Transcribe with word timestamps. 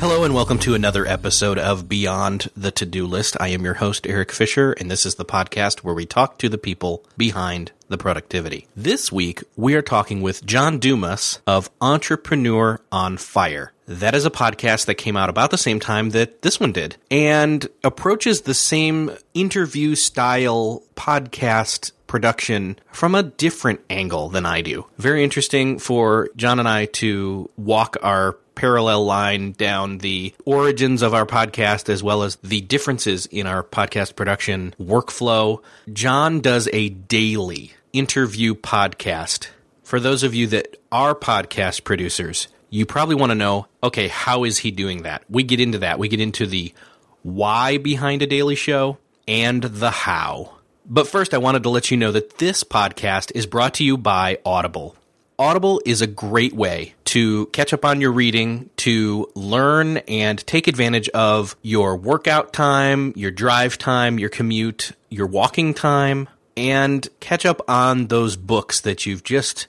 Hello 0.00 0.24
and 0.24 0.32
welcome 0.32 0.58
to 0.60 0.72
another 0.72 1.06
episode 1.06 1.58
of 1.58 1.86
Beyond 1.86 2.48
the 2.56 2.70
To 2.70 2.86
Do 2.86 3.06
List. 3.06 3.36
I 3.38 3.48
am 3.48 3.64
your 3.64 3.74
host, 3.74 4.06
Erik 4.06 4.32
Fisher, 4.32 4.72
and 4.72 4.90
this 4.90 5.04
is 5.04 5.16
the 5.16 5.26
podcast 5.26 5.80
where 5.80 5.94
we 5.94 6.06
talk 6.06 6.38
to 6.38 6.48
the 6.48 6.56
people 6.56 7.04
behind 7.18 7.72
the 7.88 7.98
productivity. 7.98 8.66
This 8.74 9.12
week, 9.12 9.44
we 9.56 9.74
are 9.74 9.82
talking 9.82 10.22
with 10.22 10.46
John 10.46 10.78
Dumas 10.78 11.40
of 11.46 11.68
Entrepreneur 11.82 12.80
on 12.90 13.18
Fire. 13.18 13.74
That 13.84 14.14
is 14.14 14.24
a 14.24 14.30
podcast 14.30 14.86
that 14.86 14.94
came 14.94 15.18
out 15.18 15.28
about 15.28 15.50
the 15.50 15.58
same 15.58 15.80
time 15.80 16.10
that 16.10 16.40
this 16.40 16.58
one 16.58 16.72
did 16.72 16.96
and 17.10 17.68
approaches 17.84 18.40
the 18.40 18.54
same 18.54 19.10
interview 19.34 19.96
style 19.96 20.82
podcast 20.96 21.92
production 22.10 22.76
from 22.90 23.14
a 23.14 23.22
different 23.22 23.80
angle 23.88 24.28
than 24.30 24.44
I 24.44 24.62
do. 24.62 24.84
Very 24.98 25.22
interesting 25.22 25.78
for 25.78 26.28
John 26.34 26.58
and 26.58 26.68
I 26.68 26.86
to 26.86 27.48
walk 27.56 27.96
our 28.02 28.32
parallel 28.56 29.04
line 29.04 29.52
down 29.52 29.98
the 29.98 30.34
origins 30.44 31.02
of 31.02 31.14
our 31.14 31.24
podcast 31.24 31.88
as 31.88 32.02
well 32.02 32.24
as 32.24 32.34
the 32.42 32.62
differences 32.62 33.26
in 33.26 33.46
our 33.46 33.62
podcast 33.62 34.16
production 34.16 34.74
workflow. 34.80 35.62
John 35.92 36.40
does 36.40 36.68
a 36.72 36.88
daily 36.88 37.74
interview 37.92 38.56
podcast. 38.56 39.46
For 39.84 40.00
those 40.00 40.24
of 40.24 40.34
you 40.34 40.48
that 40.48 40.78
are 40.90 41.14
podcast 41.14 41.84
producers, 41.84 42.48
you 42.70 42.86
probably 42.86 43.14
want 43.14 43.30
to 43.30 43.36
know 43.36 43.68
okay, 43.84 44.08
how 44.08 44.42
is 44.42 44.58
he 44.58 44.72
doing 44.72 45.04
that? 45.04 45.22
We 45.30 45.44
get 45.44 45.60
into 45.60 45.78
that. 45.78 46.00
We 46.00 46.08
get 46.08 46.20
into 46.20 46.44
the 46.44 46.74
why 47.22 47.78
behind 47.78 48.20
a 48.22 48.26
daily 48.26 48.56
show 48.56 48.98
and 49.28 49.62
the 49.62 49.92
how. 49.92 50.56
But 50.86 51.08
first, 51.08 51.34
I 51.34 51.38
wanted 51.38 51.62
to 51.64 51.70
let 51.70 51.90
you 51.90 51.96
know 51.96 52.12
that 52.12 52.38
this 52.38 52.64
podcast 52.64 53.32
is 53.34 53.46
brought 53.46 53.74
to 53.74 53.84
you 53.84 53.96
by 53.96 54.38
Audible. 54.44 54.96
Audible 55.38 55.80
is 55.86 56.02
a 56.02 56.06
great 56.06 56.52
way 56.52 56.94
to 57.06 57.46
catch 57.46 57.72
up 57.72 57.84
on 57.84 58.00
your 58.00 58.12
reading, 58.12 58.68
to 58.76 59.30
learn 59.34 59.98
and 59.98 60.46
take 60.46 60.68
advantage 60.68 61.08
of 61.10 61.56
your 61.62 61.96
workout 61.96 62.52
time, 62.52 63.12
your 63.16 63.30
drive 63.30 63.78
time, 63.78 64.18
your 64.18 64.28
commute, 64.28 64.92
your 65.08 65.26
walking 65.26 65.72
time, 65.72 66.28
and 66.56 67.08
catch 67.20 67.46
up 67.46 67.62
on 67.68 68.08
those 68.08 68.36
books 68.36 68.80
that 68.82 69.06
you've 69.06 69.24
just 69.24 69.66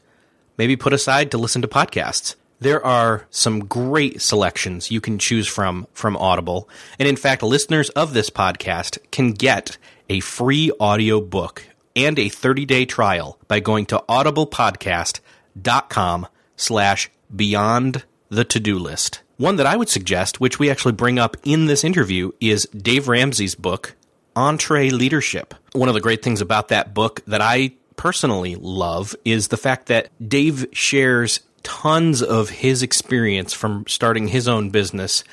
maybe 0.58 0.76
put 0.76 0.94
aside 0.94 1.32
to 1.32 1.38
listen 1.38 1.62
to 1.62 1.68
podcasts. 1.68 2.36
There 2.60 2.86
are 2.86 3.26
some 3.32 3.66
great 3.66 4.22
selections 4.22 4.92
you 4.92 5.02
can 5.02 5.18
choose 5.18 5.48
from 5.48 5.88
from 5.94 6.16
Audible. 6.18 6.70
And 7.00 7.08
in 7.08 7.16
fact, 7.16 7.42
listeners 7.42 7.90
of 7.92 8.14
this 8.14 8.30
podcast 8.30 9.00
can 9.10 9.32
get 9.32 9.78
a 10.12 10.20
free 10.20 10.70
audio 10.78 11.22
book 11.22 11.66
and 11.96 12.20
a 12.20 12.26
30-day 12.26 12.84
trial 12.84 13.40
by 13.48 13.62
going 13.62 13.86
to 13.86 14.04
audiblepodcast.com 14.10 16.28
slash 16.58 17.10
beyond 17.34 18.04
the 18.28 18.44
to-do 18.44 18.78
list. 18.78 19.22
One 19.38 19.56
that 19.56 19.66
I 19.66 19.78
would 19.78 19.88
suggest, 19.88 20.42
which 20.42 20.60
we 20.60 20.70
actually 20.70 20.92
bring 20.92 21.18
up 21.18 21.38
in 21.46 21.68
this 21.68 21.86
interview, 21.86 22.34
is 22.42 22.68
Dave 22.76 23.08
Ramsey's 23.08 23.56
book, 23.56 23.96
EntreLeadership. 24.36 25.54
One 25.72 25.88
of 25.88 25.96
the 25.96 26.02
great 26.02 26.22
things 26.22 26.42
about 26.42 26.68
that 26.68 26.94
book 26.94 27.22
that 27.26 27.40
I 27.40 27.72
personally 27.96 28.58
love 28.58 29.16
is 29.24 29.48
the 29.48 29.56
fact 29.56 29.86
that 29.86 30.10
Dave 30.28 30.68
shares 30.74 31.40
tons 31.64 32.22
of 32.22 32.50
his 32.50 32.84
experience 32.84 33.54
from 33.54 33.86
starting 33.88 34.28
his 34.28 34.50
own 34.50 34.72
business 34.72 35.24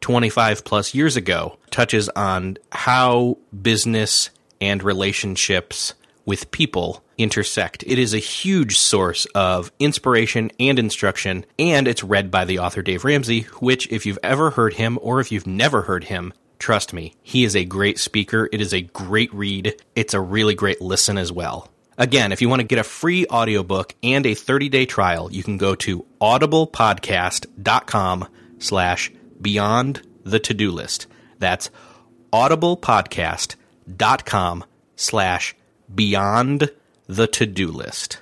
25 0.00 0.64
plus 0.64 0.94
years 0.94 1.16
ago, 1.16 1.58
touches 1.70 2.08
on 2.10 2.58
how 2.72 3.38
business 3.62 4.30
and 4.60 4.82
relationships 4.82 5.94
with 6.24 6.50
people 6.50 7.02
intersect. 7.16 7.84
It 7.86 7.98
is 7.98 8.14
a 8.14 8.18
huge 8.18 8.78
source 8.78 9.24
of 9.34 9.72
inspiration 9.78 10.50
and 10.60 10.78
instruction, 10.78 11.46
and 11.58 11.88
it's 11.88 12.04
read 12.04 12.30
by 12.30 12.44
the 12.44 12.58
author 12.58 12.82
Dave 12.82 13.04
Ramsey, 13.04 13.42
which, 13.60 13.90
if 13.90 14.04
you've 14.04 14.18
ever 14.22 14.50
heard 14.50 14.74
him 14.74 14.98
or 15.00 15.20
if 15.20 15.32
you've 15.32 15.46
never 15.46 15.82
heard 15.82 16.04
him, 16.04 16.34
trust 16.58 16.92
me, 16.92 17.14
he 17.22 17.44
is 17.44 17.56
a 17.56 17.64
great 17.64 17.98
speaker. 17.98 18.48
It 18.52 18.60
is 18.60 18.74
a 18.74 18.82
great 18.82 19.32
read. 19.32 19.80
It's 19.96 20.14
a 20.14 20.20
really 20.20 20.54
great 20.54 20.80
listen 20.80 21.18
as 21.18 21.32
well. 21.32 21.68
Again, 21.96 22.30
if 22.30 22.40
you 22.40 22.48
want 22.48 22.60
to 22.60 22.66
get 22.66 22.78
a 22.78 22.84
free 22.84 23.26
audiobook 23.26 23.94
and 24.02 24.24
a 24.24 24.34
30-day 24.34 24.86
trial, 24.86 25.32
you 25.32 25.42
can 25.42 25.56
go 25.56 25.74
to 25.76 26.06
audiblepodcast.com 26.20 28.28
slash 28.58 29.12
beyond 29.40 30.02
the 30.24 30.38
to-do 30.38 30.70
list. 30.70 31.06
That's 31.38 31.70
audiblepodcast.com 32.32 34.64
slash 34.96 35.56
beyond 35.94 36.70
the 37.06 37.26
to 37.26 37.46
do 37.46 37.68
list. 37.68 38.18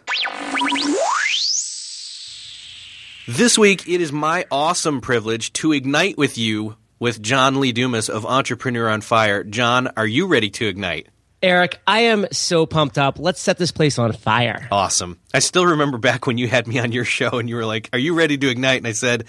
This 3.29 3.59
week, 3.59 3.89
it 3.89 4.01
is 4.01 4.13
my 4.13 4.47
awesome 4.53 5.01
privilege 5.01 5.53
to 5.55 5.73
ignite 5.73 6.17
with 6.17 6.39
you 6.39 6.77
with 7.01 7.21
John 7.21 7.59
Lee 7.61 7.73
Dumas 7.73 8.09
of 8.09 8.25
Entrepreneur 8.25 8.89
on 8.89 9.01
Fire. 9.01 9.43
John, 9.43 9.89
are 9.97 10.07
you 10.07 10.29
ready 10.29 10.49
to 10.51 10.69
ignite? 10.69 11.09
Erik, 11.43 11.81
I 11.87 12.01
am 12.01 12.27
so 12.33 12.67
pumped 12.67 12.99
up. 12.99 13.19
Let's 13.19 13.41
set 13.41 13.59
this 13.59 13.73
place 13.73 13.99
on 13.99 14.13
fire. 14.13 14.69
Awesome. 14.71 15.19
I 15.35 15.41
still 15.41 15.67
remember 15.67 15.99
back 15.99 16.27
when 16.27 16.39
you 16.39 16.49
had 16.49 16.67
me 16.67 16.79
on 16.79 16.93
your 16.93 17.05
show 17.05 17.39
and 17.39 17.49
you 17.49 17.57
were 17.57 17.67
like, 17.67 17.91
Are 17.93 17.99
you 17.99 18.15
ready 18.15 18.39
to 18.39 18.49
ignite? 18.49 18.79
And 18.79 18.87
I 18.87 18.93
said, 18.93 19.25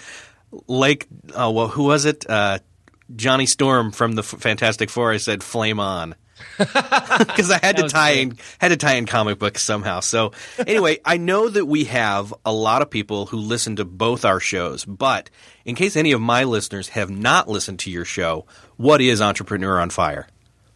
like, 0.66 1.06
oh, 1.34 1.50
well, 1.50 1.68
who 1.68 1.84
was 1.84 2.04
it? 2.04 2.28
Uh, 2.28 2.58
Johnny 3.14 3.46
Storm 3.46 3.90
from 3.92 4.12
the 4.12 4.22
Fantastic 4.22 4.90
Four. 4.90 5.12
I 5.12 5.16
said, 5.16 5.42
Flame 5.42 5.80
on 5.80 6.14
because 6.58 7.50
I 7.50 7.58
had 7.58 7.76
to 7.78 7.88
tie 7.88 8.14
great. 8.14 8.22
in 8.22 8.38
had 8.58 8.68
to 8.68 8.76
tie 8.76 8.94
in 8.94 9.06
comic 9.06 9.38
books 9.38 9.62
somehow. 9.62 10.00
So 10.00 10.32
anyway, 10.66 10.98
I 11.04 11.16
know 11.16 11.48
that 11.48 11.66
we 11.66 11.84
have 11.84 12.32
a 12.44 12.52
lot 12.52 12.82
of 12.82 12.90
people 12.90 13.26
who 13.26 13.38
listen 13.38 13.76
to 13.76 13.84
both 13.84 14.24
our 14.24 14.40
shows, 14.40 14.84
but 14.84 15.30
in 15.64 15.74
case 15.74 15.96
any 15.96 16.12
of 16.12 16.20
my 16.20 16.44
listeners 16.44 16.90
have 16.90 17.10
not 17.10 17.48
listened 17.48 17.80
to 17.80 17.90
your 17.90 18.04
show, 18.04 18.46
what 18.76 19.00
is 19.00 19.20
Entrepreneur 19.20 19.80
on 19.80 19.90
Fire? 19.90 20.28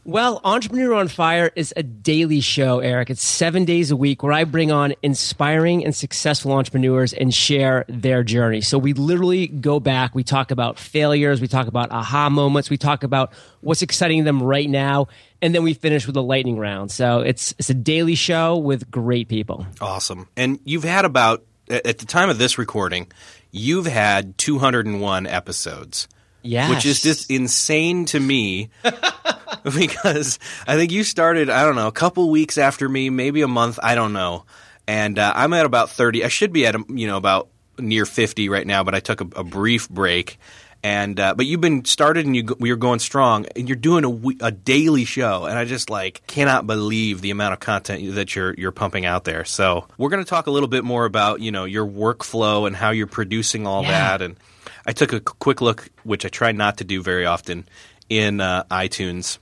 Well, 0.05 0.41
Entrepreneur 0.43 0.95
on 0.95 1.07
Fire 1.07 1.53
is 1.55 1.73
a 1.77 1.85
daily 1.85 2.41
show, 2.41 2.81
Erik. 2.81 3.09
It's 3.09 3.23
seven 3.23 3.65
days 3.65 3.93
a 3.93 3.97
week 3.97 4.25
where 4.25 4.33
I 4.33 4.43
bring 4.43 4.73
on 4.73 4.95
inspiring 5.01 5.85
and 5.85 5.95
successful 5.95 6.51
entrepreneurs 6.51 7.13
and 7.13 7.33
share 7.33 7.85
their 7.89 8.25
journey. 8.25 8.63
So 8.63 8.79
we 8.79 8.95
literally 8.95 9.47
go 9.47 9.79
back. 9.79 10.13
We 10.13 10.25
talk 10.25 10.51
about 10.51 10.77
failures. 10.77 11.41
We 11.41 11.47
talk 11.47 11.69
about 11.69 11.93
aha 11.93 12.29
moments. 12.31 12.69
We 12.69 12.79
talk 12.79 13.05
about 13.05 13.33
what's 13.61 13.83
exciting 13.83 14.25
them 14.25 14.43
right 14.43 14.69
now. 14.69 15.07
And 15.41 15.55
then 15.55 15.63
we 15.63 15.73
finish 15.73 16.05
with 16.05 16.17
a 16.17 16.21
lightning 16.21 16.59
round. 16.59 16.91
So 16.91 17.21
it's, 17.21 17.55
it's 17.61 17.71
a 17.71 17.75
daily 17.75 18.17
show 18.17 18.57
with 18.57 18.91
great 18.91 19.29
people. 19.29 19.69
Awesome. 19.81 20.27
And 20.37 20.59
you've 20.65 20.83
had 20.83 21.05
about 21.05 21.45
at 21.71 21.99
the 21.99 22.07
time 22.07 22.29
of 22.29 22.39
this 22.39 22.59
recording, 22.59 23.07
you've 23.53 23.87
had 23.87 24.37
201 24.37 25.29
episodes. 25.29 26.09
Yes. 26.45 26.71
Which 26.71 26.87
is 26.87 27.01
just 27.03 27.31
insane 27.31 28.05
to 28.07 28.19
me 28.19 28.71
because 29.77 30.39
I 30.67 30.77
think 30.77 30.93
you 30.93 31.05
started, 31.05 31.49
I 31.51 31.65
don't 31.65 31.77
know, 31.77 31.89
a 31.89 31.93
couple 31.93 32.31
weeks 32.31 32.59
after 32.59 32.89
me, 32.89 33.11
maybe 33.11 33.43
a 33.43 33.49
month, 33.49 33.79
I 33.83 33.95
don't 33.95 34.13
know. 34.13 34.45
And 34.87 35.19
uh, 35.19 35.33
I'm 35.37 35.53
at 35.53 35.65
about 35.67 35.91
30. 35.91 36.25
I 36.25 36.29
should 36.29 36.53
be 36.53 36.67
at, 36.67 36.75
you 36.91 37.07
know, 37.07 37.17
about 37.17 37.49
near 37.79 38.05
50 38.05 38.49
right 38.49 38.67
now, 38.67 38.83
but 38.85 38.95
I 38.95 39.01
took 39.01 39.21
a, 39.21 39.29
a 39.37 39.45
brief 39.45 39.89
break. 39.89 40.39
And 40.85 41.21
uh, 41.21 41.35
but 41.37 41.47
you've 41.47 41.61
been 41.61 41.85
started 41.85 42.27
and 42.27 42.35
you 42.35 42.73
are 42.73 42.77
going 42.77 42.99
strong 42.99 43.47
and 43.55 43.69
you're 43.69 43.77
doing 43.77 44.05
a, 44.41 44.47
a 44.47 44.51
daily 44.51 45.05
show 45.05 45.45
and 45.45 45.57
I 45.57 45.65
just 45.65 45.91
like 45.91 46.27
cannot 46.27 46.67
believe 46.67 47.21
the 47.21 47.31
amount 47.31 47.53
of 47.53 47.61
content 47.61 48.17
that 48.17 48.35
you're 48.35 48.53
you're 48.55 48.73
pumping 48.73 49.07
out 49.07 49.23
there. 49.23 49.45
So 49.45 49.87
we're 49.97 50.09
going 50.09 50.25
to 50.25 50.29
talk 50.29 50.49
a 50.49 50.51
little 50.51 50.69
bit 50.69 50.83
more 50.83 51.05
about 51.05 51.41
you 51.41 51.53
know 51.53 51.67
your 51.67 51.87
workflow 51.87 52.67
and 52.67 52.75
how 52.75 52.91
you're 52.91 53.07
producing 53.07 53.65
all 53.65 53.85
Yeah. 53.85 53.91
that 53.93 54.23
and 54.23 54.37
I 54.85 54.91
took 54.91 55.13
a 55.13 55.21
quick 55.21 55.61
look, 55.61 55.89
which 56.03 56.25
I 56.27 56.29
try 56.29 56.51
not 56.51 56.79
to 56.79 56.85
do 56.85 57.01
very 57.01 57.27
often, 57.27 57.69
in 58.09 58.41
uh, 58.41 58.65
iTunes. 58.69 59.39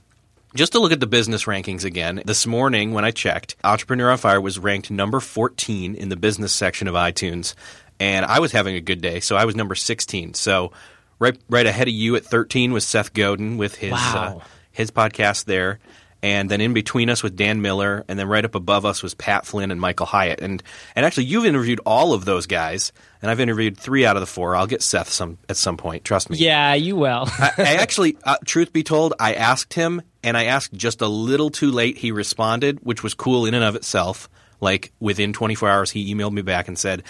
Just 0.53 0.73
to 0.73 0.79
look 0.79 0.91
at 0.91 0.99
the 0.99 1.07
business 1.07 1.45
rankings 1.45 1.85
again. 1.85 2.21
This 2.25 2.45
morning, 2.45 2.93
when 2.93 3.05
I 3.05 3.11
checked, 3.11 3.55
Entrepreneur 3.63 4.11
on 4.11 4.17
Fire 4.17 4.41
was 4.41 4.59
ranked 4.59 4.91
number 4.91 5.19
14 5.21 5.95
in 5.95 6.09
the 6.09 6.17
business 6.17 6.51
section 6.53 6.87
of 6.89 6.93
iTunes. 6.95 7.53
And 8.01 8.25
I 8.25 8.39
was 8.39 8.51
having 8.51 8.75
a 8.75 8.81
good 8.81 8.99
day, 9.01 9.19
so 9.21 9.35
I 9.37 9.45
was 9.45 9.55
number 9.55 9.75
16. 9.75 10.33
So 10.33 10.71
right 11.19 11.37
right 11.49 11.65
ahead 11.65 11.87
of 11.87 11.93
you 11.93 12.15
at 12.15 12.25
13 12.25 12.73
was 12.73 12.85
Seth 12.85 13.13
Godin 13.13 13.57
with 13.57 13.75
his 13.75 13.91
Wow. 13.91 14.39
uh, 14.41 14.45
his 14.71 14.91
podcast 14.91 15.45
there. 15.45 15.79
And 16.23 16.51
then 16.51 16.61
in 16.61 16.73
between 16.73 17.09
us 17.09 17.23
was 17.23 17.31
Dan 17.31 17.61
Miller, 17.63 18.05
and 18.07 18.19
then 18.19 18.27
right 18.27 18.45
up 18.45 18.53
above 18.53 18.85
us 18.85 19.01
was 19.01 19.15
Pat 19.15 19.43
Flynn 19.45 19.71
and 19.71 19.81
Michael 19.81 20.05
Hyatt. 20.05 20.39
And 20.41 20.61
and 20.95 21.03
actually, 21.05 21.25
you've 21.25 21.45
interviewed 21.45 21.79
all 21.85 22.13
of 22.13 22.25
those 22.25 22.45
guys, 22.45 22.91
and 23.21 23.31
I've 23.31 23.39
interviewed 23.39 23.75
three 23.77 24.05
out 24.05 24.17
of 24.17 24.21
the 24.21 24.27
four. 24.27 24.55
I'll 24.55 24.67
get 24.67 24.83
Seth 24.83 25.09
some 25.09 25.37
at 25.49 25.57
some 25.57 25.77
point. 25.77 26.03
Trust 26.03 26.29
me. 26.29 26.37
Yeah, 26.37 26.73
you 26.75 26.95
will. 26.95 27.23
I, 27.27 27.51
I 27.57 27.63
actually, 27.79 28.17
uh, 28.23 28.35
truth 28.45 28.71
be 28.73 28.83
told, 28.83 29.15
I 29.19 29.33
asked 29.33 29.73
him, 29.73 30.03
and 30.23 30.37
I 30.37 30.45
asked 30.45 30.73
just 30.73 31.01
a 31.01 31.07
little 31.07 31.49
too 31.49 31.71
late. 31.71 31.97
He 31.97 32.11
responded, 32.11 32.79
which 32.83 33.03
was 33.03 33.13
cool 33.13 33.45
in 33.45 33.53
and 33.53 33.63
of 33.63 33.75
itself. 33.75 34.29
Like 34.59 34.91
within 34.99 35.33
24 35.33 35.69
hours, 35.69 35.91
he 35.91 36.13
emailed 36.13 36.33
me 36.33 36.43
back 36.43 36.67
and 36.67 36.77
said, 36.77 37.03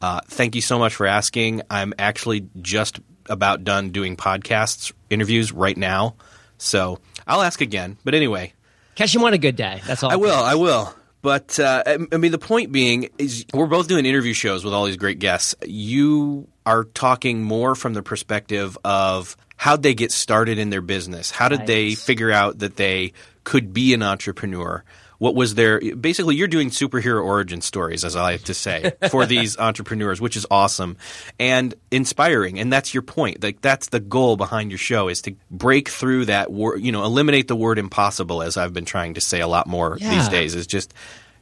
uh, 0.00 0.20
"Thank 0.26 0.54
you 0.54 0.60
so 0.60 0.78
much 0.78 0.94
for 0.94 1.06
asking. 1.06 1.62
I'm 1.70 1.94
actually 1.98 2.48
just 2.60 3.00
about 3.26 3.64
done 3.64 3.90
doing 3.90 4.16
podcasts 4.16 4.92
interviews 5.10 5.52
right 5.52 5.76
now, 5.76 6.14
so 6.58 6.98
I'll 7.26 7.42
ask 7.42 7.60
again." 7.60 7.98
But 8.04 8.14
anyway, 8.14 8.52
Catch 8.94 9.14
him 9.14 9.24
on 9.24 9.32
a 9.32 9.38
good 9.38 9.56
day. 9.56 9.80
That's 9.86 10.02
all. 10.02 10.12
I 10.12 10.16
will. 10.16 10.34
I 10.34 10.54
will. 10.54 10.94
But 11.22 11.58
uh, 11.58 11.82
I 11.86 11.98
I 12.12 12.16
mean, 12.16 12.32
the 12.32 12.38
point 12.38 12.72
being 12.72 13.08
is 13.18 13.46
we're 13.54 13.66
both 13.66 13.88
doing 13.88 14.04
interview 14.04 14.32
shows 14.32 14.64
with 14.64 14.74
all 14.74 14.84
these 14.84 14.96
great 14.96 15.18
guests. 15.18 15.54
You 15.64 16.48
are 16.66 16.84
talking 16.84 17.42
more 17.42 17.74
from 17.74 17.94
the 17.94 18.02
perspective 18.02 18.76
of 18.84 19.36
how'd 19.62 19.84
they 19.84 19.94
get 19.94 20.10
started 20.10 20.58
in 20.58 20.70
their 20.70 20.80
business? 20.80 21.30
How 21.30 21.48
did 21.48 21.68
they 21.68 21.94
figure 21.94 22.32
out 22.32 22.58
that 22.58 22.74
they 22.74 23.12
could 23.44 23.72
be 23.72 23.94
an 23.94 24.02
entrepreneur? 24.02 24.82
What 25.18 25.36
was 25.36 25.54
their 25.54 25.80
basically? 25.94 26.34
You're 26.34 26.48
doing 26.48 26.70
superhero 26.70 27.24
origin 27.24 27.60
stories, 27.60 28.04
as 28.04 28.16
I 28.16 28.22
like 28.22 28.42
to 28.44 28.54
say, 28.54 28.92
for 29.08 29.24
these 29.24 29.56
entrepreneurs, 29.56 30.20
which 30.20 30.36
is 30.36 30.48
awesome 30.50 30.96
and 31.38 31.76
inspiring. 31.92 32.58
And 32.58 32.72
that's 32.72 32.92
your 32.92 33.04
point. 33.04 33.40
Like 33.40 33.60
that's 33.60 33.90
the 33.90 34.00
goal 34.00 34.36
behind 34.36 34.72
your 34.72 34.78
show 34.78 35.06
is 35.06 35.22
to 35.22 35.36
break 35.48 35.88
through 35.88 36.24
that 36.24 36.50
word, 36.50 36.80
you 36.80 36.90
know, 36.90 37.04
eliminate 37.04 37.46
the 37.46 37.54
word 37.54 37.78
impossible, 37.78 38.42
as 38.42 38.56
I've 38.56 38.72
been 38.72 38.84
trying 38.84 39.14
to 39.14 39.20
say 39.20 39.40
a 39.40 39.46
lot 39.46 39.68
more 39.68 39.96
these 39.96 40.28
days. 40.28 40.56
Is 40.56 40.66
just 40.66 40.92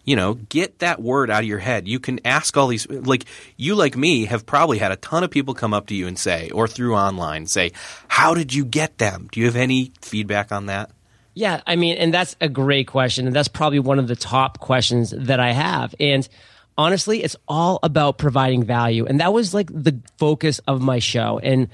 you 0.05 0.17
know, 0.17 0.35
get 0.35 0.79
that 0.81 1.01
word 1.01 1.31
out 1.31 1.43
of 1.43 1.49
your 1.49 1.59
head. 1.59 1.87
You 1.87 2.01
can 2.01 2.21
ask 2.25 2.57
all 2.57 2.69
these, 2.69 2.89
like, 2.89 3.25
you, 3.57 3.75
like 3.75 3.97
me, 3.97 4.25
have 4.25 4.47
probably 4.47 4.79
had 4.79 4.93
a 4.93 4.97
ton 4.97 5.25
of 5.25 5.31
people 5.31 5.55
come 5.55 5.75
up 5.75 5.87
to 5.89 5.95
you 5.95 6.07
and 6.07 6.19
say, 6.19 6.51
or 6.51 6.67
through 6.67 6.97
online, 6.97 7.47
say, 7.47 7.73
How 8.09 8.35
did 8.35 8.53
you 8.55 8.65
get 8.65 8.99
them? 8.99 9.29
Do 9.31 9.41
you 9.41 9.47
have 9.47 9.57
any 9.57 9.93
feedback 10.01 10.53
on 10.53 10.67
that? 10.67 10.91
Yeah, 11.35 11.61
I 11.67 11.77
mean, 11.77 11.97
and 11.97 12.13
that's 12.13 12.37
a 12.41 12.49
great 12.49 12.89
question. 12.89 13.27
And 13.27 13.37
that's 13.37 13.49
probably 13.49 13.79
one 13.79 13.99
of 13.99 14.09
the 14.09 14.17
top 14.17 14.59
questions 14.59 15.15
that 15.17 15.39
I 15.39 15.53
have. 15.53 15.95
And 16.01 16.29
honestly, 16.77 17.23
it's 17.23 17.37
all 17.47 17.79
about 17.83 18.19
providing 18.19 18.65
value. 18.65 19.07
And 19.07 19.21
that 19.21 19.33
was 19.33 19.55
like 19.55 19.69
the 19.73 20.01
focus 20.19 20.61
of 20.67 20.83
my 20.83 20.99
show. 20.99 21.39
And 21.39 21.69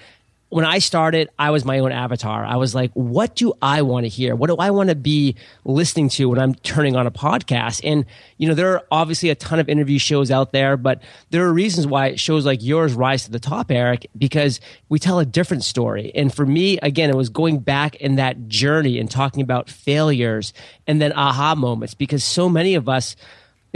when 0.57 0.65
I 0.65 0.79
started, 0.79 1.29
I 1.39 1.51
was 1.51 1.67
my 1.67 1.81
own 1.81 1.93
avatar. 1.93 2.43
I 2.43 2.57
was 2.57 2.75
like, 2.75 2.91
what 2.95 3.37
do 3.37 3.53
I 3.61 3.83
want 3.83 4.05
to 4.05 4.09
hear? 4.09 4.35
What 4.35 4.47
do 4.47 4.57
I 4.57 4.71
want 4.71 4.89
to 4.89 4.95
be 4.95 5.37
listening 5.67 6.09
to 6.09 6.31
when 6.31 6.39
I'm 6.39 6.55
turning 6.55 6.97
on 6.97 7.07
a 7.07 7.11
podcast? 7.11 7.83
And, 7.85 8.07
you 8.39 8.49
know, 8.49 8.55
there 8.55 8.73
are 8.73 8.83
obviously 8.91 9.29
a 9.29 9.35
ton 9.35 9.61
of 9.61 9.69
interview 9.69 9.99
shows 9.99 10.31
out 10.31 10.53
there, 10.53 10.79
but 10.79 11.03
there 11.29 11.45
are 11.45 11.53
reasons 11.53 11.87
why 11.87 12.15
shows 12.15 12.47
like 12.47 12.63
yours 12.63 12.95
rise 12.95 13.25
to 13.25 13.31
the 13.31 13.39
top, 13.39 13.71
Erik, 13.71 14.07
because 14.17 14.59
we 14.89 14.99
tell 14.99 15.19
a 15.19 15.27
different 15.27 15.63
story. 15.63 16.11
And 16.15 16.35
for 16.35 16.47
me, 16.47 16.79
again, 16.79 17.11
it 17.11 17.17
was 17.17 17.29
going 17.29 17.59
back 17.59 17.97
in 17.97 18.17
that 18.17 18.49
journey 18.49 18.99
and 18.99 19.11
talking 19.11 19.43
about 19.43 19.69
failures 19.69 20.55
and 20.87 21.03
then 21.03 21.13
aha 21.13 21.55
moments 21.55 21.93
because 21.93 22.25
so 22.25 22.49
many 22.49 22.77
of 22.77 22.89
us, 22.89 23.15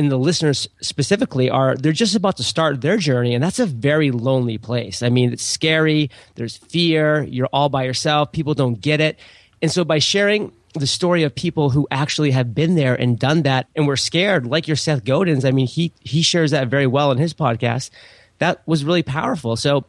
and 0.00 0.10
the 0.10 0.16
listeners 0.16 0.66
specifically 0.80 1.50
are 1.50 1.76
they're 1.76 1.92
just 1.92 2.16
about 2.16 2.38
to 2.38 2.42
start 2.42 2.80
their 2.80 2.96
journey 2.96 3.34
and 3.34 3.44
that's 3.44 3.58
a 3.58 3.66
very 3.66 4.10
lonely 4.10 4.56
place. 4.56 5.02
I 5.02 5.10
mean 5.10 5.30
it's 5.30 5.44
scary. 5.44 6.10
There's 6.36 6.56
fear. 6.56 7.22
You're 7.24 7.50
all 7.52 7.68
by 7.68 7.84
yourself. 7.84 8.32
People 8.32 8.54
don't 8.54 8.80
get 8.80 9.02
it. 9.02 9.18
And 9.60 9.70
so 9.70 9.84
by 9.84 9.98
sharing 9.98 10.52
the 10.72 10.86
story 10.86 11.22
of 11.22 11.34
people 11.34 11.68
who 11.68 11.86
actually 11.90 12.30
have 12.30 12.54
been 12.54 12.76
there 12.76 12.94
and 12.94 13.18
done 13.18 13.42
that 13.42 13.68
and 13.76 13.86
were 13.86 13.96
scared 13.96 14.46
like 14.46 14.68
your 14.68 14.76
seth 14.76 15.04
godin's 15.04 15.44
i 15.44 15.50
mean 15.50 15.66
he 15.66 15.92
he 16.00 16.22
shares 16.22 16.52
that 16.52 16.68
very 16.68 16.86
well 16.86 17.12
in 17.12 17.18
his 17.18 17.34
podcast. 17.34 17.90
That 18.38 18.66
was 18.66 18.82
really 18.82 19.02
powerful. 19.02 19.54
So 19.56 19.84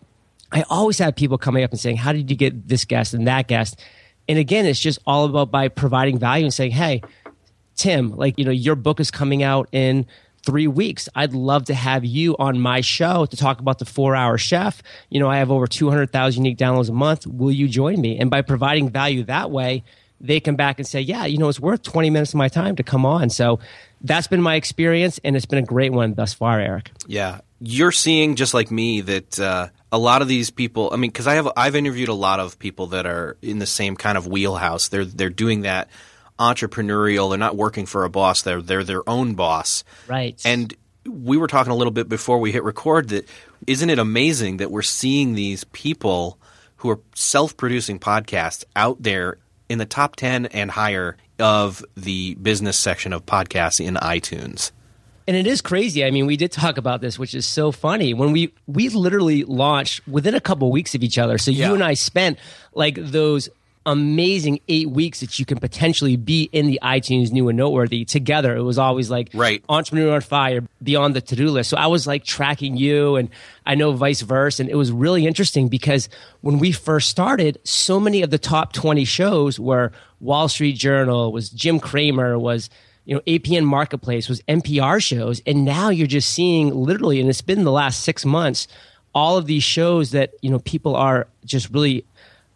i 0.51 0.65
always 0.69 0.99
have 0.99 1.15
people 1.15 1.37
coming 1.37 1.63
up 1.63 1.71
and 1.71 1.79
saying 1.79 1.95
how 1.95 2.11
did 2.11 2.29
you 2.29 2.35
get 2.35 2.67
this 2.67 2.83
guest 2.83 3.13
and 3.13 3.27
that 3.27 3.47
guest? 3.47 3.79
And 4.27 4.37
again 4.37 4.65
it's 4.65 4.79
just 4.79 4.99
all 5.07 5.23
about 5.23 5.51
by 5.51 5.69
providing 5.69 6.19
value 6.19 6.43
and 6.43 6.53
saying 6.53 6.71
hey 6.71 7.01
Tim, 7.81 8.15
like, 8.15 8.37
you 8.37 8.45
know, 8.45 8.51
your 8.51 8.75
book 8.75 8.99
is 8.99 9.09
coming 9.09 9.41
out 9.41 9.67
in 9.71 10.05
three 10.45 10.67
weeks. 10.67 11.09
I'd 11.15 11.33
love 11.33 11.65
to 11.65 11.73
have 11.73 12.05
you 12.05 12.37
on 12.37 12.59
my 12.59 12.81
show 12.81 13.25
to 13.25 13.35
talk 13.35 13.59
about 13.59 13.79
the 13.79 13.85
four 13.85 14.15
hour 14.15 14.37
chef. 14.37 14.83
You 15.09 15.19
know, 15.19 15.27
I 15.27 15.37
have 15.37 15.49
over 15.49 15.65
200,000 15.65 16.45
unique 16.45 16.59
downloads 16.59 16.89
a 16.89 16.93
month. 16.93 17.25
Will 17.25 17.51
you 17.51 17.67
join 17.67 17.99
me? 17.99 18.19
And 18.19 18.29
by 18.29 18.43
providing 18.43 18.91
value 18.91 19.23
that 19.23 19.49
way, 19.49 19.83
they 20.19 20.39
come 20.39 20.55
back 20.55 20.77
and 20.77 20.87
say, 20.87 21.01
yeah, 21.01 21.25
you 21.25 21.39
know, 21.39 21.49
it's 21.49 21.59
worth 21.59 21.81
20 21.81 22.11
minutes 22.11 22.33
of 22.33 22.37
my 22.37 22.49
time 22.49 22.75
to 22.75 22.83
come 22.83 23.03
on. 23.03 23.31
So 23.31 23.59
that's 24.01 24.27
been 24.27 24.43
my 24.43 24.53
experience, 24.53 25.19
and 25.23 25.35
it's 25.35 25.47
been 25.47 25.57
a 25.57 25.65
great 25.65 25.91
one 25.91 26.13
thus 26.13 26.35
far, 26.35 26.59
Erik. 26.59 26.91
Yeah, 27.07 27.39
you're 27.59 27.91
seeing 27.91 28.35
just 28.35 28.53
like 28.53 28.69
me 28.69 29.01
that 29.01 29.39
uh, 29.39 29.69
a 29.91 29.97
lot 29.97 30.21
of 30.21 30.27
these 30.27 30.51
people. 30.51 30.91
I 30.93 30.97
mean, 30.97 31.09
because 31.09 31.25
I 31.25 31.33
have 31.33 31.49
I've 31.57 31.75
interviewed 31.75 32.09
a 32.09 32.13
lot 32.13 32.39
of 32.39 32.59
people 32.59 32.87
that 32.87 33.07
are 33.07 33.37
in 33.41 33.57
the 33.57 33.65
same 33.65 33.95
kind 33.95 34.19
of 34.19 34.27
wheelhouse. 34.27 34.89
They're 34.89 35.05
they're 35.05 35.31
doing 35.31 35.61
that 35.61 35.89
entrepreneurial. 36.41 37.29
They're 37.29 37.37
not 37.37 37.55
working 37.55 37.85
for 37.85 38.03
a 38.03 38.09
boss. 38.09 38.41
They're 38.41 38.61
they're 38.61 38.83
their 38.83 39.07
own 39.07 39.35
boss. 39.35 39.83
Right. 40.07 40.41
And 40.43 40.73
we 41.05 41.37
were 41.37 41.47
talking 41.47 41.71
a 41.71 41.75
little 41.75 41.91
bit 41.91 42.09
before 42.09 42.39
we 42.39 42.51
hit 42.51 42.63
record 42.63 43.09
that 43.09 43.27
isn't 43.67 43.89
it 43.89 43.99
amazing 43.99 44.57
that 44.57 44.71
we're 44.71 44.81
seeing 44.81 45.33
these 45.33 45.63
people 45.65 46.37
who 46.77 46.89
are 46.89 46.99
self-producing 47.15 47.99
podcasts 47.99 48.63
out 48.75 49.01
there 49.01 49.37
in 49.69 49.77
the 49.77 49.85
top 49.85 50.15
10 50.15 50.47
and 50.47 50.71
higher 50.71 51.15
of 51.39 51.83
the 51.95 52.35
business 52.35 52.77
section 52.77 53.13
of 53.13 53.25
podcasts 53.25 53.83
in 53.83 53.95
iTunes. 53.95 54.71
And 55.27 55.37
it 55.37 55.47
is 55.47 55.61
crazy. 55.61 56.03
I 56.03 56.11
mean, 56.11 56.25
we 56.25 56.35
did 56.37 56.51
talk 56.51 56.77
about 56.77 56.99
this, 57.01 57.17
which 57.17 57.33
is 57.35 57.45
so 57.45 57.71
funny. 57.71 58.13
When 58.13 58.31
we 58.31 58.53
we 58.67 58.89
literally 58.89 59.43
launched 59.43 60.07
within 60.07 60.35
a 60.35 60.41
couple 60.41 60.71
weeks 60.71 60.93
of 60.95 61.03
each 61.03 61.17
other. 61.17 61.37
So 61.37 61.51
Yeah. 61.51 61.67
you 61.69 61.73
and 61.75 61.83
I 61.83 61.93
spent 61.93 62.37
like 62.73 62.95
those 62.95 63.47
amazing 63.85 64.59
eight 64.67 64.89
weeks 64.89 65.21
that 65.21 65.39
you 65.39 65.45
can 65.45 65.57
potentially 65.57 66.15
be 66.15 66.43
in 66.51 66.67
the 66.67 66.79
iTunes 66.83 67.31
new 67.31 67.49
and 67.49 67.57
noteworthy 67.57 68.05
together. 68.05 68.55
It 68.55 68.61
was 68.61 68.77
always 68.77 69.09
like 69.09 69.29
Right. 69.33 69.63
entrepreneur 69.69 70.15
on 70.15 70.21
fire 70.21 70.63
beyond 70.83 71.15
the 71.15 71.21
to-do 71.21 71.49
list. 71.49 71.69
So 71.71 71.77
I 71.77 71.87
was 71.87 72.05
like 72.05 72.23
tracking 72.23 72.77
you 72.77 73.15
and 73.15 73.29
I 73.65 73.75
know 73.75 73.91
vice 73.93 74.21
versa. 74.21 74.63
And 74.63 74.69
it 74.69 74.75
was 74.75 74.91
really 74.91 75.25
interesting 75.25 75.67
because 75.67 76.09
when 76.41 76.59
we 76.59 76.71
first 76.71 77.09
started, 77.09 77.57
so 77.63 77.99
many 77.99 78.21
of 78.21 78.29
the 78.29 78.37
top 78.37 78.73
20 78.73 79.03
shows 79.05 79.59
were 79.59 79.91
Wall 80.19 80.47
Street 80.47 80.73
Journal, 80.77 81.31
was 81.31 81.49
Jim 81.49 81.79
Cramer, 81.79 82.37
was 82.37 82.69
you 83.03 83.15
know, 83.15 83.21
APM 83.25 83.63
Marketplace 83.63 84.29
was 84.29 84.41
NPR 84.47 85.01
shows. 85.01 85.41
And 85.47 85.65
now 85.65 85.89
you're 85.89 86.05
just 86.05 86.29
seeing 86.29 86.71
literally, 86.75 87.19
and 87.19 87.27
it's 87.31 87.41
been 87.41 87.63
the 87.63 87.71
last 87.71 88.03
six 88.03 88.23
months, 88.25 88.67
all 89.15 89.37
of 89.37 89.47
these 89.47 89.63
shows 89.63 90.11
that, 90.11 90.33
you 90.43 90.51
know, 90.51 90.59
people 90.59 90.95
are 90.95 91.27
just 91.43 91.71
really 91.71 92.05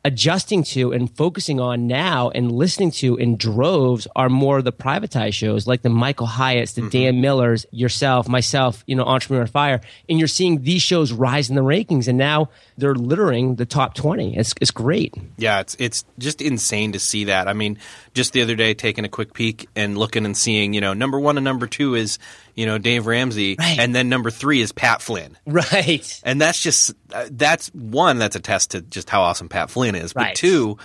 adjusting 0.06 0.64
to 0.64 0.94
and 0.94 1.14
focusing 1.18 1.60
on 1.60 1.88
now 1.88 2.30
and 2.30 2.52
listening 2.52 2.92
to 2.92 3.16
in 3.18 3.36
droves 3.38 4.08
are 4.16 4.30
more 4.30 4.62
the 4.62 4.72
privatized 4.72 5.34
shows 5.34 5.66
like 5.66 5.82
the 5.82 5.90
Michael 5.90 6.28
Hyatts, 6.28 6.76
the 6.76 6.82
mm-hmm. 6.82 6.90
Dan 6.90 7.22
Millers, 7.22 7.66
yourself, 7.72 8.30
myself, 8.30 8.84
you 8.86 8.96
know, 8.96 9.04
Entrepreneur 9.04 9.48
Fire. 9.48 9.82
And 10.08 10.20
you're 10.20 10.28
seeing 10.28 10.62
these 10.62 10.84
shows 10.84 11.12
rise 11.12 11.50
in 11.50 11.56
the 11.56 11.64
rankings 11.64 12.08
and 12.08 12.20
now 12.20 12.52
they're 12.78 12.94
littering 12.94 13.56
the 13.56 13.66
top 13.66 13.96
20. 13.96 14.38
It's, 14.38 14.54
it's 14.62 14.70
great. 14.70 15.16
Yeah, 15.38 15.60
it's 15.62 15.76
it's 15.80 16.06
just 16.20 16.40
insane 16.40 16.92
to 16.92 17.00
see 17.00 17.24
that. 17.26 17.48
I 17.48 17.54
mean, 17.54 17.80
just 18.14 18.32
the 18.34 18.44
other 18.44 18.56
day 18.56 18.76
taking 18.76 19.06
a 19.06 19.10
quick 19.10 19.34
peek 19.34 19.68
and 19.76 19.98
looking 19.98 20.24
and 20.24 20.38
seeing, 20.38 20.74
you 20.74 20.82
know, 20.82 20.94
number 20.94 21.20
1 21.20 21.38
and 21.38 21.44
number 21.44 21.66
2 21.66 21.96
is 21.96 22.20
you 22.56 22.66
know, 22.66 22.78
Dave 22.78 23.06
Ramsey, 23.06 23.56
Right. 23.60 23.78
and 23.80 23.94
then 23.94 24.10
number 24.10 24.32
three 24.32 24.62
is 24.62 24.72
Pat 24.72 25.02
Flynn. 25.02 25.38
Right. 25.46 26.20
And 26.24 26.40
that's 26.42 26.60
just 26.62 26.94
uh, 27.14 27.28
that's 27.32 27.68
one 27.70 28.18
that's 28.18 28.36
a 28.36 28.40
test 28.40 28.72
to 28.72 28.82
just 28.82 29.10
how 29.10 29.22
awesome 29.22 29.50
Pat 29.50 29.70
Flynn 29.70 29.94
is. 29.96 30.14
But 30.14 30.22
Right. 30.24 30.36
two, 30.36 30.78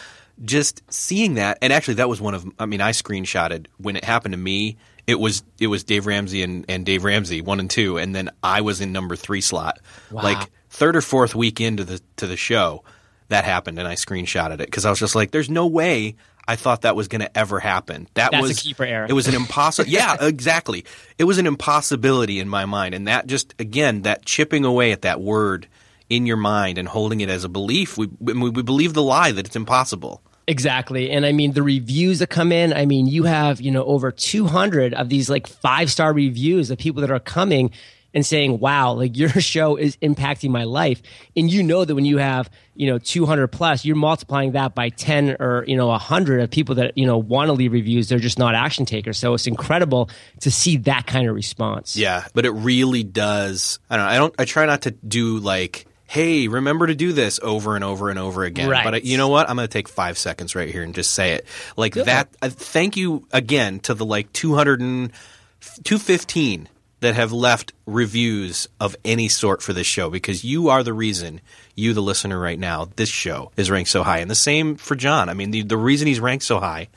just 0.44 0.82
seeing 0.92 1.34
that, 1.34 1.58
and 1.62 1.72
actually 1.72 1.94
that 1.94 2.08
was 2.08 2.20
one 2.20 2.34
of 2.34 2.44
I 2.58 2.66
mean 2.66 2.80
I 2.80 2.90
screenshotted 2.92 3.66
when 3.78 3.96
it 3.96 4.04
happened 4.04 4.32
to 4.32 4.38
me. 4.38 4.76
It 5.06 5.18
was 5.18 5.42
it 5.58 5.66
was 5.68 5.82
Dave 5.84 6.06
Ramsey 6.06 6.42
and, 6.42 6.64
and 6.68 6.84
Dave 6.86 7.04
Ramsey 7.04 7.40
one 7.40 7.58
and 7.60 7.70
two, 7.70 7.98
and 7.98 8.14
then 8.14 8.30
I 8.42 8.60
was 8.60 8.80
in 8.80 8.92
number 8.92 9.16
three 9.16 9.40
slot. 9.40 9.80
Wow. 10.10 10.22
Like 10.22 10.50
third 10.68 10.94
or 10.96 11.00
fourth 11.00 11.34
week 11.34 11.60
into 11.60 11.84
the 11.84 12.00
to 12.16 12.26
the 12.26 12.36
show, 12.36 12.84
that 13.28 13.44
happened, 13.44 13.78
and 13.78 13.88
I 13.88 13.94
screenshotted 13.94 14.54
it 14.54 14.66
because 14.66 14.84
I 14.84 14.90
was 14.90 14.98
just 15.00 15.14
like, 15.14 15.30
"There's 15.30 15.50
no 15.50 15.66
way." 15.66 16.16
I 16.50 16.56
thought 16.56 16.82
that 16.82 16.96
was 16.96 17.06
going 17.06 17.20
to 17.20 17.38
ever 17.38 17.60
happen. 17.60 18.08
That 18.14 18.32
That's 18.32 18.44
a 18.44 18.48
was 18.48 18.60
keeper, 18.60 18.84
Erik. 18.84 19.08
It 19.08 19.12
was 19.12 19.28
an 19.28 19.36
impossible. 19.36 19.88
yeah, 19.92 20.16
exactly. 20.20 20.84
It 21.16 21.22
was 21.22 21.38
an 21.38 21.46
impossibility 21.46 22.40
in 22.40 22.48
my 22.48 22.64
mind, 22.64 22.92
and 22.92 23.06
that 23.06 23.28
just 23.28 23.54
again 23.60 24.02
that 24.02 24.26
chipping 24.26 24.64
away 24.64 24.90
at 24.90 25.02
that 25.02 25.20
word 25.20 25.68
in 26.08 26.26
your 26.26 26.36
mind 26.36 26.76
and 26.76 26.88
holding 26.88 27.20
it 27.20 27.28
as 27.28 27.44
a 27.44 27.48
belief. 27.48 27.96
We 27.96 28.08
we, 28.18 28.50
we 28.50 28.62
believe 28.62 28.94
the 28.94 29.02
lie 29.02 29.30
that 29.30 29.46
it's 29.46 29.54
impossible. 29.54 30.22
Exactly. 30.48 31.12
And 31.12 31.24
I 31.24 31.30
mean, 31.30 31.52
the 31.52 31.62
reviews 31.62 32.18
that 32.18 32.30
come 32.30 32.50
in, 32.50 32.72
I 32.72 32.84
mean, 32.84 33.06
you 33.06 33.22
have, 33.22 33.60
you 33.60 33.70
know, 33.70 33.84
over 33.84 34.10
200 34.10 34.92
of 34.92 35.08
these 35.08 35.30
like 35.30 35.46
five 35.46 35.88
star 35.88 36.12
reviews 36.12 36.72
of 36.72 36.78
people 36.78 37.02
that 37.02 37.12
are 37.12 37.20
coming 37.20 37.70
and 38.14 38.24
saying, 38.24 38.58
wow, 38.58 38.92
like 38.92 39.16
your 39.16 39.28
show 39.28 39.76
is 39.76 39.96
impacting 39.98 40.50
my 40.50 40.64
life. 40.64 41.02
And 41.36 41.50
you 41.50 41.62
know 41.62 41.84
that 41.84 41.94
when 41.94 42.04
you 42.04 42.18
have, 42.18 42.50
you 42.74 42.90
know, 42.90 42.98
200 42.98 43.48
plus, 43.48 43.84
you're 43.84 43.96
multiplying 43.96 44.52
that 44.52 44.74
by 44.74 44.88
10 44.88 45.36
or, 45.40 45.64
you 45.66 45.76
know, 45.76 45.88
100 45.88 46.40
of 46.40 46.50
people 46.50 46.76
that, 46.76 46.96
you 46.96 47.06
know, 47.06 47.18
want 47.18 47.48
to 47.48 47.52
leave 47.52 47.72
reviews. 47.72 48.08
They're 48.08 48.18
just 48.18 48.38
not 48.38 48.54
action 48.54 48.86
takers. 48.86 49.18
So 49.18 49.34
it's 49.34 49.46
incredible 49.46 50.10
to 50.40 50.50
see 50.50 50.78
that 50.78 51.06
kind 51.06 51.28
of 51.28 51.34
response. 51.34 51.96
Yeah, 51.96 52.24
but 52.34 52.46
it 52.46 52.52
really 52.52 53.02
does. 53.02 53.78
I 53.88 53.96
don't. 53.96 54.06
know. 54.06 54.10
I 54.10 54.16
don't. 54.16 54.34
I 54.38 54.44
try 54.44 54.66
not 54.66 54.82
to 54.82 54.90
do 54.90 55.38
like. 55.38 55.86
Hey, 56.06 56.48
remember 56.48 56.88
to 56.88 56.96
do 56.96 57.12
this 57.12 57.38
over 57.40 57.76
and 57.76 57.84
over 57.84 58.10
and 58.10 58.18
over 58.18 58.42
again. 58.42 58.68
Right. 58.68 58.82
But 58.82 59.04
you 59.04 59.16
know 59.16 59.28
what? 59.28 59.48
I'm 59.48 59.54
going 59.54 59.68
to 59.68 59.72
take 59.72 59.88
five 59.88 60.18
seconds 60.18 60.56
right 60.56 60.68
here 60.68 60.82
and 60.82 60.92
just 60.92 61.12
say 61.12 61.34
it. 61.34 61.46
Like 61.76 61.94
that. 61.94 62.34
Uh, 62.42 62.48
thank 62.48 62.96
you 62.96 63.28
again 63.30 63.78
to 63.80 63.94
the 63.94 64.04
like 64.04 64.32
200 64.32 64.80
and 64.80 65.12
215 65.84 66.68
that 67.00 67.14
have 67.14 67.32
left 67.32 67.72
reviews 67.86 68.68
of 68.78 68.94
any 69.04 69.28
sort 69.28 69.62
for 69.62 69.72
this 69.72 69.86
show 69.86 70.10
because 70.10 70.44
you 70.44 70.68
are 70.68 70.82
the 70.82 70.92
reason, 70.92 71.40
you 71.74 71.94
the 71.94 72.02
listener 72.02 72.38
right 72.38 72.58
now, 72.58 72.88
this 72.96 73.08
show 73.08 73.50
is 73.56 73.70
ranked 73.70 73.90
so 73.90 74.02
high. 74.02 74.18
And 74.18 74.30
the 74.30 74.34
same 74.34 74.76
for 74.76 74.94
John. 74.94 75.28
I 75.28 75.34
mean, 75.34 75.50
the, 75.50 75.62
the 75.62 75.76
reason 75.76 76.06
he's 76.06 76.20
ranked 76.20 76.44
so 76.44 76.60
high 76.60 76.88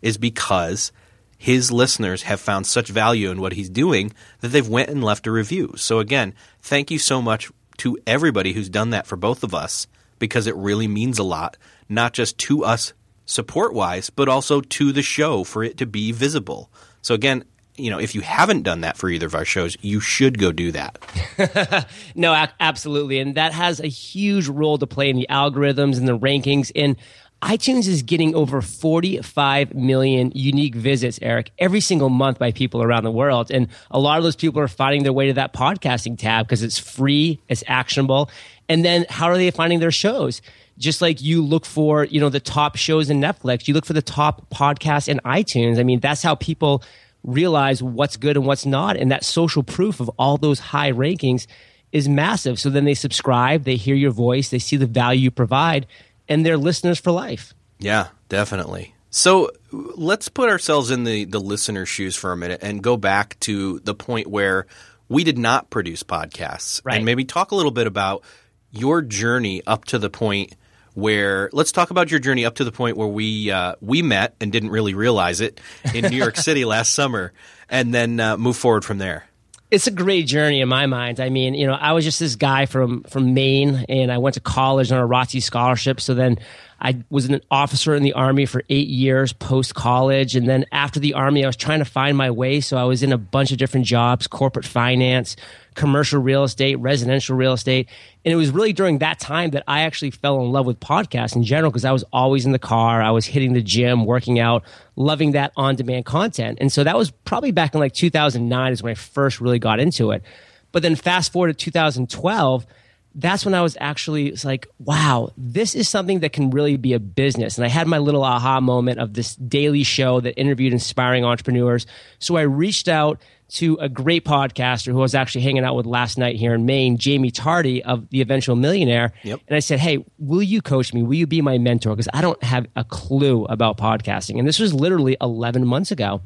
is 0.00 0.18
because 0.18 0.92
his 1.38 1.72
listeners 1.72 2.22
have 2.22 2.40
found 2.40 2.66
such 2.66 2.88
value 2.88 3.30
in 3.30 3.40
what 3.40 3.52
he's 3.52 3.70
doing 3.70 4.12
that 4.40 4.48
they've 4.48 4.68
went 4.68 4.90
and 4.90 5.02
left 5.02 5.26
a 5.26 5.30
review. 5.30 5.74
So 5.76 6.00
again, 6.00 6.34
thank 6.60 6.90
you 6.90 6.98
so 6.98 7.22
much 7.22 7.50
to 7.78 7.98
everybody 8.06 8.52
who's 8.52 8.68
done 8.68 8.90
that 8.90 9.06
for 9.06 9.16
both 9.16 9.42
of 9.42 9.54
us 9.54 9.86
because 10.18 10.46
it 10.46 10.54
really 10.56 10.86
means 10.86 11.18
a 11.18 11.24
lot, 11.24 11.56
not 11.88 12.12
just 12.12 12.38
to 12.38 12.64
us 12.64 12.92
support 13.24 13.74
wise, 13.74 14.10
but 14.10 14.28
also 14.28 14.60
to 14.60 14.92
the 14.92 15.02
show 15.02 15.42
for 15.44 15.64
it 15.64 15.76
to 15.78 15.86
be 15.86 16.12
visible. 16.12 16.70
So 17.00 17.14
again, 17.14 17.44
you 17.82 17.90
know, 17.90 17.98
if 17.98 18.14
you 18.14 18.20
haven't 18.20 18.62
done 18.62 18.82
that 18.82 18.96
for 18.96 19.08
either 19.08 19.26
of 19.26 19.34
our 19.34 19.44
shows, 19.44 19.76
you 19.80 20.00
should 20.00 20.38
go 20.38 20.52
do 20.52 20.72
that. 20.72 20.98
No, 22.14 22.34
ac- 22.34 22.52
absolutely. 22.60 23.18
And 23.18 23.34
that 23.36 23.52
has 23.52 23.80
a 23.80 23.86
huge 23.86 24.46
role 24.48 24.78
to 24.78 24.86
play 24.86 25.08
in 25.10 25.16
the 25.16 25.26
algorithms 25.30 25.96
and 25.98 26.06
the 26.06 26.16
rankings. 26.18 26.70
And 26.76 26.96
iTunes 27.42 27.88
is 27.88 28.02
getting 28.02 28.34
over 28.34 28.62
45 28.62 29.74
million 29.74 30.30
unique 30.34 30.74
visits, 30.76 31.18
Erik, 31.22 31.50
every 31.58 31.80
single 31.80 32.08
month 32.08 32.38
by 32.38 32.52
people 32.52 32.82
around 32.82 33.02
the 33.04 33.10
world. 33.10 33.50
And 33.50 33.68
a 33.90 33.98
lot 33.98 34.18
of 34.18 34.24
those 34.24 34.36
people 34.36 34.60
are 34.60 34.68
finding 34.68 35.02
their 35.02 35.12
way 35.12 35.26
to 35.26 35.32
that 35.34 35.52
podcasting 35.52 36.18
tab 36.18 36.46
because 36.46 36.62
it's 36.62 36.78
free, 36.78 37.40
it's 37.48 37.64
actionable. 37.66 38.30
And 38.68 38.84
then 38.84 39.06
how 39.08 39.26
are 39.26 39.36
they 39.36 39.50
finding 39.50 39.80
their 39.80 39.90
shows? 39.90 40.40
Just 40.78 41.02
like 41.02 41.20
you 41.20 41.42
look 41.42 41.66
for, 41.66 42.04
you 42.04 42.20
know, 42.20 42.28
the 42.28 42.40
top 42.40 42.76
shows 42.76 43.10
in 43.10 43.20
Netflix, 43.20 43.66
you 43.66 43.74
look 43.74 43.86
for 43.86 43.92
the 43.92 44.02
top 44.02 44.48
podcasts 44.50 45.08
in 45.08 45.20
iTunes. 45.24 45.78
I 45.78 45.82
mean, 45.82 46.00
that's 46.00 46.22
how 46.22 46.36
people 46.36 46.82
realize 47.24 47.82
what's 47.82 48.16
good 48.16 48.36
and 48.36 48.46
what's 48.46 48.66
not. 48.66 48.96
And 48.96 49.10
that 49.10 49.24
social 49.24 49.62
proof 49.62 50.00
of 50.00 50.08
all 50.18 50.36
those 50.36 50.58
high 50.58 50.92
rankings 50.92 51.46
is 51.92 52.08
massive. 52.08 52.58
So 52.58 52.70
then 52.70 52.84
they 52.84 52.94
subscribe, 52.94 53.64
they 53.64 53.76
hear 53.76 53.94
your 53.94 54.10
voice, 54.10 54.48
they 54.48 54.58
see 54.58 54.76
the 54.76 54.86
value 54.86 55.24
you 55.24 55.30
provide, 55.30 55.86
and 56.28 56.44
they're 56.44 56.56
listeners 56.56 56.98
for 56.98 57.12
life. 57.12 57.54
Yeah, 57.78 58.08
definitely. 58.28 58.94
So 59.10 59.50
let's 59.70 60.28
put 60.28 60.48
ourselves 60.48 60.90
in 60.90 61.04
the, 61.04 61.26
the 61.26 61.38
listener's 61.38 61.88
shoes 61.88 62.16
for 62.16 62.32
a 62.32 62.36
minute 62.36 62.60
and 62.62 62.82
go 62.82 62.96
back 62.96 63.38
to 63.40 63.78
the 63.80 63.94
point 63.94 64.26
where 64.26 64.66
we 65.08 65.22
did 65.22 65.36
not 65.36 65.68
produce 65.68 66.02
podcasts. 66.02 66.80
Right. 66.82 66.96
And 66.96 67.04
maybe 67.04 67.26
talk 67.26 67.50
a 67.50 67.54
little 67.54 67.70
bit 67.70 67.86
about 67.86 68.24
your 68.70 69.02
journey 69.02 69.62
up 69.66 69.84
to 69.86 69.98
the 69.98 70.08
point 70.08 70.54
where 70.94 71.50
let's 71.52 71.72
talk 71.72 71.90
about 71.90 72.10
your 72.10 72.20
journey 72.20 72.44
up 72.44 72.56
to 72.56 72.64
the 72.64 72.72
point 72.72 72.96
where 72.96 73.08
we 73.08 73.50
uh, 73.50 73.74
we 73.80 74.02
met 74.02 74.34
and 74.40 74.52
didn't 74.52 74.70
really 74.70 74.94
realize 74.94 75.40
it 75.40 75.60
in 75.94 76.10
New 76.10 76.16
York 76.16 76.36
City 76.38 76.64
last 76.64 76.92
summer, 76.92 77.32
and 77.68 77.94
then 77.94 78.20
uh, 78.20 78.36
move 78.36 78.56
forward 78.56 78.84
from 78.84 78.98
there. 78.98 79.24
It's 79.70 79.86
a 79.86 79.90
great 79.90 80.26
journey 80.26 80.60
in 80.60 80.68
my 80.68 80.84
mind. 80.84 81.18
I 81.18 81.30
mean, 81.30 81.54
you 81.54 81.66
know, 81.66 81.72
I 81.72 81.92
was 81.92 82.04
just 82.04 82.20
this 82.20 82.36
guy 82.36 82.66
from 82.66 83.04
from 83.04 83.32
Maine, 83.34 83.86
and 83.88 84.12
I 84.12 84.18
went 84.18 84.34
to 84.34 84.40
college 84.40 84.92
on 84.92 84.98
a 85.02 85.08
ROTC 85.08 85.42
scholarship. 85.42 86.00
So 86.00 86.14
then, 86.14 86.38
I 86.84 87.04
was 87.10 87.26
an 87.26 87.40
officer 87.48 87.94
in 87.94 88.02
the 88.02 88.12
army 88.12 88.44
for 88.44 88.64
eight 88.68 88.88
years 88.88 89.32
post 89.32 89.76
college, 89.76 90.34
and 90.34 90.48
then 90.48 90.66
after 90.72 90.98
the 90.98 91.14
army, 91.14 91.44
I 91.44 91.46
was 91.46 91.56
trying 91.56 91.78
to 91.78 91.84
find 91.84 92.16
my 92.16 92.32
way. 92.32 92.60
So 92.60 92.76
I 92.76 92.82
was 92.82 93.04
in 93.04 93.12
a 93.12 93.18
bunch 93.18 93.52
of 93.52 93.58
different 93.58 93.86
jobs: 93.86 94.26
corporate 94.26 94.64
finance, 94.64 95.36
commercial 95.76 96.20
real 96.20 96.42
estate, 96.42 96.74
residential 96.80 97.36
real 97.36 97.52
estate. 97.52 97.88
And 98.24 98.32
it 98.32 98.36
was 98.36 98.50
really 98.50 98.72
during 98.72 98.98
that 98.98 99.20
time 99.20 99.50
that 99.50 99.62
I 99.68 99.82
actually 99.82 100.10
fell 100.10 100.42
in 100.42 100.50
love 100.50 100.66
with 100.66 100.80
podcasts 100.80 101.36
in 101.36 101.44
general 101.44 101.70
because 101.70 101.84
I 101.84 101.92
was 101.92 102.04
always 102.12 102.46
in 102.46 102.52
the 102.52 102.58
car, 102.58 103.00
I 103.00 103.12
was 103.12 103.26
hitting 103.26 103.52
the 103.52 103.62
gym, 103.62 104.04
working 104.04 104.40
out, 104.40 104.64
loving 104.96 105.32
that 105.32 105.52
on 105.56 105.76
demand 105.76 106.04
content. 106.04 106.58
And 106.60 106.72
so 106.72 106.82
that 106.82 106.96
was 106.96 107.12
probably 107.12 107.52
back 107.52 107.74
in 107.74 107.80
like 107.80 107.94
2009 107.94 108.72
is 108.72 108.82
when 108.82 108.90
I 108.90 108.94
first 108.94 109.40
really 109.40 109.60
got 109.60 109.78
into 109.78 110.10
it. 110.10 110.24
But 110.72 110.82
then 110.82 110.96
fast 110.96 111.32
forward 111.32 111.56
to 111.56 111.64
2012, 111.64 112.66
that's 113.14 113.44
when 113.44 113.54
I 113.54 113.62
was 113.62 113.76
actually 113.80 114.28
it's 114.28 114.44
like, 114.44 114.66
wow, 114.78 115.32
this 115.36 115.74
is 115.74 115.88
something 115.88 116.20
that 116.20 116.32
can 116.32 116.50
really 116.50 116.76
be 116.76 116.92
a 116.92 117.00
business. 117.00 117.58
And 117.58 117.64
I 117.64 117.68
had 117.68 117.86
my 117.86 117.98
little 117.98 118.24
aha 118.24 118.60
moment 118.60 119.00
of 119.00 119.14
this 119.14 119.36
daily 119.36 119.82
show 119.82 120.20
that 120.20 120.38
interviewed 120.38 120.72
inspiring 120.72 121.24
entrepreneurs. 121.24 121.86
So 122.18 122.36
I 122.36 122.42
reached 122.42 122.88
out 122.88 123.20
to 123.52 123.76
a 123.80 123.88
great 123.88 124.24
podcaster 124.24 124.92
who 124.92 124.98
I 124.98 125.02
was 125.02 125.14
actually 125.14 125.42
hanging 125.42 125.62
out 125.62 125.76
with 125.76 125.84
last 125.84 126.16
night 126.16 126.36
here 126.36 126.54
in 126.54 126.64
Maine, 126.64 126.98
Jaime 127.02 127.30
Tardy 127.30 127.84
of 127.84 128.08
The 128.08 128.22
Eventual 128.22 128.56
Millionaire. 128.56 129.12
Yep. 129.24 129.40
And 129.46 129.56
I 129.56 129.60
said, 129.60 129.78
Hey, 129.78 130.04
will 130.18 130.42
you 130.42 130.62
coach 130.62 130.94
me? 130.94 131.02
Will 131.02 131.14
you 131.14 131.26
be 131.26 131.42
my 131.42 131.58
mentor? 131.58 131.90
Because 131.90 132.08
I 132.14 132.22
don't 132.22 132.42
have 132.42 132.66
a 132.76 132.84
clue 132.84 133.44
about 133.44 133.76
podcasting. 133.76 134.38
And 134.38 134.48
this 134.48 134.58
was 134.58 134.72
literally 134.72 135.18
11 135.20 135.66
months 135.66 135.90
ago. 135.90 136.22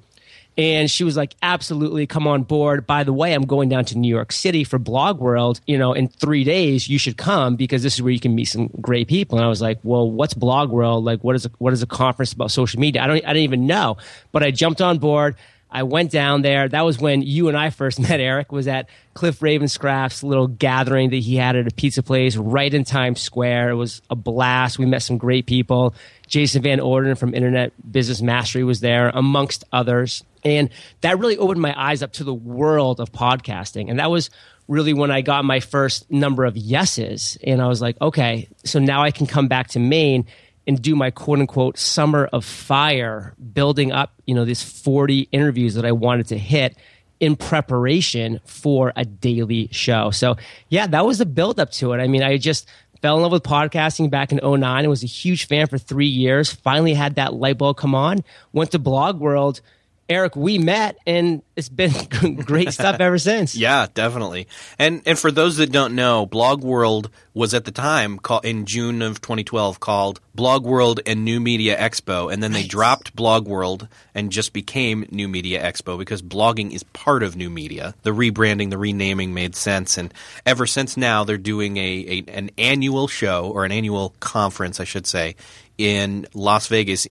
And 0.58 0.90
she 0.90 1.04
was 1.04 1.16
like, 1.16 1.34
absolutely, 1.42 2.06
come 2.06 2.26
on 2.26 2.42
board. 2.42 2.86
By 2.86 3.04
the 3.04 3.12
way, 3.12 3.34
I'm 3.34 3.44
going 3.44 3.68
down 3.68 3.84
to 3.86 3.98
New 3.98 4.08
York 4.08 4.32
City 4.32 4.64
for 4.64 4.78
Blog 4.78 5.18
World, 5.18 5.60
you 5.66 5.76
know, 5.76 5.92
in 5.92 6.08
three 6.08 6.44
days. 6.44 6.88
You 6.88 6.98
should 6.98 7.18
come 7.18 7.56
because 7.56 7.82
this 7.82 7.94
is 7.94 8.02
where 8.02 8.12
you 8.12 8.20
can 8.20 8.34
meet 8.34 8.46
some 8.46 8.68
great 8.80 9.06
people. 9.06 9.36
And 9.36 9.44
I 9.44 9.48
was 9.48 9.60
like, 9.60 9.78
well, 9.82 10.10
what's 10.10 10.32
Blog 10.32 10.70
World? 10.70 11.04
Like, 11.04 11.22
what 11.22 11.36
is 11.36 11.44
a, 11.44 11.50
what 11.58 11.75
is 11.75 11.82
a 11.82 11.86
conference 11.86 12.32
about 12.32 12.50
social 12.50 12.80
media? 12.80 13.02
I 13.02 13.06
don't, 13.06 13.16
I 13.16 13.34
didn't 13.34 13.44
even 13.44 13.66
know. 13.66 13.98
But 14.32 14.42
I 14.42 14.50
jumped 14.50 14.80
on 14.80 14.98
board. 14.98 15.36
I 15.76 15.83
went 15.83 16.11
down 16.11 16.40
there. 16.40 16.71
That 16.71 16.87
was 16.87 16.99
when 16.99 17.21
you 17.21 17.49
and 17.49 17.56
I 17.56 17.68
first 17.68 18.00
met. 18.09 18.18
Erik 18.18 18.50
was 18.50 18.66
at 18.66 18.88
Cliff 19.12 19.40
Ravenscraft's 19.40 20.23
little 20.23 20.47
gathering 20.47 21.11
that 21.11 21.18
he 21.18 21.37
had 21.37 21.54
at 21.54 21.66
a 21.66 21.71
pizza 21.71 22.02
place 22.02 22.35
right 22.35 22.73
in 22.73 22.83
Times 22.83 23.21
Square. 23.21 23.71
It 23.71 23.75
was 23.75 24.00
a 24.09 24.16
blast. 24.16 24.78
We 24.78 24.87
met 24.87 25.02
some 25.02 25.18
great 25.18 25.45
people. 25.45 25.95
Jason 26.26 26.62
Van 26.62 26.80
Orden 26.80 27.14
from 27.14 27.35
Internet 27.35 27.75
Business 27.92 28.23
Mastery 28.23 28.64
was 28.64 28.80
there, 28.80 29.11
amongst 29.11 29.64
others. 29.71 30.25
And 30.47 30.71
that 31.02 31.18
really 31.18 31.37
opened 31.37 31.61
my 31.61 31.75
eyes 31.78 32.02
up 32.02 32.12
to 32.14 32.25
the 32.25 32.35
world 32.35 32.99
of 32.99 33.12
podcasting. 33.12 33.90
And 33.90 33.99
that 33.99 34.11
was 34.11 34.30
really 34.68 34.95
when 34.95 35.11
I 35.11 35.21
got 35.21 35.45
my 35.45 35.61
first 35.61 36.11
number 36.11 36.47
of 36.47 36.56
yeses. 36.56 37.37
And 37.45 37.61
I 37.61 37.68
was 37.68 37.83
like, 37.83 38.00
okay, 38.00 38.49
so 38.64 38.78
now 38.78 39.02
I 39.02 39.11
can 39.11 39.26
come 39.26 39.47
back 39.47 39.68
to 39.68 39.78
Maine 39.78 40.25
and 40.66 40.80
do 40.80 40.96
my 40.96 41.11
quote 41.11 41.38
unquote 41.38 41.78
summer 41.78 42.28
of 42.32 42.44
fire, 42.44 43.35
building 43.52 43.92
up, 43.92 44.12
you 44.26 44.35
know, 44.35 44.44
these 44.44 44.62
40 44.62 45.28
interviews 45.32 45.75
that 45.75 45.85
I 45.85 45.92
wanted 45.92 46.28
to 46.28 46.38
hit 46.38 46.76
in 47.20 47.37
preparation 47.37 48.40
for 48.44 48.92
a 48.96 49.04
daily 49.04 49.68
show. 49.73 50.11
So 50.11 50.37
yeah, 50.68 50.87
that 50.88 51.06
was 51.06 51.18
the 51.18 51.26
build 51.26 51.58
up 51.61 51.70
to 51.73 51.92
it. 51.92 51.99
I 51.99 52.08
mean, 52.08 52.23
I 52.23 52.37
just 52.37 52.68
fell 53.00 53.16
in 53.16 53.23
love 53.23 53.32
with 53.32 53.42
podcasting 53.42 54.11
back 54.11 54.32
in 54.32 54.40
09 54.42 54.62
and 54.80 54.88
was 54.88 55.02
a 55.02 55.06
huge 55.06 55.46
fan 55.46 55.66
for 55.66 55.78
three 55.78 56.06
years. 56.06 56.52
Finally 56.52 56.94
had 56.94 57.14
that 57.14 57.35
light 57.35 57.58
bulb 57.58 57.76
come 57.76 57.94
on, 57.94 58.25
went 58.52 58.73
to 58.73 58.78
Blog 58.78 59.20
World 59.20 59.61
Erik, 60.08 60.36
we 60.36 60.58
met 60.58 60.96
and 61.06 61.42
it's 61.56 61.68
been 61.68 61.92
great 62.44 62.72
stuff 62.72 63.00
ever 63.00 63.18
since. 63.18 63.56
Yeah, 63.66 63.86
definitely. 63.92 64.46
And 64.78 65.02
and 65.06 65.18
for 65.18 65.30
those 65.30 65.56
that 65.56 65.72
don't 65.72 65.94
know, 65.94 66.26
Blog 66.26 66.62
World 66.62 67.10
was 67.34 67.54
at 67.54 67.64
the 67.64 67.70
time 67.70 68.18
call, 68.18 68.40
in 68.40 68.66
June 68.66 69.02
of 69.02 69.20
2012 69.20 69.80
called 69.80 70.20
Blog 70.34 70.64
World 70.64 71.00
and 71.06 71.25
New 71.25 71.40
Media 71.40 71.76
Expo, 71.76 72.32
and 72.32 72.42
then 72.42 72.52
they 72.52 72.64
dropped 72.64 73.16
Blog 73.16 73.48
World 73.48 73.88
and 74.14 74.30
just 74.30 74.52
became 74.52 75.06
New 75.10 75.26
Media 75.26 75.62
Expo 75.62 75.98
because 75.98 76.22
blogging 76.22 76.72
is 76.72 76.82
part 76.82 77.22
of 77.22 77.34
new 77.34 77.50
media. 77.50 77.94
The 78.02 78.10
rebranding, 78.10 78.70
the 78.70 78.78
renaming 78.78 79.32
made 79.32 79.56
sense, 79.56 79.96
and 79.96 80.12
ever 80.44 80.66
since 80.66 80.96
now 80.96 81.25
they're 81.25 81.38
doing 81.38 81.78
a, 81.78 81.80
a 81.80 82.25
an 82.30 82.50
annual 82.58 83.08
show 83.08 83.50
or 83.50 83.64
an 83.64 83.72
annual 83.72 84.14
conference, 84.20 84.80
I 84.80 84.84
should 84.84 85.06
say, 85.06 85.34
in 85.78 86.26
Las 86.34 86.68
Vegas. 86.68 87.06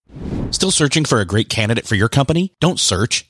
Still 0.52 0.72
searching 0.72 1.06
for 1.06 1.20
a 1.20 1.26
great 1.26 1.50
candidate 1.50 1.88
for 1.88 1.96
your 1.96 2.10
company? 2.10 2.54
Don't 2.60 2.80
search, 2.80 3.30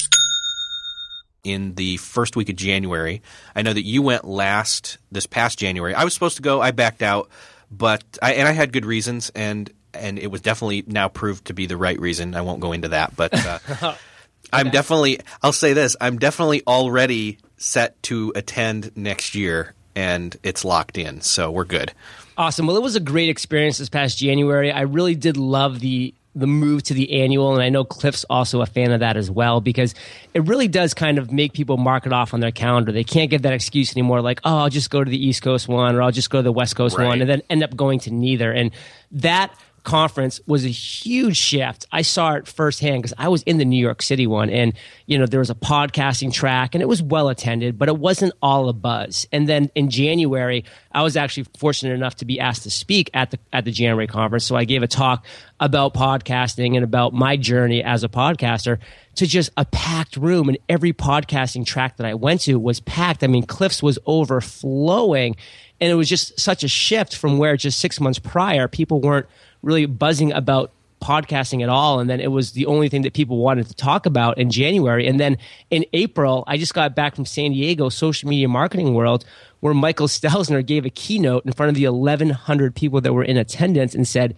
in 1.43 1.75
the 1.75 1.97
first 1.97 2.35
week 2.35 2.49
of 2.49 2.55
January. 2.55 3.21
I 3.55 3.61
know 3.61 3.73
that 3.73 3.85
you 3.85 4.01
went 4.01 4.25
last 4.25 4.97
this 5.11 5.25
past 5.25 5.59
January. 5.59 5.93
I 5.93 6.03
was 6.03 6.13
supposed 6.13 6.37
to 6.37 6.41
go. 6.41 6.61
I 6.61 6.71
backed 6.71 7.01
out, 7.01 7.29
but 7.71 8.03
I, 8.21 8.33
and 8.33 8.47
I 8.47 8.51
had 8.51 8.71
good 8.71 8.85
reasons, 8.85 9.31
and 9.35 9.71
and 9.93 10.19
it 10.19 10.27
was 10.27 10.41
definitely 10.41 10.83
now 10.87 11.07
proved 11.07 11.45
to 11.45 11.53
be 11.53 11.65
the 11.65 11.77
right 11.77 11.99
reason. 11.99 12.35
I 12.35 12.41
won't 12.41 12.59
go 12.59 12.71
into 12.71 12.89
that, 12.89 13.15
but 13.15 13.33
uh, 13.33 13.95
I'm 14.53 14.69
definitely. 14.69 15.19
I'll 15.41 15.53
say 15.53 15.73
this: 15.73 15.95
I'm 15.99 16.17
definitely 16.17 16.63
already 16.67 17.39
set 17.57 18.01
to 18.03 18.33
attend 18.35 18.91
next 18.95 19.35
year, 19.35 19.73
and 19.95 20.35
it's 20.43 20.63
locked 20.63 20.97
in, 20.97 21.21
so 21.21 21.51
we're 21.51 21.65
good. 21.65 21.93
Awesome. 22.37 22.65
Well, 22.65 22.77
it 22.77 22.83
was 22.83 22.95
a 22.95 23.01
great 23.01 23.29
experience 23.29 23.77
this 23.77 23.89
past 23.89 24.17
January. 24.17 24.71
I 24.71 24.81
really 24.81 25.15
did 25.15 25.37
love 25.37 25.79
the 25.79 26.13
the 26.33 26.47
move 26.47 26.81
to 26.83 26.93
the 26.93 27.21
annual 27.21 27.53
and 27.53 27.61
i 27.61 27.69
know 27.69 27.83
cliff's 27.83 28.25
also 28.29 28.61
a 28.61 28.65
fan 28.65 28.91
of 28.91 29.01
that 29.01 29.17
as 29.17 29.29
well 29.29 29.59
because 29.59 29.93
it 30.33 30.41
really 30.47 30.67
does 30.67 30.93
kind 30.93 31.17
of 31.17 31.31
make 31.31 31.51
people 31.53 31.77
mark 31.77 32.05
it 32.05 32.13
off 32.13 32.33
on 32.33 32.39
their 32.39 32.51
calendar 32.51 32.91
they 32.91 33.03
can't 33.03 33.29
give 33.29 33.41
that 33.41 33.53
excuse 33.53 33.91
anymore 33.91 34.21
like 34.21 34.39
oh 34.45 34.59
i'll 34.59 34.69
just 34.69 34.89
go 34.89 35.03
to 35.03 35.09
the 35.09 35.25
east 35.25 35.41
coast 35.41 35.67
one 35.67 35.95
or 35.95 36.01
i'll 36.01 36.11
just 36.11 36.29
go 36.29 36.39
to 36.39 36.43
the 36.43 36.51
west 36.51 36.75
coast 36.75 36.97
right. 36.97 37.07
one 37.07 37.21
and 37.21 37.29
then 37.29 37.41
end 37.49 37.63
up 37.63 37.75
going 37.75 37.99
to 37.99 38.11
neither 38.11 38.51
and 38.51 38.71
that 39.11 39.53
conference 39.83 40.39
was 40.45 40.65
a 40.65 40.69
huge 40.69 41.37
shift. 41.37 41.85
I 41.91 42.01
saw 42.01 42.33
it 42.33 42.47
firsthand 42.47 43.01
because 43.01 43.15
I 43.17 43.29
was 43.29 43.41
in 43.43 43.57
the 43.57 43.65
New 43.65 43.79
York 43.81 44.01
City 44.01 44.27
one 44.27 44.49
and, 44.49 44.73
you 45.05 45.17
know, 45.17 45.25
there 45.25 45.39
was 45.39 45.49
a 45.49 45.55
podcasting 45.55 46.31
track 46.31 46.75
and 46.75 46.81
it 46.81 46.87
was 46.87 47.01
well 47.01 47.29
attended, 47.29 47.77
but 47.77 47.89
it 47.89 47.97
wasn't 47.97 48.33
all 48.41 48.69
a 48.69 48.73
buzz. 48.73 49.27
And 49.31 49.47
then 49.47 49.71
in 49.75 49.89
January, 49.89 50.65
I 50.91 51.03
was 51.03 51.17
actually 51.17 51.47
fortunate 51.57 51.93
enough 51.93 52.15
to 52.17 52.25
be 52.25 52.39
asked 52.39 52.63
to 52.63 52.71
speak 52.71 53.09
at 53.13 53.31
the, 53.31 53.39
at 53.51 53.65
the 53.65 53.71
January 53.71 54.07
conference. 54.07 54.45
So 54.45 54.55
I 54.55 54.65
gave 54.65 54.83
a 54.83 54.87
talk 54.87 55.25
about 55.59 55.93
podcasting 55.93 56.75
and 56.75 56.83
about 56.83 57.13
my 57.13 57.37
journey 57.37 57.83
as 57.83 58.03
a 58.03 58.09
podcaster 58.09 58.79
to 59.15 59.27
just 59.27 59.51
a 59.57 59.65
packed 59.65 60.17
room 60.17 60.49
and 60.49 60.57
every 60.69 60.93
podcasting 60.93 61.65
track 61.65 61.97
that 61.97 62.05
I 62.05 62.13
went 62.13 62.41
to 62.41 62.57
was 62.59 62.79
packed. 62.79 63.23
I 63.23 63.27
mean, 63.27 63.45
Cliffs 63.45 63.83
was 63.83 63.99
overflowing 64.05 65.35
and 65.79 65.91
it 65.91 65.95
was 65.95 66.07
just 66.07 66.39
such 66.39 66.63
a 66.63 66.67
shift 66.67 67.15
from 67.15 67.39
where 67.39 67.57
just 67.57 67.79
six 67.79 67.99
months 67.99 68.19
prior, 68.19 68.67
people 68.67 69.01
weren't 69.01 69.25
really 69.61 69.85
buzzing 69.85 70.31
about 70.31 70.71
podcasting 71.01 71.63
at 71.63 71.69
all. 71.69 71.99
And 71.99 72.09
then 72.09 72.19
it 72.19 72.31
was 72.31 72.51
the 72.51 72.67
only 72.67 72.87
thing 72.87 73.01
that 73.01 73.13
people 73.13 73.37
wanted 73.37 73.67
to 73.67 73.73
talk 73.73 74.05
about 74.05 74.37
in 74.37 74.51
January. 74.51 75.07
And 75.07 75.19
then 75.19 75.37
in 75.69 75.83
April, 75.93 76.43
I 76.47 76.57
just 76.57 76.73
got 76.73 76.95
back 76.95 77.15
from 77.15 77.25
San 77.25 77.51
Diego, 77.51 77.89
social 77.89 78.29
media 78.29 78.47
marketing 78.47 78.93
world, 78.93 79.25
where 79.59 79.73
Michael 79.73 80.07
Stelzner 80.07 80.65
gave 80.65 80.85
a 80.85 80.89
keynote 80.89 81.45
in 81.45 81.53
front 81.53 81.69
of 81.69 81.75
the 81.75 81.87
1,100 81.87 82.75
people 82.75 83.01
that 83.01 83.13
were 83.13 83.23
in 83.23 83.37
attendance 83.37 83.95
and 83.95 84.07
said, 84.07 84.35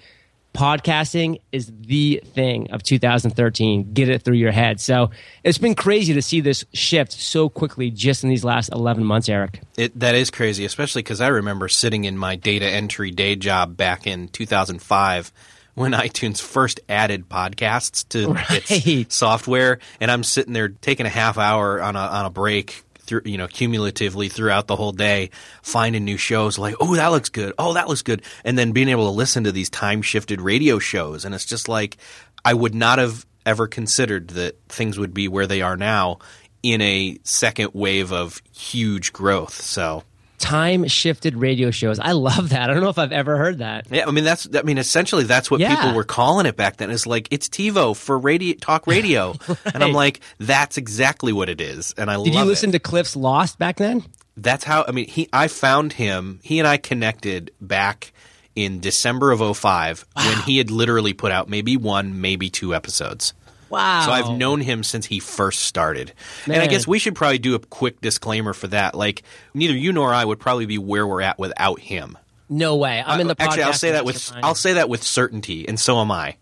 podcasting 0.54 1.42
is 1.52 1.72
the 1.82 2.22
thing 2.26 2.72
of 2.72 2.84
2013. 2.84 3.94
Get 3.94 4.10
it 4.10 4.22
through 4.22 4.36
your 4.36 4.52
head. 4.52 4.80
So 4.80 5.10
it's 5.44 5.58
been 5.58 5.76
crazy 5.76 6.14
to 6.14 6.22
see 6.22 6.42
this 6.42 6.64
shift 6.74 7.12
so 7.12 7.50
quickly 7.50 7.90
just 7.92 8.24
in 8.24 8.30
these 8.30 8.44
last 8.44 8.72
11 8.72 9.04
months, 9.04 9.30
Erik. 9.30 9.62
It, 9.78 10.00
that 10.00 10.16
is 10.16 10.30
crazy, 10.30 10.66
especially 10.66 11.02
because 11.02 11.22
I 11.22 11.28
remember 11.28 11.68
sitting 11.68 12.06
in 12.06 12.18
my 12.18 12.36
data 12.36 12.66
entry 12.66 13.12
day 13.12 13.36
job 13.36 13.76
back 13.76 14.06
in 14.08 14.28
2005 14.30 15.32
when 15.76 15.92
iTunes 15.94 16.42
first 16.42 16.80
added 16.88 17.30
podcasts 17.30 18.08
to 18.10 18.34
right. 18.34 18.88
its 18.88 19.16
software, 19.16 19.80
and 20.00 20.12
I'm 20.12 20.24
sitting 20.24 20.54
there 20.54 20.70
taking 20.70 21.06
a 21.06 21.10
half 21.10 21.38
hour 21.38 21.82
on 21.82 21.96
a 21.96 22.00
on 22.00 22.26
a 22.26 22.30
break 22.30 22.83
through, 23.04 23.22
you 23.26 23.38
know, 23.38 23.48
cumulatively 23.48 24.30
throughout 24.30 24.68
the 24.68 24.76
whole 24.76 24.92
day, 24.92 25.30
finding 25.62 26.06
new 26.06 26.18
shows 26.18 26.58
like, 26.58 26.76
oh, 26.80 26.96
that 26.96 27.08
looks 27.08 27.30
good. 27.30 27.54
Oh, 27.58 27.74
that 27.74 27.88
looks 27.88 28.02
good. 28.02 28.24
And 28.44 28.58
then 28.58 28.72
being 28.72 28.90
able 28.90 29.06
to 29.06 29.12
listen 29.12 29.44
to 29.44 29.52
these 29.52 29.70
time 29.70 30.02
shifted 30.02 30.42
radio 30.42 30.80
shows. 30.80 31.26
And 31.26 31.36
it's 31.36 31.46
just 31.46 31.68
like, 31.68 31.98
I 32.46 32.54
would 32.54 32.76
not 32.76 33.00
have 33.00 33.26
ever 33.46 33.68
considered 33.68 34.30
that 34.30 34.58
things 34.70 34.98
would 34.98 35.14
be 35.14 35.28
where 35.28 35.48
they 35.48 35.62
are 35.62 35.78
now 35.78 36.20
in 36.62 36.82
a 36.82 37.20
second 37.24 37.72
wave 37.74 38.12
of 38.12 38.42
huge 38.54 39.12
growth. 39.12 39.62
So 39.62 40.04
time 40.44 40.88
shifted 40.88 41.36
radio 41.36 41.72
shows. 41.72 42.00
I 42.00 42.12
love 42.12 42.50
that. 42.50 42.70
I 42.70 42.74
don't 42.74 42.84
know 42.84 42.90
if 42.90 43.00
I've 43.00 43.12
ever 43.12 43.38
heard 43.38 43.60
that. 43.60 43.88
Yeah, 43.90 44.06
I 44.08 44.12
mean 44.12 44.24
that's 44.24 44.48
I 44.54 44.62
mean 44.64 44.78
essentially 44.78 45.24
that's 45.24 45.50
what 45.50 45.60
Yeah. 45.60 45.76
people 45.76 45.94
were 45.96 46.04
calling 46.04 46.46
it 46.46 46.56
back 46.58 46.78
then. 46.78 46.90
Is 46.92 47.08
like 47.08 47.28
it's 47.32 47.48
TiVo 47.50 47.96
for 47.96 48.18
radio 48.20 48.56
talk 48.60 48.86
radio, 48.88 49.36
and 49.74 49.84
I'm 49.84 49.94
like 49.94 50.20
that's 50.40 50.78
exactly 50.78 51.32
what 51.34 51.50
it 51.50 51.62
is, 51.62 51.94
and 51.98 52.12
I 52.12 52.22
Did 52.22 52.34
you 52.36 52.44
listen 52.44 52.70
it. 52.70 52.74
to 52.74 52.80
Cliff's 52.80 53.16
Lost 53.16 53.58
back 53.58 53.78
then? 53.78 54.04
That's 54.36 54.64
how 54.64 54.84
I 54.88 54.92
mean 54.92 55.08
he 55.08 55.30
I 55.32 55.48
found 55.48 55.94
him. 55.94 56.40
He 56.44 56.60
and 56.60 56.68
I 56.68 56.78
connected 56.78 57.52
back 57.62 58.12
in 58.56 58.80
December 58.80 59.32
of 59.32 59.58
05 59.58 60.06
when 60.16 60.38
he 60.42 60.58
had 60.58 60.70
literally 60.70 61.14
put 61.14 61.32
out 61.32 61.50
maybe 61.50 61.76
one, 61.78 62.22
maybe 62.22 62.50
two 62.50 62.76
episodes. 62.76 63.34
Wow. 63.74 64.06
So 64.06 64.12
I've 64.12 64.38
known 64.38 64.62
him 64.62 64.84
since 64.84 65.06
he 65.06 65.20
first 65.20 65.62
started. 65.62 66.14
And 66.46 66.56
I 66.56 66.68
guess 66.68 66.88
we 66.88 67.00
should 67.00 67.16
probably 67.16 67.40
do 67.40 67.56
a 67.56 67.60
quick 67.60 68.00
disclaimer 68.02 68.54
for 68.54 68.68
that. 68.68 68.96
Like 68.96 69.24
neither 69.54 69.76
you 69.76 69.92
nor 69.92 70.14
I 70.14 70.24
would 70.24 70.40
probably 70.40 70.66
be 70.66 70.78
where 70.78 71.06
we're 71.08 71.22
at 71.22 71.38
without 71.40 71.80
him. 71.80 72.18
No 72.50 72.76
way. 72.76 73.04
I'm 73.06 73.20
in 73.20 73.28
the 73.28 73.34
Uh, 73.34 73.44
Actually, 73.44 73.64
I'll 73.64 73.74
say 73.74 73.92
that 73.92 74.06
with. 74.06 74.32
I'll 74.44 74.54
say 74.56 74.74
that 74.74 74.90
with 74.90 75.02
certainty, 75.02 75.68
and 75.68 75.80
so 75.80 76.00
am 76.00 76.12
I. 76.12 76.36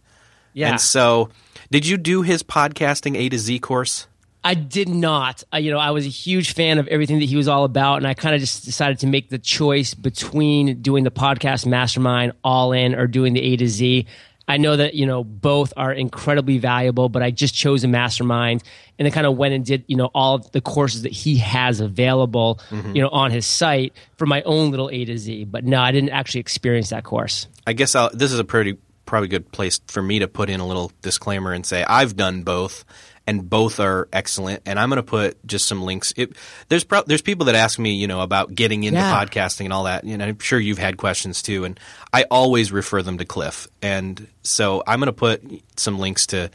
yeah. 0.53 0.71
And 0.71 0.81
so, 0.81 1.29
did 1.71 1.85
you 1.87 1.97
do 1.97 2.21
his 2.21 2.43
podcasting 2.43 3.15
A 3.15 3.29
to 3.29 3.37
Z 3.37 3.59
course? 3.59 4.07
I 4.43 4.55
did 4.55 4.89
not. 4.89 5.43
I, 5.53 5.59
you 5.59 5.69
know, 5.71 5.77
I 5.77 5.91
was 5.91 6.05
a 6.05 6.09
huge 6.09 6.53
fan 6.53 6.79
of 6.79 6.87
everything 6.87 7.19
that 7.19 7.25
he 7.29 7.35
was 7.35 7.47
all 7.47 7.63
about, 7.63 7.97
and 7.97 8.07
I 8.07 8.15
kind 8.15 8.33
of 8.33 8.41
just 8.41 8.65
decided 8.65 8.97
to 8.99 9.07
make 9.07 9.29
the 9.29 9.37
choice 9.37 9.93
between 9.93 10.81
doing 10.81 11.03
the 11.03 11.11
podcast 11.11 11.67
mastermind 11.67 12.33
all 12.43 12.71
in 12.73 12.95
or 12.95 13.05
doing 13.05 13.33
the 13.33 13.41
A 13.41 13.55
to 13.57 13.67
Z. 13.67 14.07
I 14.47 14.57
know 14.57 14.75
that 14.75 14.93
you 14.95 15.05
know 15.05 15.23
both 15.23 15.73
are 15.77 15.93
incredibly 15.93 16.57
valuable, 16.57 17.09
but 17.09 17.21
I 17.21 17.31
just 17.31 17.53
chose 17.53 17.83
a 17.83 17.87
mastermind 17.87 18.63
and 18.97 19.05
then 19.05 19.11
kind 19.11 19.25
of 19.25 19.37
went 19.37 19.53
and 19.53 19.65
did 19.65 19.83
you 19.87 19.95
know 19.95 20.09
all 20.13 20.35
of 20.35 20.51
the 20.51 20.61
courses 20.61 21.03
that 21.03 21.11
he 21.11 21.37
has 21.37 21.79
available, 21.79 22.59
mm-hmm. 22.69 22.95
you 22.95 23.01
know, 23.01 23.09
on 23.09 23.31
his 23.31 23.45
site 23.45 23.93
for 24.17 24.25
my 24.25 24.41
own 24.43 24.71
little 24.71 24.89
A 24.91 25.05
to 25.05 25.17
Z. 25.17 25.45
But 25.45 25.63
no, 25.63 25.79
I 25.79 25.91
didn't 25.91 26.09
actually 26.09 26.41
experience 26.41 26.89
that 26.89 27.03
course. 27.03 27.47
I 27.65 27.73
guess 27.73 27.95
I'll, 27.95 28.09
this 28.11 28.31
is 28.31 28.39
a 28.39 28.43
pretty 28.43 28.77
probably 29.05 29.27
good 29.27 29.51
place 29.51 29.79
for 29.87 30.01
me 30.01 30.19
to 30.19 30.27
put 30.27 30.49
in 30.49 30.59
a 30.59 30.67
little 30.67 30.91
disclaimer 31.01 31.51
and 31.51 31.65
say 31.65 31.83
I've 31.83 32.15
done 32.15 32.43
both, 32.43 32.85
and 33.27 33.49
both 33.49 33.79
are 33.79 34.07
excellent. 34.11 34.63
And 34.65 34.79
I'm 34.79 34.89
going 34.89 34.97
to 34.97 35.03
put 35.03 35.45
just 35.45 35.67
some 35.67 35.83
links. 35.83 36.13
It, 36.17 36.35
there's 36.69 36.83
pro- 36.83 37.03
there's 37.03 37.21
people 37.21 37.45
that 37.45 37.55
ask 37.55 37.77
me, 37.79 37.93
you 37.93 38.07
know, 38.07 38.21
about 38.21 38.53
getting 38.55 38.83
into 38.83 38.99
Yeah. 38.99 39.13
podcasting 39.25 39.65
and 39.65 39.73
all 39.73 39.83
that. 39.83 40.03
And 40.03 40.21
I'm 40.21 40.39
sure 40.39 40.59
you've 40.59 40.77
had 40.79 40.97
questions 40.97 41.41
too, 41.41 41.63
and 41.65 41.79
I 42.11 42.23
always 42.31 42.71
refer 42.71 43.01
them 43.01 43.17
to 43.19 43.25
Cliff. 43.25 43.67
And 43.81 44.27
so 44.43 44.83
I'm 44.87 44.99
going 44.99 45.07
to 45.07 45.13
put 45.13 45.43
some 45.77 45.99
links 45.99 46.25
to 46.27 46.49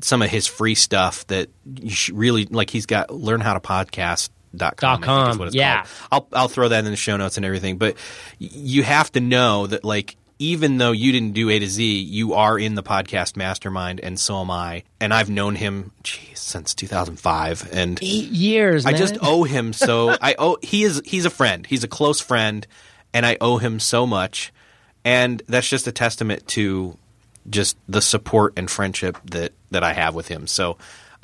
some 0.00 0.22
of 0.22 0.30
his 0.30 0.46
free 0.46 0.76
stuff 0.76 1.26
that 1.26 1.50
you 1.80 1.90
should 1.90 2.16
really 2.16 2.44
like. 2.46 2.70
He's 2.70 2.86
got 2.86 3.10
learn 3.12 3.40
how 3.40 3.54
to 3.54 3.60
podcast. 3.60 4.30
Dot 4.56 4.78
com, 4.78 5.00
Dot 5.02 5.06
com, 5.06 5.30
is 5.30 5.38
what 5.38 5.48
it's 5.48 5.54
yeah. 5.56 5.82
called. 5.82 6.26
I'll 6.32 6.40
I'll 6.40 6.48
throw 6.48 6.68
that 6.70 6.82
in 6.82 6.90
the 6.90 6.96
show 6.96 7.18
notes 7.18 7.36
and 7.36 7.44
everything. 7.44 7.76
But 7.76 7.96
you 8.38 8.82
have 8.82 9.12
to 9.12 9.20
know 9.20 9.66
that 9.66 9.84
like 9.84 10.16
even 10.38 10.78
though 10.78 10.92
you 10.92 11.12
didn't 11.12 11.32
do 11.32 11.50
A 11.50 11.58
to 11.58 11.66
Z, 11.66 12.00
you 12.00 12.34
are 12.34 12.58
in 12.58 12.74
the 12.74 12.82
podcast 12.82 13.36
mastermind, 13.36 14.00
and 14.00 14.18
so 14.18 14.40
am 14.40 14.50
I. 14.50 14.84
And 15.00 15.12
I've 15.12 15.28
known 15.28 15.56
him 15.56 15.90
geez, 16.02 16.38
since 16.38 16.74
2005, 16.74 17.68
and 17.72 17.98
Eight 18.02 18.30
years. 18.30 18.86
I 18.86 18.92
man. 18.92 18.98
just 18.98 19.18
owe 19.20 19.44
him 19.44 19.72
so. 19.72 20.16
I 20.20 20.34
owe 20.38 20.58
he 20.62 20.84
is 20.84 21.02
he's 21.04 21.24
a 21.24 21.30
friend. 21.30 21.66
He's 21.66 21.84
a 21.84 21.88
close 21.88 22.20
friend, 22.20 22.66
and 23.12 23.26
I 23.26 23.36
owe 23.40 23.58
him 23.58 23.80
so 23.80 24.06
much. 24.06 24.52
And 25.04 25.42
that's 25.48 25.68
just 25.68 25.86
a 25.86 25.92
testament 25.92 26.46
to 26.48 26.96
just 27.48 27.76
the 27.88 28.02
support 28.02 28.52
and 28.56 28.70
friendship 28.70 29.18
that 29.30 29.52
that 29.70 29.82
I 29.82 29.92
have 29.92 30.14
with 30.14 30.28
him. 30.28 30.46
So. 30.46 30.78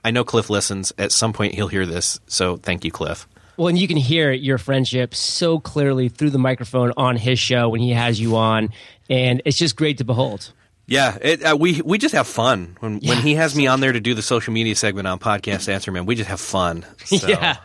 I 0.06 0.10
know 0.10 0.22
Cliff 0.22 0.50
listens. 0.50 0.92
At 0.98 1.12
some 1.12 1.32
point, 1.32 1.54
he'll 1.54 1.68
hear 1.68 1.86
this. 1.86 2.20
So, 2.26 2.58
thank 2.58 2.84
you, 2.84 2.90
Cliff. 2.90 3.26
Well, 3.56 3.68
and 3.68 3.78
you 3.78 3.86
can 3.86 3.96
hear 3.96 4.32
your 4.32 4.58
friendship 4.58 5.14
so 5.14 5.60
clearly 5.60 6.08
through 6.08 6.30
the 6.30 6.38
microphone 6.38 6.92
on 6.96 7.16
his 7.16 7.38
show 7.38 7.68
when 7.68 7.80
he 7.80 7.90
has 7.90 8.20
you 8.20 8.36
on, 8.36 8.70
and 9.10 9.42
it's 9.44 9.56
just 9.58 9.76
great 9.76 9.98
to 9.98 10.04
behold. 10.04 10.52
Yeah, 10.86 11.16
it, 11.22 11.42
uh, 11.42 11.56
we 11.58 11.80
we 11.82 11.96
just 11.98 12.14
have 12.14 12.26
fun 12.26 12.76
when 12.80 13.00
when 13.00 13.18
he 13.18 13.34
has 13.36 13.56
me 13.56 13.66
on 13.66 13.80
there 13.80 13.92
to 13.92 14.00
do 14.00 14.12
the 14.14 14.22
social 14.22 14.52
media 14.52 14.74
segment 14.76 15.06
on 15.08 15.18
Podcast 15.18 15.68
Answer 15.72 15.90
Man. 15.92 16.04
We 16.06 16.14
just 16.14 16.28
have 16.28 16.40
fun. 16.40 16.84
So. 17.04 17.26
Yeah. 17.28 17.56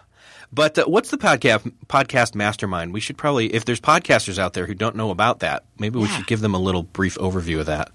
But 0.52 0.80
uh, 0.80 0.86
what's 0.86 1.12
the 1.12 1.18
podcast 1.18 1.72
podcast 1.88 2.34
mastermind? 2.34 2.92
We 2.94 3.00
should 3.02 3.18
probably, 3.18 3.54
if 3.54 3.66
there's 3.66 3.80
podcasters 3.80 4.40
out 4.40 4.54
there 4.54 4.66
who 4.66 4.74
don't 4.74 4.96
know 4.96 5.12
about 5.12 5.42
that, 5.42 5.64
maybe 5.78 6.00
we 6.00 6.06
Yeah. 6.06 6.18
should 6.18 6.28
give 6.28 6.40
them 6.40 6.56
a 6.56 6.60
little 6.60 6.82
brief 6.82 7.18
overview 7.20 7.60
of 7.60 7.68
that. 7.68 7.92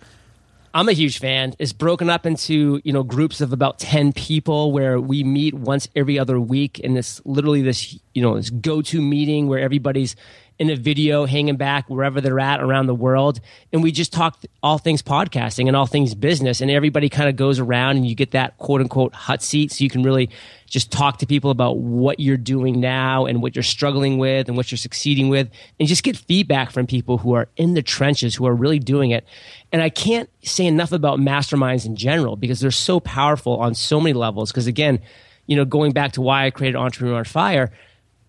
I'm 0.72 0.88
a 0.88 0.92
huge 0.92 1.18
fan. 1.20 1.54
It's 1.59 1.72
broken 1.72 2.11
up 2.11 2.26
into 2.26 2.80
you 2.85 2.92
know 2.92 3.02
groups 3.02 3.40
of 3.40 3.52
about 3.52 3.78
ten 3.78 4.12
people 4.12 4.72
where 4.72 5.00
we 5.00 5.24
meet 5.24 5.54
once 5.54 5.88
every 5.96 6.18
other 6.18 6.38
week, 6.38 6.80
and 6.85 6.98
it's 6.98 7.20
literally 7.24 7.62
this 7.62 7.98
you 8.12 8.22
know 8.22 8.35
this 8.37 8.50
go-to 8.50 9.00
meeting 9.00 9.48
where 9.48 9.61
everybody's 9.61 10.14
in 10.59 10.71
a 10.71 10.77
video 10.77 11.27
hanging 11.27 11.57
back 11.57 11.88
wherever 11.90 12.21
they're 12.21 12.40
at 12.40 12.61
around 12.61 12.87
the 12.87 12.95
world, 12.95 13.40
and 13.73 13.83
we 13.83 13.93
just 13.93 14.12
talk 14.12 14.40
all 14.62 14.79
things 14.79 15.03
podcasting 15.03 15.67
and 15.67 15.77
all 15.77 15.87
things 15.87 16.14
business, 16.14 16.61
and 16.61 16.71
everybody 16.71 17.09
kind 17.09 17.29
of 17.29 17.37
goes 17.37 17.59
around, 17.59 17.97
and 17.97 18.07
you 18.07 18.14
get 18.14 18.33
that 18.33 18.57
quote 18.59 18.81
unquote 18.81 19.14
hot 19.14 19.43
seat, 19.43 19.73
so 19.73 19.83
you 19.83 19.90
can 19.90 20.03
really 20.03 20.31
just 20.75 20.90
talk 20.90 21.19
to 21.19 21.27
people 21.27 21.51
about 21.51 21.79
what 21.79 22.19
you're 22.19 22.37
doing 22.37 22.81
now 22.81 23.27
and 23.27 23.43
what 23.43 23.55
you're 23.55 23.62
struggling 23.62 24.19
with 24.19 24.49
and 24.49 24.57
what 24.57 24.73
you're 24.73 24.77
succeeding 24.77 25.29
with 25.29 25.49
and 25.79 25.87
just 25.87 26.03
get 26.03 26.17
feedback 26.17 26.73
from 26.73 26.85
people 26.85 27.17
who 27.19 27.33
are 27.33 27.49
in 27.57 27.75
the 27.75 27.83
trenches 27.83 28.35
who 28.35 28.45
are 28.45 28.55
really 28.55 28.81
doing 28.81 29.12
it. 29.12 29.25
And 29.71 29.83
i 29.83 29.88
can't 29.88 30.29
say 30.43 30.67
enough 30.67 30.90
about 30.90 31.21
masterminds 31.21 31.87
in 31.87 31.95
general 31.95 32.35
because 32.35 32.59
they're 32.59 32.73
so 32.73 32.99
powerful 32.99 33.59
on 33.59 33.75
so 33.75 34.01
many 34.01 34.14
levels. 34.14 34.51
Because 34.51 34.67
again 34.67 35.01
you 35.47 35.57
know 35.57 35.64
going 35.64 35.93
back 35.93 36.12
to 36.12 36.21
why 36.21 36.47
i 36.47 36.51
created 36.51 36.77
entrepreneur 36.77 37.25
fire 37.25 37.71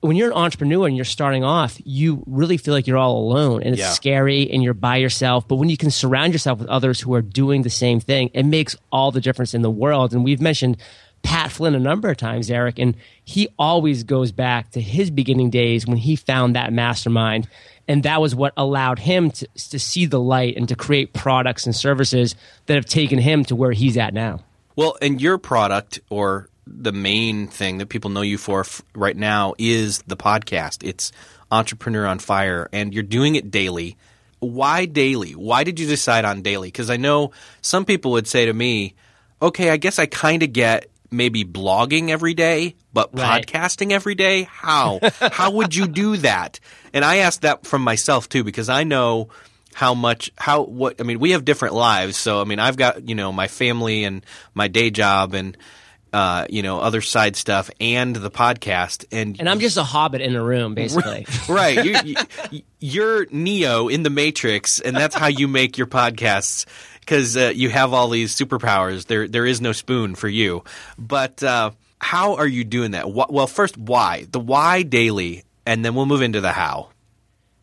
when 0.05 0.15
you're 0.15 0.29
an 0.31 0.37
entrepreneur 0.37 0.87
and 0.87 0.95
you're 0.95 1.05
starting 1.05 1.43
off 1.43 1.77
you 1.83 2.23
really 2.27 2.57
feel 2.57 2.73
like 2.73 2.87
you're 2.87 2.97
all 2.97 3.17
alone 3.17 3.61
and 3.63 3.73
it's 3.73 3.79
Yeah. 3.79 3.91
scary 3.91 4.49
and 4.51 4.63
you're 4.63 4.73
by 4.73 4.97
yourself 4.97 5.47
but 5.47 5.55
when 5.55 5.69
you 5.69 5.77
can 5.77 5.91
surround 5.91 6.33
yourself 6.33 6.59
with 6.59 6.67
others 6.69 6.99
who 7.01 7.13
are 7.13 7.21
doing 7.21 7.61
the 7.63 7.69
same 7.69 7.99
thing 7.99 8.29
it 8.33 8.43
makes 8.45 8.75
all 8.91 9.11
the 9.11 9.21
difference 9.21 9.53
in 9.53 9.61
the 9.61 9.69
world 9.71 10.13
and 10.13 10.23
we've 10.23 10.41
mentioned 10.41 10.77
Pat 11.23 11.51
Flynn 11.51 11.73
a 11.73 11.79
number 11.79 12.07
of 12.11 12.17
times, 12.17 12.51
Erik, 12.51 12.77
and 12.77 12.95
he 13.23 13.47
always 13.57 14.03
goes 14.03 14.31
back 14.31 14.69
to 14.73 14.79
his 14.81 15.09
beginning 15.09 15.49
days 15.49 15.87
when 15.87 15.97
he 15.97 16.15
found 16.15 16.55
that 16.55 16.71
mastermind. 16.71 17.47
And 17.87 18.03
that 18.03 18.21
was 18.21 18.35
what 18.35 18.53
allowed 18.55 18.99
him 18.99 19.31
to, 19.31 19.47
to 19.71 19.79
see 19.79 20.05
the 20.05 20.19
light 20.19 20.55
and 20.55 20.69
to 20.69 20.75
create 20.75 21.13
products 21.13 21.65
and 21.65 21.75
services 21.75 22.35
that 22.67 22.75
have 22.75 22.85
taken 22.85 23.17
him 23.17 23.43
to 23.45 23.55
where 23.55 23.71
he's 23.71 23.97
at 23.97 24.13
now. 24.13 24.41
Well, 24.75 24.97
and 25.01 25.19
your 25.19 25.39
product 25.39 25.99
or 26.11 26.47
the 26.67 26.91
main 26.91 27.47
thing 27.47 27.77
that 27.77 27.89
people 27.89 28.09
know 28.09 28.21
you 28.21 28.37
for 28.37 28.61
f- 28.61 28.81
right 28.95 29.15
now 29.15 29.53
is 29.57 30.01
the 30.07 30.17
podcast. 30.17 30.83
It's 30.87 31.11
Entrepreneur 31.51 32.05
on 32.05 32.19
Fire, 32.19 32.69
and 32.73 32.93
you're 32.93 33.03
doing 33.03 33.35
it 33.35 33.51
daily. 33.51 33.97
Why 34.39 34.85
daily? 34.85 35.31
Why 35.31 35.63
did 35.63 35.79
you 35.79 35.87
decide 35.87 36.25
on 36.25 36.41
daily? 36.41 36.67
Because 36.69 36.89
I 36.89 36.97
know 36.97 37.31
some 37.61 37.85
people 37.85 38.11
would 38.11 38.27
say 38.27 38.45
to 38.45 38.53
me, 38.53 38.95
okay, 39.41 39.69
I 39.69 39.77
guess 39.77 39.99
I 39.99 40.05
kind 40.07 40.43
of 40.43 40.53
get 40.53 40.89
maybe 41.11 41.45
blogging 41.45 42.09
every 42.09 42.33
day, 42.33 42.75
but 42.93 43.11
Right. 43.17 43.45
podcasting 43.45 43.91
every 43.91 44.15
day? 44.15 44.43
How? 44.43 44.99
How 45.19 45.51
would 45.51 45.75
you 45.75 45.87
do 45.87 46.17
that? 46.17 46.59
And 46.93 47.05
I 47.05 47.17
asked 47.17 47.43
that 47.43 47.65
from 47.65 47.83
myself 47.83 48.27
too, 48.27 48.43
because 48.43 48.69
I 48.69 48.83
know 48.83 49.29
how 49.73 49.93
much 49.93 50.31
how 50.37 50.61
what 50.63 51.01
I 51.01 51.03
mean 51.03 51.19
we 51.19 51.31
have 51.31 51.43
different 51.43 51.73
lives 51.75 52.15
so 52.15 52.39
I 52.39 52.45
mean 52.45 52.59
I've 52.59 52.77
got 52.77 53.09
you 53.09 53.13
know 53.13 53.33
my 53.33 53.49
family 53.49 54.05
and 54.05 54.25
my 54.53 54.69
day 54.69 54.89
job 54.89 55.33
and 55.33 55.57
uh, 56.13 56.45
you 56.49 56.63
know 56.63 56.79
other 56.79 57.01
side 57.01 57.35
stuff 57.35 57.69
and 57.79 58.15
the 58.15 58.31
podcast 58.31 59.05
and, 59.11 59.37
And 59.39 59.49
I'm 59.49 59.59
just 59.59 59.77
a 59.77 59.83
hobbit 59.83 60.21
in 60.21 60.35
a 60.35 60.43
room, 60.43 60.73
basically. 60.73 61.25
right. 61.49 61.83
You, 61.83 62.15
you, 62.51 62.61
you're 62.79 63.27
Neo 63.31 63.87
in 63.87 64.03
the 64.03 64.09
Matrix 64.09 64.79
and 64.79 64.95
that's 64.95 65.15
how 65.15 65.27
you 65.27 65.47
make 65.47 65.77
your 65.77 65.87
podcasts 65.87 66.65
because 66.99 67.35
uh, 67.35 67.51
you 67.53 67.69
have 67.69 67.93
all 67.93 68.09
these 68.09 68.35
superpowers. 68.35 69.05
There 69.07 69.27
there 69.27 69.45
is 69.45 69.61
no 69.61 69.71
spoon 69.71 70.15
for 70.15 70.29
you. 70.29 70.63
But 70.97 71.43
uh, 71.43 71.71
how 71.99 72.35
are 72.35 72.47
you 72.47 72.63
doing 72.63 72.91
that? 72.91 73.11
Well 73.11 73.47
first 73.47 73.77
why? 73.77 74.25
The 74.29 74.39
why 74.39 74.83
daily 74.83 75.43
and 75.65 75.83
then 75.83 75.95
we'll 75.95 76.05
move 76.05 76.21
into 76.21 76.41
the 76.41 76.51
how 76.51 76.89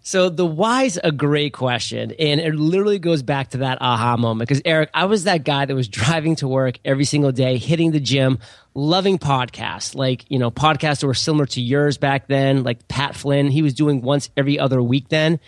So 0.04 0.28
the 0.28 0.44
why's 0.44 0.98
a 1.02 1.12
great 1.12 1.52
question, 1.52 2.12
and 2.18 2.40
it 2.40 2.56
literally 2.56 2.98
goes 2.98 3.22
back 3.22 3.50
to 3.50 3.58
that 3.58 3.78
aha 3.80 4.16
moment. 4.16 4.48
Because 4.48 4.60
Erik, 4.64 4.90
I 4.92 5.04
was 5.04 5.24
that 5.24 5.44
guy 5.44 5.64
that 5.64 5.74
was 5.74 5.86
driving 5.88 6.34
to 6.36 6.48
work 6.48 6.78
every 6.84 7.04
single 7.04 7.30
day, 7.30 7.56
hitting 7.56 7.92
the 7.92 8.00
gym, 8.00 8.40
loving 8.74 9.18
podcasts. 9.18 9.94
Like 9.94 10.28
you 10.28 10.40
know, 10.40 10.50
podcasts 10.50 11.00
that 11.00 11.06
were 11.06 11.14
similar 11.14 11.46
to 11.46 11.60
yours 11.60 11.98
back 11.98 12.26
then. 12.26 12.64
Like 12.64 12.88
Pat 12.88 13.14
Flynn, 13.14 13.48
he 13.48 13.62
was 13.62 13.74
doing 13.74 14.02
once 14.02 14.28
every 14.36 14.58
other 14.58 14.82
week 14.82 15.08
then. 15.08 15.38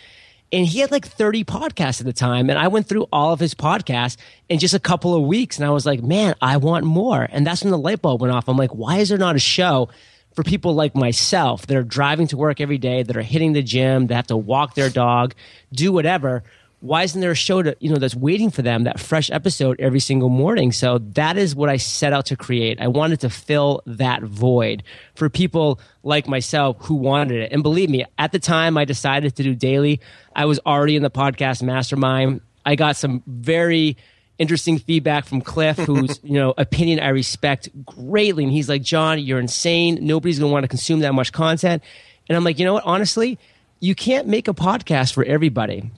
And 0.53 0.65
he 0.65 0.79
had 0.79 0.91
like 0.91 1.05
30 1.05 1.43
podcasts 1.43 1.99
at 1.99 2.05
the 2.05 2.13
time. 2.13 2.49
And 2.49 2.57
I 2.57 2.69
went 2.69 2.87
through 2.87 3.07
all 3.11 3.33
of 3.33 3.41
his 3.41 3.55
podcasts 3.55 4.15
in 4.47 4.59
just 4.59 4.73
a 4.73 4.79
couple 4.79 5.13
of 5.13 5.23
weeks. 5.23 5.57
And 5.57 5.65
I 5.65 5.71
was 5.71 5.85
like, 5.85 6.01
man, 6.01 6.35
I 6.41 6.57
want 6.57 6.85
more. 6.85 7.27
And 7.29 7.45
that's 7.45 7.63
when 7.63 7.71
the 7.71 7.77
light 7.77 8.01
bulb 8.01 8.21
went 8.21 8.33
off. 8.33 8.47
I'm 8.47 8.55
like, 8.55 8.73
why 8.73 8.97
is 8.99 9.09
there 9.09 9.17
not 9.17 9.35
a 9.35 9.39
show 9.39 9.89
for 10.35 10.43
people 10.43 10.73
like 10.73 10.95
myself 10.95 11.65
that 11.67 11.77
are 11.77 11.83
driving 11.83 12.27
to 12.27 12.37
work 12.37 12.59
every 12.61 12.77
day, 12.77 13.03
that 13.03 13.15
are 13.15 13.21
hitting 13.21 13.53
the 13.53 13.63
gym, 13.63 14.07
that 14.07 14.15
have 14.15 14.27
to 14.27 14.37
walk 14.37 14.75
their 14.75 14.89
dog, 14.89 15.33
do 15.71 15.91
whatever, 15.91 16.43
why 16.85 17.01
isn't 17.03 17.19
there 17.19 17.31
a 17.31 17.35
show 17.35 17.63
to 17.63 17.75
you 17.79 17.89
know 17.89 17.97
that's 17.97 18.15
waiting 18.15 18.51
for 18.51 18.61
them 18.61 18.83
that 18.83 18.99
fresh 18.99 19.31
episode 19.31 19.79
every 19.79 19.99
single 19.99 20.29
morning? 20.29 20.71
So 20.71 20.99
that 21.13 21.37
is 21.37 21.55
what 21.55 21.69
i 21.69 21.77
set 21.77 22.13
out 22.13 22.27
to 22.27 22.35
create. 22.35 22.79
I 22.79 22.87
wanted 22.87 23.21
to 23.21 23.29
fill 23.29 23.81
that 23.87 24.21
void 24.21 24.83
for 25.15 25.29
people 25.29 25.79
like 26.03 26.27
myself 26.27 26.77
who 26.81 26.95
wanted 26.95 27.41
it. 27.41 27.51
And 27.51 27.63
believe 27.63 27.89
me 27.89 28.05
at 28.19 28.31
the 28.31 28.39
time 28.39 28.77
i 28.77 28.85
decided 28.85 29.35
to 29.35 29.43
do 29.43 29.55
daily 29.55 29.99
i 30.35 30.45
was 30.45 30.59
already 30.65 30.95
in 30.95 31.03
the 31.03 31.11
podcast 31.11 31.63
mastermind. 31.63 32.41
I 32.67 32.75
got 32.75 32.95
some 32.95 33.23
very 33.27 33.97
interesting 34.37 34.79
feedback 34.79 35.25
from 35.25 35.41
cliff 35.41 35.77
whose 35.77 36.19
you 36.23 36.33
know 36.33 36.53
opinion 36.57 36.99
i 36.99 37.09
respect 37.09 37.69
greatly. 37.85 38.43
And 38.43 38.51
he's 38.51 38.69
like 38.69 38.81
john 38.81 39.19
you're 39.19 39.39
insane. 39.39 39.99
Nobody's 40.01 40.39
going 40.39 40.49
to 40.49 40.53
want 40.53 40.63
to 40.63 40.67
consume 40.67 40.99
that 40.99 41.13
much 41.13 41.31
content. 41.31 41.83
And 42.27 42.37
i'm 42.37 42.43
like 42.43 42.59
you 42.59 42.65
know 42.65 42.73
what? 42.73 42.85
Honestly 42.85 43.39
you 43.79 43.95
can't 43.95 44.27
make 44.27 44.47
a 44.47 44.53
podcast 44.53 45.13
for 45.13 45.23
everybody. 45.23 45.91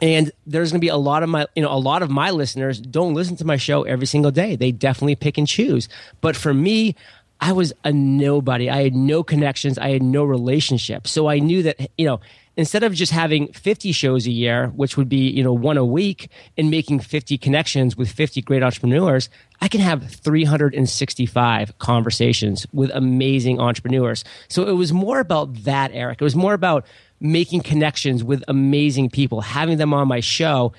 And 0.00 0.32
there's 0.46 0.70
going 0.70 0.80
to 0.80 0.84
be 0.84 0.88
a 0.88 0.96
lot 0.96 1.22
of 1.22 1.28
my 1.28 1.46
you 1.54 1.62
know 1.62 1.72
a 1.72 1.78
lot 1.78 2.02
of 2.02 2.10
my 2.10 2.30
listeners 2.30 2.80
don't 2.80 3.14
listen 3.14 3.36
to 3.36 3.44
my 3.44 3.56
show 3.56 3.82
every 3.84 4.06
single 4.06 4.30
day. 4.30 4.56
They 4.56 4.72
definitely 4.72 5.16
pick 5.16 5.38
and 5.38 5.46
choose. 5.46 5.88
But 6.20 6.36
for 6.36 6.52
me 6.52 6.96
i 7.40 7.52
was 7.52 7.72
a 7.84 7.92
nobody. 7.92 8.70
I 8.70 8.82
had 8.82 8.94
no 8.94 9.22
connections. 9.22 9.76
I 9.76 9.90
had 9.90 10.02
no 10.02 10.24
relationship. 10.24 11.06
So 11.06 11.28
i 11.28 11.38
knew 11.38 11.62
that 11.64 11.90
you 11.98 12.06
know 12.06 12.20
instead 12.56 12.82
of 12.82 12.94
just 12.94 13.12
having 13.12 13.48
50 13.52 13.92
shows 13.92 14.26
a 14.26 14.30
year 14.30 14.68
which 14.68 14.96
would 14.96 15.08
be 15.08 15.28
you 15.30 15.42
know 15.42 15.52
one 15.52 15.76
a 15.76 15.84
week 15.84 16.30
and 16.56 16.70
making 16.70 17.00
50 17.00 17.38
connections 17.38 17.96
with 17.96 18.10
50 18.10 18.42
great 18.42 18.62
entrepreneurs 18.62 19.28
i 19.60 19.68
can 19.68 19.80
have 19.80 20.08
365 20.10 21.78
conversations 21.78 22.66
with 22.72 22.90
amazing 22.94 23.60
entrepreneurs 23.60 24.24
so 24.48 24.66
it 24.66 24.72
was 24.72 24.92
more 24.92 25.20
about 25.20 25.64
that 25.64 25.90
erik 25.92 26.20
it 26.20 26.24
was 26.24 26.36
more 26.36 26.54
about 26.54 26.86
making 27.24 27.62
connections 27.62 28.22
with 28.22 28.44
amazing 28.48 29.08
people, 29.08 29.40
having 29.40 29.78
them 29.78 29.94
on 29.94 30.06
my 30.06 30.20
show, 30.20 30.72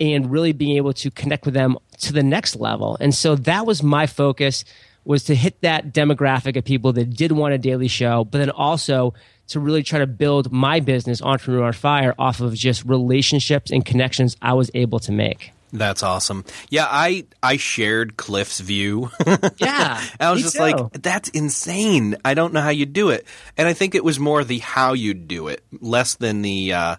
and 0.00 0.30
really 0.30 0.52
being 0.52 0.76
able 0.76 0.92
to 0.92 1.10
connect 1.10 1.44
with 1.44 1.54
them 1.54 1.78
to 1.98 2.12
the 2.12 2.24
next 2.24 2.56
level. 2.56 2.96
And 3.00 3.14
so 3.14 3.36
that 3.36 3.66
was 3.66 3.82
my 3.82 4.06
focus 4.06 4.64
was 5.04 5.24
to 5.24 5.34
hit 5.34 5.60
that 5.62 5.92
demographic 5.92 6.56
of 6.56 6.64
people 6.64 6.92
that 6.92 7.10
did 7.10 7.32
want 7.32 7.54
a 7.54 7.58
daily 7.58 7.88
show, 7.88 8.24
but 8.24 8.38
then 8.38 8.50
also 8.50 9.14
to 9.48 9.60
really 9.60 9.82
try 9.82 9.98
to 9.98 10.06
build 10.06 10.52
my 10.52 10.80
business, 10.80 11.20
Entrepreneur 11.22 11.64
on 11.64 11.72
Fire, 11.72 12.14
off 12.18 12.40
of 12.40 12.54
just 12.54 12.84
relationships 12.84 13.70
and 13.70 13.84
connections 13.84 14.36
I 14.40 14.54
was 14.54 14.70
able 14.74 14.98
to 15.00 15.12
make. 15.12 15.52
That's 15.72 16.02
awesome. 16.02 16.44
Yeah, 16.68 16.86
I 16.88 17.24
I 17.42 17.56
shared 17.56 18.18
Cliff's 18.18 18.60
view. 18.60 19.10
yeah, 19.56 20.02
I 20.20 20.30
was 20.30 20.42
just 20.42 20.56
too. 20.56 20.62
like, 20.62 20.92
that's 20.92 21.30
insane. 21.30 22.16
I 22.24 22.34
don't 22.34 22.52
know 22.52 22.60
how 22.60 22.70
you 22.70 22.84
do 22.84 23.08
it, 23.08 23.26
and 23.56 23.66
I 23.66 23.72
think 23.72 23.94
it 23.94 24.04
was 24.04 24.20
more 24.20 24.44
the 24.44 24.58
how 24.58 24.92
you 24.92 25.14
do 25.14 25.48
it, 25.48 25.64
less 25.80 26.14
than 26.16 26.42
the. 26.42 26.74
Uh, 26.74 26.96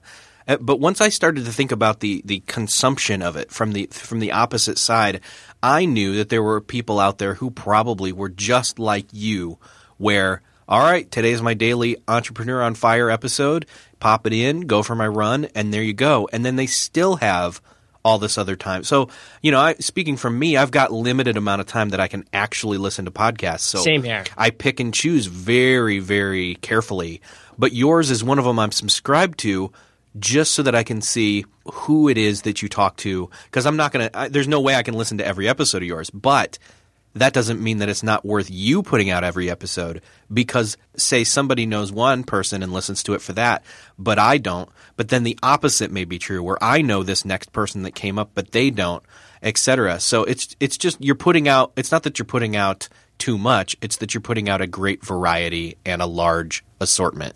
uh, 0.47 0.58
but 0.60 0.79
once 0.79 1.01
I 1.01 1.10
started 1.10 1.45
to 1.45 1.51
think 1.51 1.71
about 1.71 1.99
the 1.99 2.23
the 2.25 2.39
consumption 2.47 3.21
of 3.21 3.36
it 3.36 3.51
from 3.51 3.73
the 3.73 3.88
from 3.91 4.19
the 4.19 4.32
opposite 4.32 4.79
side, 4.79 5.21
I 5.62 5.86
knew 5.86 6.15
that 6.15 6.29
there 6.29 6.43
were 6.43 6.60
people 6.60 6.99
out 6.99 7.19
there 7.19 7.36
who 7.36 7.51
probably 7.51 8.12
were 8.12 8.29
just 8.29 8.79
like 8.79 9.06
you, 9.12 9.60
where 9.97 10.41
all 10.67 10.80
right, 10.80 11.10
today's 11.10 11.41
my 11.41 11.54
daily 11.54 11.97
entrepreneur 12.08 12.62
on 12.62 12.76
fire 12.76 13.10
episode. 13.10 13.65
Pop 13.99 14.28
it 14.28 14.34
in, 14.34 14.62
go 14.62 14.84
for 14.84 14.95
my 14.95 15.08
run, 15.08 15.45
and 15.56 15.73
there 15.73 15.84
you 15.84 15.93
go. 15.93 16.30
And 16.32 16.45
then 16.45 16.56
they 16.56 16.67
still 16.67 17.17
have 17.17 17.62
all 18.04 18.17
this 18.17 18.38
other 18.38 18.56
time. 18.56 18.84
So, 18.84 19.10
you 19.41 19.52
know, 19.52 19.60
I, 19.60 19.76
speaking 19.76 20.17
from 20.17 20.38
me, 20.38 20.58
I've 20.58 20.71
got 20.71 20.91
limited 20.91 21.38
amount 21.38 21.62
of 21.62 21.67
time 21.67 21.89
that 21.89 21.99
I 21.99 22.08
can 22.08 22.26
actually 22.34 22.78
listen 22.78 23.06
to 23.06 23.12
podcasts. 23.12 23.62
So 23.62 23.80
Same 23.80 24.04
here. 24.04 24.26
I 24.38 24.49
pick 24.49 24.80
and 24.80 24.93
choose 24.93 25.26
very, 25.26 25.99
very 25.99 26.56
carefully. 26.56 27.21
But 27.58 27.73
yours 27.73 28.12
is 28.12 28.23
one 28.23 28.39
of 28.39 28.45
them 28.45 28.60
I'm 28.60 28.71
subscribed 28.71 29.39
to 29.39 29.71
just 30.19 30.54
so 30.54 30.63
that 30.63 30.76
I 30.76 30.84
can 30.84 31.02
see 31.02 31.45
who 31.65 32.10
it 32.10 32.17
is 32.17 32.43
that 32.43 32.62
you 32.62 32.69
talk 32.69 32.97
to. 32.97 33.30
Because 33.45 33.65
I'm 33.65 33.78
not 33.78 33.91
going 33.91 34.10
to, 34.10 34.30
there's 34.30 34.47
no 34.47 34.60
way 34.60 34.76
I 34.76 34.84
can 34.84 34.95
listen 34.95 35.17
to 35.19 35.26
every 35.26 35.47
episode 35.47 35.82
of 35.82 35.88
yours. 35.88 36.10
But 36.10 36.60
that 37.15 37.34
doesn't 37.34 37.62
mean 37.62 37.78
that 37.78 37.89
it's 37.89 38.04
not 38.04 38.26
worth 38.26 38.49
you 38.49 38.84
putting 38.84 39.10
out 39.10 39.23
every 39.23 39.49
episode 39.49 40.02
because 40.32 40.78
say 40.95 41.23
somebody 41.23 41.65
knows 41.65 41.91
one 41.91 42.23
person 42.23 42.63
and 42.63 42.73
listens 42.73 43.04
to 43.04 43.13
it 43.13 43.21
for 43.21 43.34
that 43.34 43.63
but 43.97 44.17
I 44.17 44.38
don't. 44.38 44.69
But 44.95 45.10
then 45.10 45.23
the 45.23 45.38
opposite 45.43 45.91
may 45.91 46.06
be 46.06 46.19
true 46.19 46.41
where 46.41 46.62
I 46.62 46.82
know 46.82 47.04
this 47.04 47.26
next 47.26 47.52
person 47.52 47.84
that 47.84 47.95
came 47.95 48.17
up 48.17 48.32
but 48.34 48.52
they 48.52 48.69
don't 48.69 49.04
etc 49.41 49.99
so 49.99 50.23
it's 50.23 50.56
it's 50.60 50.78
just 50.78 51.04
you're 51.04 51.15
putting 51.15 51.47
out 51.47 51.73
it's 51.76 51.91
not 51.91 52.04
that 52.04 52.17
you're 52.17 52.26
putting 52.26 52.56
out 52.56 52.88
too 53.17 53.38
much. 53.38 53.76
It's 53.82 53.97
that 53.97 54.13
you're 54.13 54.21
putting 54.21 54.49
out 54.49 54.62
a 54.62 54.67
great 54.67 55.06
variety 55.06 55.78
and 55.86 56.02
a 56.02 56.06
large 56.06 56.63
assortment 56.82 57.36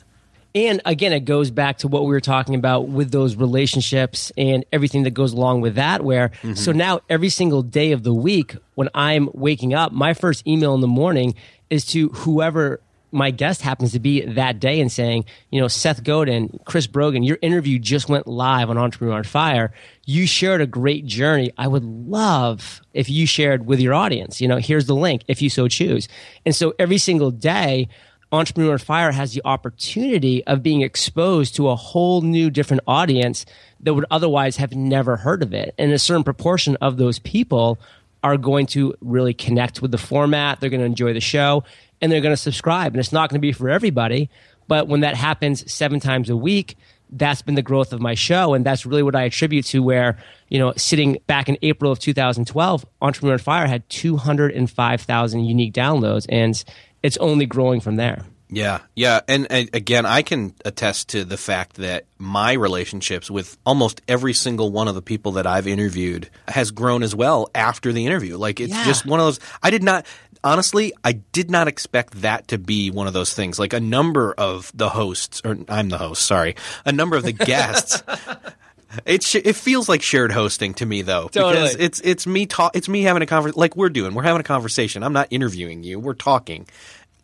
and 0.65 0.81
again, 0.85 1.13
it 1.13 1.21
goes 1.21 1.51
back 1.51 1.79
to 1.79 1.87
what 1.87 2.03
we 2.03 2.09
were 2.09 2.21
talking 2.21 2.55
about 2.55 2.87
with 2.87 3.11
those 3.11 3.35
relationships 3.35 4.31
and 4.37 4.65
everything 4.73 5.03
that 5.03 5.11
goes 5.11 5.33
along 5.33 5.61
with 5.61 5.75
that. 5.75 6.03
Where 6.03 6.29
mm-hmm. 6.29 6.53
so 6.53 6.71
now 6.71 7.01
every 7.09 7.29
single 7.29 7.61
day 7.61 7.91
of 7.91 8.03
the 8.03 8.13
week, 8.13 8.55
when 8.75 8.89
I'm 8.95 9.29
waking 9.33 9.73
up, 9.73 9.91
my 9.91 10.13
first 10.13 10.47
email 10.47 10.73
in 10.73 10.81
the 10.81 10.87
morning 10.87 11.35
is 11.69 11.85
to 11.87 12.09
whoever 12.09 12.81
my 13.11 13.31
guest 13.31 13.61
happens 13.61 13.93
to 13.93 13.99
be 13.99 14.21
that 14.21 14.59
day 14.59 14.81
and 14.81 14.91
saying, 14.91 15.25
you 15.49 15.61
know, 15.61 15.67
Seth 15.67 16.03
Godin, 16.03 16.59
Chris 16.65 16.87
Brogan, 16.87 17.23
your 17.23 17.39
interview 17.41 17.79
just 17.79 18.09
went 18.09 18.27
live 18.27 18.69
on 18.69 18.77
Entrepreneur 18.77 19.15
on 19.15 19.23
Fire. 19.23 19.73
You 20.05 20.27
shared 20.27 20.61
a 20.61 20.67
great 20.67 21.05
journey. 21.05 21.51
I 21.57 21.67
would 21.67 21.85
love 21.85 22.81
if 22.93 23.09
you 23.09 23.25
shared 23.25 23.65
with 23.65 23.79
your 23.79 23.93
audience. 23.93 24.41
You 24.41 24.47
know, 24.47 24.57
here's 24.57 24.87
the 24.87 24.95
link 24.95 25.23
if 25.27 25.41
you 25.41 25.49
so 25.49 25.67
choose. 25.67 26.09
And 26.45 26.55
so 26.55 26.73
every 26.77 26.97
single 26.97 27.31
day, 27.31 27.87
Entrepreneur 28.31 28.77
Fire 28.77 29.11
has 29.11 29.33
the 29.33 29.41
opportunity 29.45 30.45
of 30.45 30.61
being 30.61 30.81
exposed 30.81 31.55
to 31.55 31.69
a 31.69 31.75
whole 31.75 32.21
new 32.21 32.49
different 32.49 32.83
audience 32.85 33.45
that 33.79 33.93
would 33.93 34.05
otherwise 34.11 34.57
have 34.57 34.75
never 34.75 35.15
heard 35.15 35.41
of 35.41 35.53
it. 35.53 35.73
And 35.77 35.91
a 35.91 35.99
certain 35.99 36.23
proportion 36.23 36.75
of 36.81 36.97
those 36.97 37.19
people 37.19 37.79
are 38.23 38.37
going 38.37 38.65
to 38.67 38.93
really 38.99 39.33
connect 39.33 39.81
with 39.81 39.91
the 39.91 39.97
format. 39.97 40.59
They're 40.59 40.69
going 40.69 40.81
to 40.81 40.85
enjoy 40.85 41.13
the 41.13 41.21
show 41.21 41.63
and 42.01 42.11
they're 42.11 42.21
going 42.21 42.33
to 42.33 42.37
subscribe. 42.37 42.93
And 42.93 42.99
it's 42.99 43.13
not 43.13 43.29
going 43.29 43.39
to 43.39 43.45
be 43.45 43.53
for 43.53 43.69
everybody. 43.69 44.29
But 44.67 44.87
when 44.87 45.01
that 45.01 45.15
happens 45.15 45.71
seven 45.71 45.99
times 45.99 46.29
a 46.29 46.35
week, 46.35 46.75
that's 47.09 47.41
been 47.41 47.55
the 47.55 47.61
growth 47.61 47.93
of 47.93 48.01
my 48.01 48.15
show. 48.15 48.53
And 48.53 48.65
that's 48.65 48.85
really 48.85 49.03
what 49.03 49.15
I 49.15 49.23
attribute 49.23 49.65
to 49.67 49.81
where, 49.81 50.17
you 50.49 50.59
know, 50.59 50.73
sitting 50.75 51.19
back 51.27 51.47
in 51.47 51.57
April 51.61 51.91
of 51.91 51.99
2012, 51.99 52.85
Entrepreneur 53.01 53.37
Fire 53.37 53.67
had 53.67 53.87
205,000 53.89 55.45
unique 55.45 55.73
downloads. 55.73 56.25
And 56.27 56.61
it's 57.03 57.17
only 57.17 57.45
growing 57.45 57.79
from 57.79 57.95
there. 57.95 58.25
Yeah, 58.49 58.79
yeah, 58.95 59.19
and, 59.27 59.45
and, 59.49 59.69
again, 59.73 60.05
I 60.05 60.21
can 60.21 60.53
attest 60.63 61.09
to 61.09 61.25
the 61.25 61.35
fact 61.35 61.75
that 61.77 62.05
my 62.17 62.53
relationships 62.53 63.29
with 63.29 63.57
almost 63.65 64.01
every 64.07 64.33
single 64.33 64.71
one 64.71 64.87
of 64.87 64.95
the 64.95 65.01
people 65.01 65.33
that 65.33 65.45
I've 65.45 65.67
interviewed 65.67 66.29
has 66.47 66.71
grown 66.71 67.03
as 67.03 67.13
well 67.13 67.49
after 67.53 67.91
the 67.91 68.05
interview. 68.05 68.37
Like 68.37 68.61
it's 68.61 68.71
yeah. 68.71 68.85
just 68.85 69.05
one 69.05 69.19
of 69.19 69.25
those. 69.25 69.41
I 69.61 69.69
did 69.69 69.83
not 69.83 70.05
honestly, 70.43 70.93
I 71.03 71.13
did 71.13 71.51
not 71.51 71.67
expect 71.67 72.21
that 72.21 72.47
to 72.49 72.57
be 72.57 72.89
one 72.89 73.07
of 73.07 73.13
those 73.13 73.33
things. 73.33 73.59
Like 73.59 73.73
a 73.73 73.79
number 73.79 74.33
of 74.37 74.71
the 74.73 74.89
hosts, 74.89 75.41
or 75.43 75.57
I'm 75.67 75.89
the 75.89 75.97
host, 75.97 76.25
sorry, 76.25 76.55
a 76.85 76.91
number 76.91 77.17
of 77.17 77.23
the 77.23 77.33
guests. 77.33 78.01
It 79.05 79.35
it 79.35 79.55
feels 79.55 79.89
like 79.89 80.01
shared 80.01 80.31
hosting 80.31 80.73
to 80.75 80.85
me 80.85 81.01
though 81.01 81.27
totally. 81.27 81.53
because 81.53 81.75
it's 81.75 81.99
it's 82.01 82.27
me 82.27 82.45
talk 82.45 82.75
it's 82.75 82.87
me 82.87 83.01
having 83.03 83.21
a 83.21 83.25
conversation 83.25 83.59
like 83.59 83.75
we're 83.75 83.89
doing 83.89 84.13
we're 84.13 84.23
having 84.23 84.39
a 84.39 84.43
conversation. 84.45 85.03
I'm 85.03 85.13
not 85.13 85.27
interviewing 85.29 85.83
you. 85.83 85.99
We're 85.99 86.13
talking. 86.13 86.67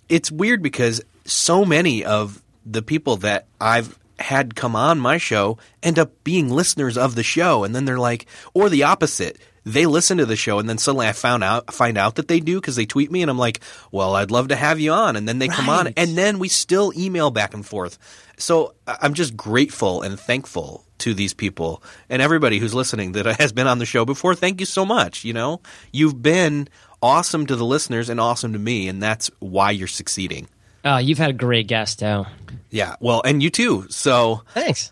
It's 0.09 0.29
weird 0.31 0.61
because 0.61 1.01
so 1.25 1.63
many 1.63 2.03
of 2.03 2.41
the 2.65 2.81
people 2.81 3.17
that 3.17 3.47
I've 3.61 3.97
had 4.19 4.55
come 4.55 4.75
on 4.75 4.99
my 4.99 5.17
show 5.17 5.57
end 5.81 5.97
up 5.97 6.11
being 6.23 6.49
listeners 6.49 6.97
of 6.97 7.15
the 7.15 7.23
show 7.23 7.63
and 7.63 7.75
then 7.75 7.85
they're 7.85 7.99
like 7.99 8.25
or 8.53 8.69
the 8.69 8.83
opposite 8.83 9.37
they 9.65 9.85
listen 9.85 10.17
to 10.17 10.25
the 10.25 10.35
show 10.35 10.59
and 10.59 10.67
then 10.67 10.77
suddenly 10.77 11.07
I 11.07 11.13
found 11.13 11.43
out 11.43 11.73
find 11.73 11.97
out 11.97 12.15
that 12.15 12.27
they 12.27 12.39
do 12.39 12.59
because 12.59 12.75
they 12.75 12.85
tweet 12.85 13.11
me 13.11 13.21
and 13.21 13.31
I'm 13.31 13.37
like, 13.37 13.61
well, 13.91 14.15
I'd 14.15 14.31
love 14.31 14.49
to 14.49 14.55
have 14.55 14.79
you 14.79 14.91
on, 14.91 15.15
and 15.15 15.27
then 15.27 15.39
they 15.39 15.47
right. 15.47 15.57
come 15.57 15.69
on, 15.69 15.87
and 15.97 16.17
then 16.17 16.39
we 16.39 16.49
still 16.49 16.91
email 16.97 17.31
back 17.31 17.53
and 17.53 17.65
forth. 17.65 17.97
So 18.37 18.73
I'm 18.87 19.13
just 19.13 19.37
grateful 19.37 20.01
and 20.01 20.19
thankful 20.19 20.85
to 20.99 21.13
these 21.13 21.33
people 21.33 21.83
and 22.09 22.21
everybody 22.21 22.59
who's 22.59 22.73
listening 22.73 23.11
that 23.13 23.25
has 23.39 23.51
been 23.51 23.67
on 23.67 23.79
the 23.79 23.85
show 23.85 24.05
before. 24.05 24.35
Thank 24.35 24.59
you 24.59 24.65
so 24.65 24.85
much. 24.85 25.23
You 25.23 25.33
know, 25.33 25.61
you've 25.91 26.21
been 26.21 26.67
awesome 27.01 27.45
to 27.45 27.55
the 27.55 27.65
listeners 27.65 28.09
and 28.09 28.19
awesome 28.19 28.53
to 28.53 28.59
me, 28.59 28.87
and 28.87 29.03
that's 29.03 29.29
why 29.39 29.71
you're 29.71 29.87
succeeding. 29.87 30.47
Oh, 30.85 30.97
you've 30.97 31.17
had 31.17 31.29
a 31.29 31.33
great 31.33 31.67
guest, 31.67 31.99
too. 31.99 32.25
Yeah, 32.69 32.95
well, 32.99 33.21
and 33.23 33.43
you 33.43 33.49
too. 33.49 33.85
So 33.89 34.41
thanks. 34.53 34.91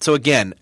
So 0.00 0.14
again, 0.14 0.54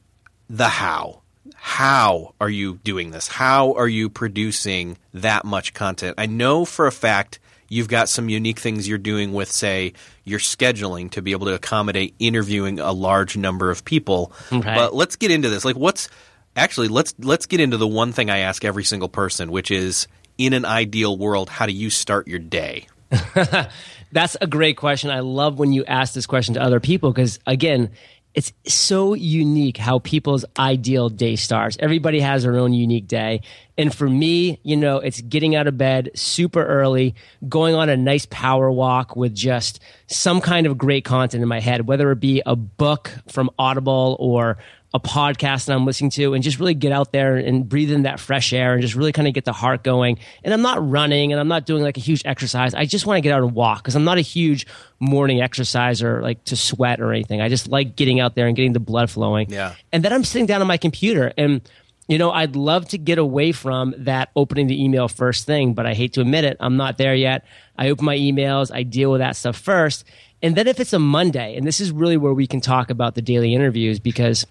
the 0.50 0.68
how. 0.68 1.22
How 1.60 2.34
are 2.40 2.48
you 2.48 2.76
doing 2.84 3.10
this? 3.10 3.28
How 3.28 3.72
are 3.74 3.88
you 3.88 4.08
producing 4.08 4.96
that 5.14 5.44
much 5.44 5.74
content? 5.74 6.14
I 6.18 6.26
know 6.26 6.64
for 6.64 6.86
a 6.86 6.92
fact 6.92 7.40
you've 7.68 7.88
got 7.88 8.08
some 8.08 8.28
unique 8.28 8.58
things 8.58 8.88
you're 8.88 8.96
doing 8.96 9.32
with, 9.32 9.50
say, 9.50 9.92
your 10.24 10.38
scheduling 10.38 11.10
to 11.10 11.22
be 11.22 11.32
able 11.32 11.46
to 11.46 11.54
accommodate 11.54 12.14
interviewing 12.18 12.78
a 12.78 12.92
large 12.92 13.36
number 13.36 13.70
of 13.70 13.84
people. 13.84 14.32
Right. 14.50 14.62
But 14.64 14.94
let's 14.94 15.16
get 15.16 15.30
into 15.30 15.48
this. 15.48 15.64
Like, 15.64 15.76
what's 15.76 16.08
actually 16.56 16.88
let's 16.88 17.14
let's 17.18 17.46
get 17.46 17.60
into 17.60 17.76
the 17.76 17.88
one 17.88 18.12
thing 18.12 18.30
I 18.30 18.38
ask 18.38 18.64
every 18.64 18.84
single 18.84 19.08
person, 19.08 19.50
which 19.50 19.70
is 19.70 20.06
in 20.38 20.52
an 20.52 20.64
ideal 20.64 21.18
world, 21.18 21.50
how 21.50 21.66
do 21.66 21.72
you 21.72 21.90
start 21.90 22.28
your 22.28 22.38
day? 22.38 22.86
That's 24.12 24.36
a 24.40 24.46
great 24.46 24.76
question. 24.76 25.10
I 25.10 25.20
love 25.20 25.58
when 25.58 25.72
you 25.72 25.84
ask 25.84 26.14
this 26.14 26.26
question 26.26 26.54
to 26.54 26.62
other 26.62 26.80
people 26.80 27.12
because, 27.12 27.38
again, 27.46 27.90
it's 28.34 28.52
so 28.66 29.14
unique 29.14 29.76
how 29.76 29.98
people's 29.98 30.44
ideal 30.58 31.08
day 31.08 31.34
starts. 31.36 31.76
Everybody 31.80 32.20
has 32.20 32.42
their 32.42 32.56
own 32.56 32.72
unique 32.72 33.08
day. 33.08 33.40
And 33.76 33.94
for 33.94 34.08
me, 34.08 34.60
you 34.62 34.76
know, 34.76 34.98
it's 34.98 35.20
getting 35.20 35.56
out 35.56 35.66
of 35.66 35.78
bed 35.78 36.10
super 36.14 36.64
early, 36.64 37.14
going 37.48 37.74
on 37.74 37.88
a 37.88 37.96
nice 37.96 38.26
power 38.26 38.70
walk 38.70 39.16
with 39.16 39.34
just 39.34 39.80
some 40.06 40.40
kind 40.40 40.66
of 40.66 40.76
great 40.78 41.04
content 41.04 41.42
in 41.42 41.48
my 41.48 41.60
head, 41.60 41.86
whether 41.86 42.10
it 42.10 42.20
be 42.20 42.42
a 42.44 42.54
book 42.54 43.12
from 43.28 43.50
Audible 43.58 44.16
or 44.20 44.58
a 44.98 45.00
podcast 45.00 45.66
that 45.66 45.76
I'm 45.76 45.86
listening 45.86 46.10
to 46.10 46.34
and 46.34 46.42
just 46.42 46.58
really 46.58 46.74
get 46.74 46.90
out 46.90 47.12
there 47.12 47.36
and 47.36 47.68
breathe 47.68 47.92
in 47.92 48.02
that 48.02 48.18
fresh 48.18 48.52
air 48.52 48.72
and 48.72 48.82
just 48.82 48.96
really 48.96 49.12
kind 49.12 49.28
of 49.28 49.34
get 49.34 49.44
the 49.44 49.52
heart 49.52 49.84
going. 49.84 50.18
And 50.42 50.52
I'm 50.52 50.62
not 50.62 50.86
running 50.90 51.32
and 51.32 51.40
I'm 51.40 51.46
not 51.46 51.66
doing 51.66 51.84
like 51.84 51.96
a 51.96 52.00
huge 52.00 52.22
exercise. 52.24 52.74
I 52.74 52.84
just 52.84 53.06
want 53.06 53.18
to 53.18 53.20
get 53.20 53.32
out 53.32 53.42
and 53.42 53.54
walk 53.54 53.78
because 53.78 53.94
I'm 53.94 54.04
not 54.04 54.18
a 54.18 54.22
huge 54.22 54.66
morning 54.98 55.40
exerciser 55.40 56.20
like 56.20 56.42
to 56.46 56.56
sweat 56.56 57.00
or 57.00 57.12
anything. 57.12 57.40
I 57.40 57.48
just 57.48 57.68
like 57.68 57.94
getting 57.94 58.18
out 58.18 58.34
there 58.34 58.48
and 58.48 58.56
getting 58.56 58.72
the 58.72 58.80
blood 58.80 59.08
flowing. 59.08 59.48
Yeah. 59.50 59.74
And 59.92 60.04
then 60.04 60.12
I'm 60.12 60.24
sitting 60.24 60.46
down 60.46 60.60
on 60.60 60.66
my 60.66 60.78
computer 60.78 61.32
and 61.38 61.62
you 62.08 62.16
know, 62.16 62.30
I'd 62.30 62.56
love 62.56 62.88
to 62.88 62.98
get 62.98 63.18
away 63.18 63.52
from 63.52 63.94
that 63.98 64.30
opening 64.34 64.66
the 64.66 64.82
email 64.82 65.08
first 65.08 65.44
thing, 65.44 65.74
but 65.74 65.84
I 65.84 65.92
hate 65.92 66.14
to 66.14 66.22
admit 66.22 66.44
it, 66.44 66.56
I'm 66.58 66.78
not 66.78 66.96
there 66.96 67.14
yet. 67.14 67.44
I 67.76 67.90
open 67.90 68.06
my 68.06 68.16
emails, 68.16 68.74
I 68.74 68.82
deal 68.82 69.12
with 69.12 69.20
that 69.20 69.36
stuff 69.36 69.58
first. 69.58 70.04
And 70.42 70.56
then 70.56 70.66
if 70.68 70.80
it's 70.80 70.92
a 70.92 70.98
Monday, 70.98 71.56
and 71.56 71.66
this 71.66 71.80
is 71.80 71.92
really 71.92 72.16
where 72.16 72.32
we 72.32 72.46
can 72.46 72.60
talk 72.60 72.90
about 72.90 73.14
the 73.14 73.22
daily 73.22 73.54
interviews 73.54 73.98
because 73.98 74.46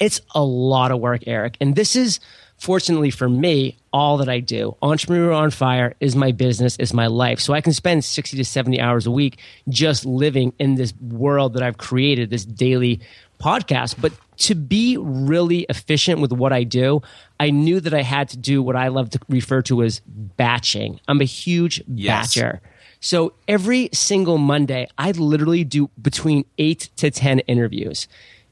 it's 0.00 0.20
a 0.34 0.42
lot 0.42 0.90
of 0.90 1.00
work, 1.00 1.22
Erik. 1.26 1.56
And 1.60 1.74
this 1.76 1.96
is, 1.96 2.20
fortunately 2.58 3.10
for 3.10 3.28
me, 3.28 3.76
all 3.92 4.18
that 4.18 4.28
I 4.28 4.40
do. 4.40 4.76
Entrepreneur 4.82 5.32
on 5.32 5.50
Fire 5.50 5.94
is 6.00 6.14
my 6.16 6.32
business, 6.32 6.76
is 6.76 6.92
my 6.92 7.06
life. 7.06 7.40
So 7.40 7.52
I 7.54 7.60
can 7.60 7.72
spend 7.72 8.04
60 8.04 8.36
to 8.36 8.44
70 8.44 8.80
hours 8.80 9.06
a 9.06 9.10
week 9.10 9.38
just 9.68 10.04
living 10.04 10.52
in 10.58 10.74
this 10.74 10.92
world 11.00 11.54
that 11.54 11.62
I've 11.62 11.78
created, 11.78 12.30
this 12.30 12.44
daily 12.44 13.00
podcast. 13.40 14.00
But 14.00 14.12
to 14.38 14.54
be 14.54 14.96
really 14.96 15.66
efficient 15.68 16.20
with 16.20 16.32
what 16.32 16.52
I 16.52 16.64
do, 16.64 17.02
I 17.40 17.50
knew 17.50 17.80
that 17.80 17.94
I 17.94 18.02
had 18.02 18.28
to 18.30 18.36
do 18.36 18.62
what 18.62 18.76
I 18.76 18.88
love 18.88 19.10
to 19.10 19.20
refer 19.28 19.62
to 19.62 19.82
as 19.82 20.00
batching. 20.06 21.00
I'm 21.08 21.20
a 21.20 21.24
huge 21.24 21.82
Yes. 21.86 22.34
batcher. 22.34 22.60
So 23.00 23.32
every 23.46 23.90
single 23.92 24.38
Monday, 24.38 24.88
I 24.98 25.12
literally 25.12 25.62
do 25.64 25.88
between 26.02 26.44
eight 26.58 26.90
to 26.96 27.10
10 27.12 27.38
interviews. 27.40 28.08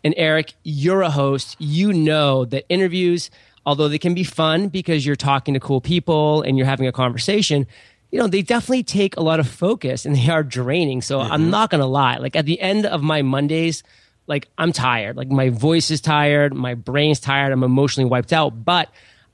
And 0.06 0.14
Erik, 0.16 0.54
you're 0.62 1.02
a 1.02 1.10
host. 1.10 1.56
You 1.58 1.92
know 1.92 2.44
that 2.44 2.64
interviews, 2.68 3.28
although 3.66 3.88
they 3.88 3.98
can 3.98 4.14
be 4.14 4.22
fun 4.22 4.68
because 4.68 5.04
you're 5.04 5.16
talking 5.16 5.54
to 5.54 5.58
cool 5.58 5.80
people 5.80 6.42
and 6.42 6.56
you're 6.56 6.64
having 6.64 6.86
a 6.86 6.92
conversation, 6.92 7.66
you 8.12 8.20
know, 8.20 8.28
they 8.28 8.40
definitely 8.40 8.84
take 8.84 9.16
a 9.16 9.20
lot 9.20 9.40
of 9.40 9.48
focus 9.48 10.06
and 10.06 10.14
they 10.16 10.28
are 10.28 10.44
draining. 10.44 11.02
So 11.02 11.18
I'm 11.18 11.40
mm-hmm. 11.40 11.50
not 11.50 11.70
going 11.70 11.80
to 11.80 11.88
lie. 11.88 12.18
Like 12.18 12.36
at 12.36 12.46
the 12.46 12.60
end 12.60 12.86
of 12.86 13.02
my 13.02 13.22
Mondays, 13.22 13.82
like 14.28 14.46
I'm 14.56 14.70
tired. 14.70 15.16
Like 15.16 15.28
my 15.28 15.48
voice 15.48 15.90
is 15.90 16.00
tired, 16.00 16.54
my 16.54 16.74
brain's 16.74 17.18
tired, 17.18 17.50
I'm 17.52 17.64
emotionally 17.64 18.08
wiped 18.08 18.32
out, 18.32 18.64
but 18.64 18.88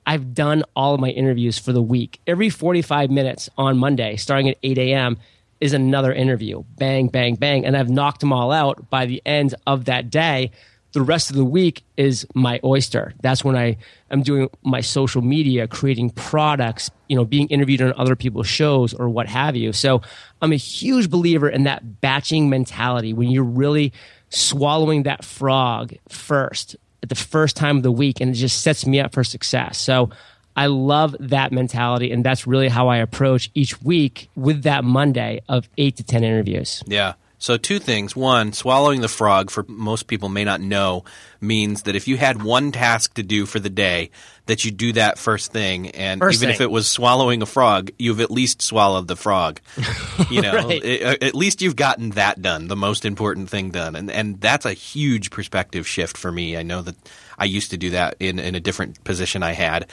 I've 0.07 0.33
done 0.33 0.65
all 0.75 0.95
of 0.95 1.01
my 1.01 1.11
interviews 1.11 1.59
for 1.59 1.75
the 1.75 1.83
week. 1.83 2.19
Every 2.27 2.49
45 2.49 3.11
minutes 3.11 3.51
on 3.59 3.77
Monday, 3.77 4.17
starting 4.17 4.49
at 4.49 4.57
8 4.63 4.79
a.m., 4.79 5.19
is 5.62 5.72
another 5.72 6.12
interview. 6.12 6.64
Bang, 6.77 7.07
bang, 7.07 7.37
bang. 7.37 7.64
And 7.64 7.77
I've 7.77 7.88
knocked 7.88 8.18
them 8.18 8.33
all 8.33 8.51
out 8.51 8.90
by 8.90 9.07
the 9.07 9.22
end 9.25 9.55
of 9.64 9.85
that 9.85 10.11
day. 10.11 10.51
The 10.90 11.01
rest 11.01 11.31
of 11.31 11.37
the 11.37 11.44
week 11.44 11.85
is 11.96 12.27
my 12.35 12.59
oyster. 12.64 13.14
That's 13.22 13.44
when 13.44 13.57
I 13.57 13.79
am 14.11 14.22
doing 14.22 14.51
my 14.64 14.81
social 14.81 15.22
media, 15.22 15.68
creating 15.68 16.11
products, 16.11 16.90
you 17.09 17.14
know, 17.14 17.25
being 17.25 17.46
interviewed 17.46 17.81
on 17.81 17.94
other 17.96 18.16
people's 18.16 18.48
shows 18.48 18.92
or 18.92 19.09
what 19.09 19.29
have 19.29 19.55
you. 19.55 19.72
So 19.72 20.03
I'm 20.42 20.53
a 20.53 20.57
huge 20.57 21.09
believer 21.09 21.48
in 21.48 21.62
that 21.62 22.01
batching 22.01 22.51
mentality 22.51 23.12
when 23.12 23.31
you're 23.31 23.44
really 23.44 23.92
swallowing 24.31 25.05
that 25.05 25.25
frog 25.25 25.94
first 26.09 26.75
at 27.05 27.09
the 27.09 27.14
first 27.14 27.57
time 27.57 27.77
of 27.77 27.85
the 27.85 27.92
week 27.92 28.20
and 28.20 28.31
it 28.31 28.35
just 28.35 28.62
sets 28.62 28.85
me 28.85 28.98
up 28.98 29.12
for 29.12 29.22
success. 29.22 29.79
So 29.79 30.11
I 30.57 30.67
love 30.67 31.17
that 31.21 31.53
mentality 31.53 32.12
and 32.12 32.25
that's 32.25 32.47
really 32.47 32.69
how 32.69 32.88
I 32.88 32.99
approach 32.99 33.51
each 33.55 33.81
week 33.83 34.29
with 34.37 34.62
that 34.65 34.85
Monday 34.85 35.41
of 35.49 35.69
8 35.79 35.97
to 35.97 36.05
10 36.05 36.25
interviews. 36.25 36.83
Yeah. 36.87 37.15
So 37.38 37.57
two 37.57 37.81
things. 37.81 38.15
One, 38.15 38.53
swallowing 38.53 39.01
the 39.01 39.09
frog 39.09 39.51
for 39.51 39.65
most 39.67 40.07
people 40.07 40.29
may 40.29 40.45
not 40.45 40.61
know 40.61 41.05
means 41.41 41.83
that 41.83 41.97
if 41.97 42.07
you 42.07 42.17
had 42.17 42.41
one 42.45 42.71
task 42.71 43.15
to 43.15 43.25
do 43.25 43.47
for 43.47 43.59
the 43.59 43.69
day, 43.69 44.11
that 44.47 44.65
you 44.65 44.71
do 44.71 44.93
that 44.93 45.19
first 45.19 45.51
thing, 45.51 45.88
and 45.91 46.21
First 46.21 46.41
even 46.41 46.55
if 46.55 46.61
it 46.61 46.71
was 46.71 46.88
swallowing 46.88 47.43
a 47.43 47.47
frog, 47.47 47.91
you've 47.99 48.21
at 48.21 48.31
least 48.31 48.62
swallowed 48.62 49.09
the 49.09 49.17
frog. 49.17 49.61
You 50.31 50.41
know, 50.41 50.53
Right. 50.69 50.85
It- 50.85 51.03
uh, 51.03 51.27
at 51.27 51.35
least 51.35 51.62
you've 51.62 51.75
gotten 51.75 52.11
that 52.11 52.41
done, 52.43 52.69
the 52.69 52.77
most 52.77 53.05
important 53.05 53.51
thing 53.51 53.71
done, 53.71 53.97
and 53.97 54.09
and 54.09 54.41
that's 54.41 54.65
a 54.65 54.73
huge 54.73 55.31
perspective 55.31 55.85
shift 55.87 56.17
for 56.17 56.31
me. 56.31 56.57
I 56.57 56.62
know 56.62 56.83
that 56.83 56.95
I 57.38 57.47
used 57.47 57.71
to 57.73 57.77
do 57.77 57.91
that 57.91 58.15
in 58.21 58.38
in 58.38 58.55
a 58.55 58.61
different 58.61 59.03
position 59.03 59.43
I 59.43 59.53
had. 59.53 59.88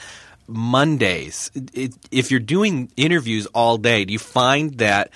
Mondays, 0.46 1.50
it, 1.74 1.94
if 2.10 2.30
you're 2.30 2.40
doing 2.40 2.90
interviews 2.96 3.46
all 3.46 3.76
day, 3.78 4.04
do 4.04 4.12
you 4.12 4.18
find 4.18 4.74
that 4.78 5.10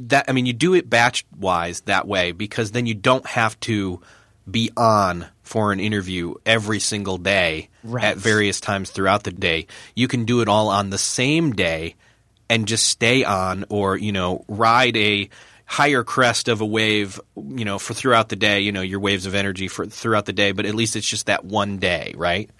that 0.00 0.24
I 0.28 0.32
mean, 0.32 0.46
you 0.46 0.52
do 0.52 0.74
it 0.74 0.90
batch 0.90 1.24
wise 1.38 1.80
that 1.82 2.06
way 2.08 2.32
because 2.32 2.72
then 2.72 2.86
you 2.86 2.94
don't 2.94 3.26
have 3.26 3.58
to 3.60 4.00
be 4.50 4.70
on 4.76 5.26
for 5.42 5.72
an 5.72 5.80
interview 5.80 6.34
every 6.44 6.80
single 6.80 7.18
day 7.18 7.68
Right. 7.82 8.04
at 8.04 8.16
various 8.16 8.60
times 8.60 8.90
throughout 8.90 9.24
the 9.24 9.30
day. 9.30 9.66
You 9.94 10.08
can 10.08 10.24
do 10.24 10.40
it 10.40 10.48
all 10.48 10.68
on 10.68 10.88
the 10.90 10.98
same 10.98 11.52
day 11.52 11.96
and 12.48 12.66
just 12.66 12.86
stay 12.86 13.24
on 13.24 13.66
or, 13.68 13.96
you 13.96 14.10
know, 14.10 14.44
ride 14.48 14.96
a 14.96 15.28
higher 15.66 16.02
crest 16.02 16.48
of 16.48 16.60
a 16.60 16.66
wave, 16.66 17.20
you 17.36 17.64
know, 17.64 17.78
for 17.78 17.94
throughout 17.94 18.28
the 18.30 18.36
day, 18.36 18.60
you 18.60 18.72
know, 18.72 18.80
your 18.80 19.00
waves 19.00 19.26
of 19.26 19.34
energy 19.34 19.68
for 19.68 19.86
throughout 19.86 20.24
the 20.26 20.32
day, 20.32 20.52
but 20.52 20.66
at 20.66 20.74
least 20.74 20.96
it's 20.96 21.08
just 21.08 21.26
that 21.26 21.44
one 21.44 21.78
day, 21.78 22.14
right? 22.16 22.50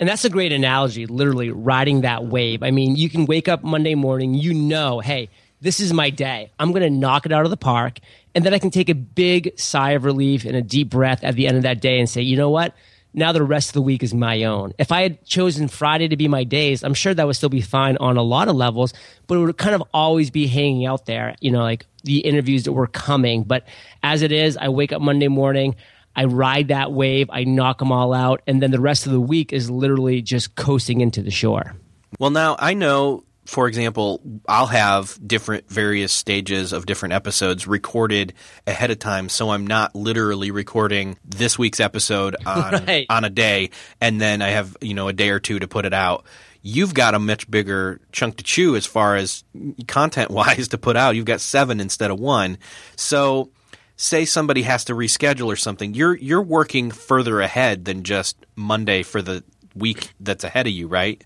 And 0.00 0.08
that's 0.08 0.24
a 0.24 0.30
great 0.30 0.52
analogy, 0.52 1.06
literally 1.06 1.50
riding 1.50 2.00
that 2.00 2.26
wave. 2.26 2.62
I 2.62 2.70
mean, 2.70 2.96
you 2.96 3.08
can 3.08 3.26
wake 3.26 3.48
up 3.48 3.62
Monday 3.62 3.94
morning, 3.94 4.34
you 4.34 4.52
know, 4.52 5.00
hey, 5.00 5.28
this 5.60 5.80
is 5.80 5.92
my 5.92 6.10
day. 6.10 6.50
I'm 6.58 6.72
going 6.72 6.82
to 6.82 6.90
knock 6.90 7.26
it 7.26 7.32
out 7.32 7.44
of 7.44 7.50
the 7.50 7.56
park. 7.56 8.00
And 8.34 8.44
then 8.44 8.52
I 8.52 8.58
can 8.58 8.70
take 8.70 8.88
a 8.88 8.94
big 8.94 9.58
sigh 9.58 9.92
of 9.92 10.04
relief 10.04 10.44
and 10.44 10.56
a 10.56 10.62
deep 10.62 10.90
breath 10.90 11.22
at 11.22 11.36
the 11.36 11.46
end 11.46 11.56
of 11.56 11.62
that 11.62 11.80
day 11.80 12.00
and 12.00 12.10
say, 12.10 12.22
you 12.22 12.36
know 12.36 12.50
what? 12.50 12.74
Now 13.16 13.30
the 13.30 13.44
rest 13.44 13.68
of 13.68 13.74
the 13.74 13.82
week 13.82 14.02
is 14.02 14.12
my 14.12 14.42
own. 14.42 14.72
If 14.76 14.90
I 14.90 15.02
had 15.02 15.24
chosen 15.24 15.68
Friday 15.68 16.08
to 16.08 16.16
be 16.16 16.26
my 16.26 16.42
days, 16.42 16.82
I'm 16.82 16.94
sure 16.94 17.14
that 17.14 17.24
would 17.24 17.36
still 17.36 17.48
be 17.48 17.60
fine 17.60 17.96
on 17.98 18.16
a 18.16 18.22
lot 18.22 18.48
of 18.48 18.56
levels, 18.56 18.92
but 19.28 19.36
it 19.36 19.38
would 19.38 19.56
kind 19.56 19.76
of 19.76 19.84
always 19.94 20.30
be 20.30 20.48
hanging 20.48 20.84
out 20.84 21.06
there, 21.06 21.36
you 21.40 21.52
know, 21.52 21.62
like 21.62 21.86
the 22.02 22.18
interviews 22.18 22.64
that 22.64 22.72
were 22.72 22.88
coming. 22.88 23.44
But 23.44 23.68
as 24.02 24.22
it 24.22 24.32
is, 24.32 24.56
I 24.56 24.68
wake 24.68 24.92
up 24.92 25.00
Monday 25.00 25.28
morning. 25.28 25.76
I 26.16 26.24
ride 26.24 26.68
that 26.68 26.92
wave, 26.92 27.28
I 27.30 27.44
knock 27.44 27.78
them 27.78 27.90
all 27.92 28.12
out, 28.12 28.42
and 28.46 28.62
then 28.62 28.70
the 28.70 28.80
rest 28.80 29.06
of 29.06 29.12
the 29.12 29.20
week 29.20 29.52
is 29.52 29.70
literally 29.70 30.22
just 30.22 30.54
coasting 30.54 31.00
into 31.00 31.22
the 31.22 31.30
shore. 31.30 31.74
Well, 32.20 32.30
now 32.30 32.56
I 32.58 32.74
know, 32.74 33.24
for 33.46 33.66
example, 33.66 34.20
I'll 34.48 34.66
have 34.66 35.18
different 35.26 35.68
various 35.68 36.12
stages 36.12 36.72
of 36.72 36.86
different 36.86 37.12
episodes 37.14 37.66
recorded 37.66 38.32
ahead 38.66 38.90
of 38.90 38.98
time, 39.00 39.28
so 39.28 39.50
I'm 39.50 39.66
not 39.66 39.94
literally 39.96 40.50
recording 40.50 41.18
this 41.24 41.58
week's 41.58 41.80
episode 41.80 42.36
on 42.46 42.84
Right. 42.86 43.06
on 43.10 43.24
a 43.24 43.30
day, 43.30 43.70
and 44.00 44.20
then 44.20 44.40
I 44.42 44.50
have 44.50 44.76
you 44.80 44.94
know 44.94 45.08
a 45.08 45.12
day 45.12 45.30
or 45.30 45.40
two 45.40 45.58
to 45.58 45.66
put 45.68 45.84
it 45.84 45.92
out. 45.92 46.24
You've 46.62 46.94
got 46.94 47.14
a 47.14 47.18
much 47.18 47.50
bigger 47.50 48.00
chunk 48.12 48.36
to 48.38 48.44
chew 48.44 48.74
as 48.76 48.86
far 48.86 49.16
as 49.16 49.44
content 49.86 50.30
wise 50.30 50.68
to 50.68 50.78
put 50.78 50.96
out. 50.96 51.14
You've 51.16 51.26
got 51.26 51.40
seven 51.42 51.80
instead 51.80 52.10
of 52.10 52.18
one, 52.20 52.58
so. 52.96 53.50
Say 53.96 54.24
somebody 54.24 54.62
has 54.62 54.84
to 54.86 54.94
reschedule 54.94 55.46
or 55.46 55.56
something. 55.56 55.94
You're 55.94 56.16
you're 56.16 56.42
working 56.42 56.90
further 56.90 57.40
ahead 57.40 57.84
than 57.84 58.02
just 58.02 58.36
Monday 58.56 59.02
for 59.02 59.22
the 59.22 59.44
week 59.74 60.12
that's 60.20 60.44
ahead 60.44 60.66
of 60.66 60.72
you, 60.72 60.88
right? 60.88 61.24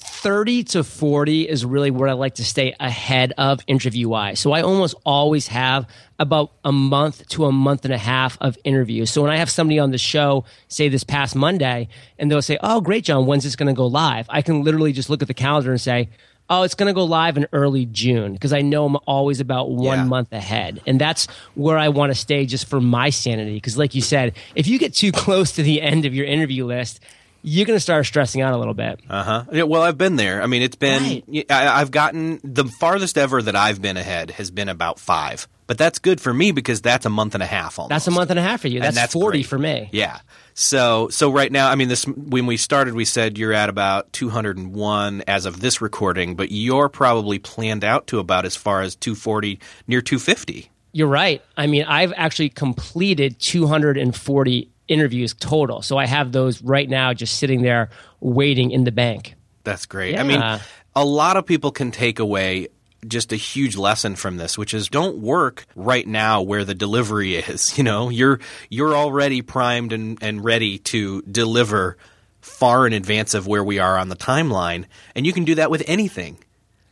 30 0.00 0.64
to 0.64 0.84
40 0.84 1.48
is 1.48 1.64
really 1.64 1.90
where 1.90 2.08
I 2.08 2.12
like 2.12 2.36
to 2.36 2.44
stay 2.44 2.74
ahead 2.78 3.32
of 3.36 3.60
interview 3.66 4.08
wise. 4.08 4.38
So 4.38 4.52
I 4.52 4.62
almost 4.62 4.94
always 5.04 5.48
have 5.48 5.88
about 6.20 6.52
a 6.64 6.70
month 6.70 7.26
to 7.30 7.46
a 7.46 7.52
month 7.52 7.84
and 7.84 7.92
a 7.92 7.98
half 7.98 8.38
of 8.40 8.56
interviews. 8.62 9.10
So 9.10 9.22
when 9.22 9.30
I 9.30 9.38
have 9.38 9.50
somebody 9.50 9.80
on 9.80 9.90
the 9.90 9.98
show, 9.98 10.44
say 10.68 10.88
this 10.88 11.02
past 11.02 11.34
Monday, 11.34 11.88
and 12.16 12.30
they'll 12.30 12.42
say, 12.42 12.58
Oh, 12.62 12.80
great, 12.80 13.04
John, 13.04 13.26
when's 13.26 13.42
this 13.42 13.56
going 13.56 13.68
to 13.68 13.76
go 13.76 13.86
live? 13.86 14.26
I 14.28 14.42
can 14.42 14.62
literally 14.62 14.92
just 14.92 15.10
look 15.10 15.22
at 15.22 15.28
the 15.28 15.34
calendar 15.34 15.72
and 15.72 15.80
say, 15.80 16.10
Oh, 16.50 16.62
it's 16.62 16.74
going 16.74 16.86
to 16.86 16.94
go 16.94 17.04
live 17.04 17.36
in 17.36 17.46
early 17.52 17.84
June 17.86 18.32
because 18.32 18.52
I 18.54 18.62
know 18.62 18.86
I'm 18.86 18.96
always 19.06 19.40
about 19.40 19.70
one 19.70 19.98
Yeah. 19.98 20.04
month 20.04 20.32
ahead. 20.32 20.80
And 20.86 20.98
that's 21.00 21.26
where 21.54 21.76
I 21.76 21.88
want 21.88 22.10
to 22.10 22.14
stay 22.14 22.46
just 22.46 22.66
for 22.68 22.80
my 22.80 23.10
sanity. 23.10 23.54
Because, 23.54 23.76
like 23.76 23.94
you 23.94 24.00
said, 24.00 24.34
if 24.54 24.66
you 24.66 24.78
get 24.78 24.94
too 24.94 25.12
close 25.12 25.52
to 25.52 25.62
the 25.62 25.82
end 25.82 26.06
of 26.06 26.14
your 26.14 26.24
interview 26.24 26.64
list, 26.64 27.00
you're 27.42 27.66
going 27.66 27.76
to 27.76 27.80
start 27.80 28.04
stressing 28.06 28.40
out 28.40 28.54
a 28.54 28.56
little 28.56 28.74
bit. 28.74 28.98
Uh 29.10 29.22
huh. 29.22 29.44
Yeah, 29.52 29.62
well, 29.64 29.82
I've 29.82 29.98
been 29.98 30.16
there. 30.16 30.42
I 30.42 30.46
mean, 30.46 30.62
it's 30.62 30.74
been. 30.76 31.22
Right. 31.28 31.46
I, 31.50 31.78
have 31.78 31.90
gotten 31.90 32.40
the 32.42 32.64
farthest 32.64 33.18
ever 33.18 33.42
that 33.42 33.54
I've 33.54 33.80
been 33.82 33.96
ahead 33.96 34.30
has 34.32 34.50
been 34.50 34.68
about 34.68 34.98
five, 34.98 35.46
but 35.68 35.76
that's 35.76 35.98
good 35.98 36.18
for 36.20 36.32
me 36.34 36.50
because 36.50 36.80
that's 36.80 37.06
a 37.06 37.10
month 37.10 37.34
and 37.34 37.42
a 37.42 37.46
half 37.46 37.78
almost. 37.78 37.90
That's 37.90 38.08
a 38.08 38.10
month 38.10 38.30
and 38.30 38.38
a 38.38 38.42
half 38.42 38.62
for 38.62 38.68
you. 38.68 38.80
That's, 38.80 38.96
that's 38.96 39.12
40 39.12 39.38
great. 39.38 39.46
for 39.46 39.58
me. 39.58 39.90
Yeah. 39.92 40.18
So 40.54 41.08
so 41.10 41.30
right 41.30 41.52
now, 41.52 41.70
I 41.70 41.76
mean, 41.76 41.88
this 41.88 42.04
when 42.06 42.46
we 42.46 42.56
started, 42.56 42.94
we 42.94 43.04
said 43.04 43.38
you're 43.38 43.52
at 43.52 43.68
about 43.68 44.10
201 44.14 45.22
as 45.28 45.44
of 45.44 45.60
this 45.60 45.80
recording, 45.80 46.34
but 46.34 46.50
you're 46.50 46.88
probably 46.88 47.38
planned 47.38 47.84
out 47.84 48.08
to 48.08 48.18
about 48.18 48.46
as 48.46 48.56
far 48.56 48.80
as 48.80 48.96
240, 48.96 49.60
near 49.86 50.00
250. 50.00 50.70
You're 50.92 51.06
right. 51.06 51.42
I 51.56 51.66
mean, 51.66 51.84
I've 51.84 52.14
actually 52.16 52.48
completed 52.48 53.38
240 53.38 54.70
interviews 54.88 55.34
total. 55.34 55.82
So 55.82 55.98
I 55.98 56.06
have 56.06 56.32
those 56.32 56.62
right 56.62 56.88
now 56.88 57.12
just 57.12 57.36
sitting 57.36 57.60
there 57.60 57.90
waiting 58.20 58.70
in 58.70 58.84
the 58.84 58.92
bank. 58.92 59.34
That's 59.64 59.84
great. 59.84 60.14
Yeah. 60.14 60.20
I 60.20 60.22
mean, 60.24 60.60
a 60.96 61.04
lot 61.04 61.36
of 61.36 61.44
people 61.44 61.72
can 61.72 61.90
take 61.90 62.18
away 62.18 62.68
just 63.06 63.32
a 63.32 63.36
huge 63.36 63.76
lesson 63.76 64.16
from 64.16 64.36
this, 64.36 64.58
which 64.58 64.74
is 64.74 64.88
don't 64.88 65.18
work 65.18 65.66
right 65.76 66.06
now 66.06 66.42
where 66.42 66.64
the 66.64 66.74
delivery 66.74 67.36
is. 67.36 67.76
You 67.78 67.84
know, 67.84 68.08
you're 68.08 68.40
you're 68.68 68.96
already 68.96 69.42
primed 69.42 69.92
and, 69.92 70.18
and 70.22 70.42
ready 70.44 70.78
to 70.78 71.22
deliver 71.22 71.96
far 72.40 72.86
in 72.86 72.92
advance 72.92 73.34
of 73.34 73.46
where 73.46 73.62
we 73.64 73.78
are 73.78 73.98
on 73.98 74.08
the 74.08 74.16
timeline, 74.16 74.86
and 75.14 75.26
you 75.26 75.32
can 75.32 75.44
do 75.44 75.54
that 75.56 75.70
with 75.70 75.82
anything. 75.86 76.38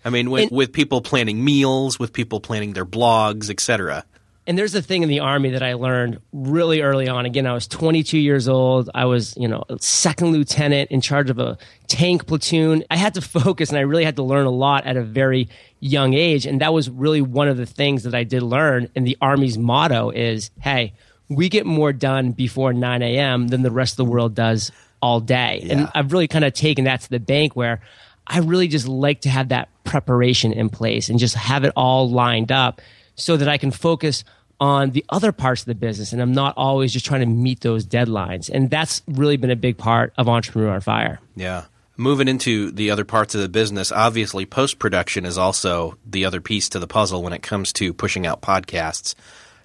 I 0.05 0.11
mean, 0.11 0.31
with, 0.31 0.43
And- 0.45 0.51
with 0.53 0.73
people 0.73 1.01
planning 1.01 1.45
meals, 1.45 1.99
with 1.99 2.13
people 2.13 2.41
planning 2.41 2.75
their 2.75 2.87
blogs, 2.87 3.51
etc. 3.51 4.05
And 4.47 4.57
there's 4.57 4.77
a 4.77 4.83
thing 4.83 5.03
in 5.03 5.09
the 5.09 5.19
army 5.19 5.51
that 5.51 5.63
I 5.65 5.73
learned 5.73 6.21
really 6.33 6.81
early 6.81 7.09
on. 7.09 7.27
Again, 7.27 7.49
I 7.49 7.53
was 7.53 7.67
22 7.67 8.17
years 8.17 8.47
old. 8.49 8.89
I 8.95 9.07
was, 9.07 9.37
you 9.37 9.49
know, 9.49 9.65
a 9.69 9.77
second 9.81 10.31
lieutenant 10.31 10.93
in 10.93 11.01
charge 11.01 11.31
of 11.31 11.41
a 11.41 11.59
tank 11.89 12.29
platoon. 12.29 12.85
I 12.89 12.97
had 12.97 13.15
to 13.15 13.21
focus 13.41 13.71
and 13.71 13.79
I 13.79 13.81
really 13.81 14.05
had 14.05 14.15
to 14.17 14.23
learn 14.23 14.47
a 14.47 14.51
lot 14.51 14.87
at 14.87 14.97
a 14.97 15.03
very 15.03 15.49
young 15.87 16.15
age. 16.15 16.47
And 16.47 16.61
that 16.61 16.73
was 16.73 16.91
really 16.91 17.21
one 17.21 17.49
of 17.49 17.57
the 17.57 17.67
things 17.67 18.03
that 18.03 18.15
I 18.15 18.25
did 18.25 18.43
learn. 18.43 18.89
And 18.95 19.07
the 19.07 19.17
army's 19.21 19.57
motto 19.57 20.11
is, 20.11 20.51
hey, 20.61 20.95
we 21.29 21.49
get 21.49 21.67
more 21.67 21.93
done 21.93 22.33
before 22.33 22.73
9 22.73 23.03
a.m. 23.03 23.49
than 23.49 23.63
the 23.63 23.71
rest 23.71 23.95
of 23.95 23.97
the 23.99 24.05
world 24.05 24.35
does 24.35 24.71
all 25.03 25.21
day. 25.21 25.67
And 25.71 25.89
I've 25.95 26.13
really 26.13 26.29
kind 26.29 26.45
of 26.45 26.53
taken 26.53 26.85
that 26.85 27.03
to 27.03 27.11
the 27.11 27.21
bank 27.21 27.55
where 27.55 27.81
I 28.27 28.39
really 28.39 28.69
just 28.69 28.89
like 28.89 29.23
to 29.23 29.29
have 29.29 29.49
that 29.51 29.69
preparation 29.85 30.53
in 30.53 30.69
place 30.69 31.09
and 31.09 31.19
just 31.19 31.35
have 31.35 31.65
it 31.65 31.73
all 31.77 32.11
lined 32.11 32.51
up 32.51 32.81
so 33.15 33.37
that 33.37 33.49
I 33.49 33.59
can 33.59 33.71
focus 33.71 34.25
on 34.59 34.91
the 34.91 35.05
other 35.09 35.33
parts 35.33 35.63
of 35.63 35.67
the 35.67 35.75
business 35.75 36.13
and 36.13 36.23
I'm 36.23 36.33
not 36.33 36.55
always 36.57 36.93
just 36.93 37.05
trying 37.05 37.21
to 37.21 37.27
meet 37.27 37.61
those 37.61 37.87
deadlines. 37.87 38.49
And 38.49 38.71
that's 38.71 39.03
really 39.07 39.37
been 39.37 39.51
a 39.51 39.57
big 39.57 39.77
part 39.77 40.13
of 40.17 40.29
Entrepreneur 40.29 40.71
on 40.71 40.81
Fire. 40.81 41.21
Yeah. 41.35 41.65
Moving 41.99 42.29
into 42.29 42.71
the 42.71 42.91
other 42.91 43.07
parts 43.07 43.35
of 43.35 43.41
the 43.41 43.49
business, 43.49 43.91
obviously 43.91 44.45
post 44.45 44.79
production 44.79 45.25
is 45.25 45.39
also 45.39 45.97
the 46.05 46.27
other 46.27 46.43
piece 46.43 46.69
to 46.71 46.79
the 46.79 46.87
puzzle 46.87 47.23
when 47.23 47.33
it 47.33 47.43
comes 47.43 47.73
to 47.75 47.95
pushing 47.95 48.27
out 48.27 48.43
podcasts. 48.43 49.15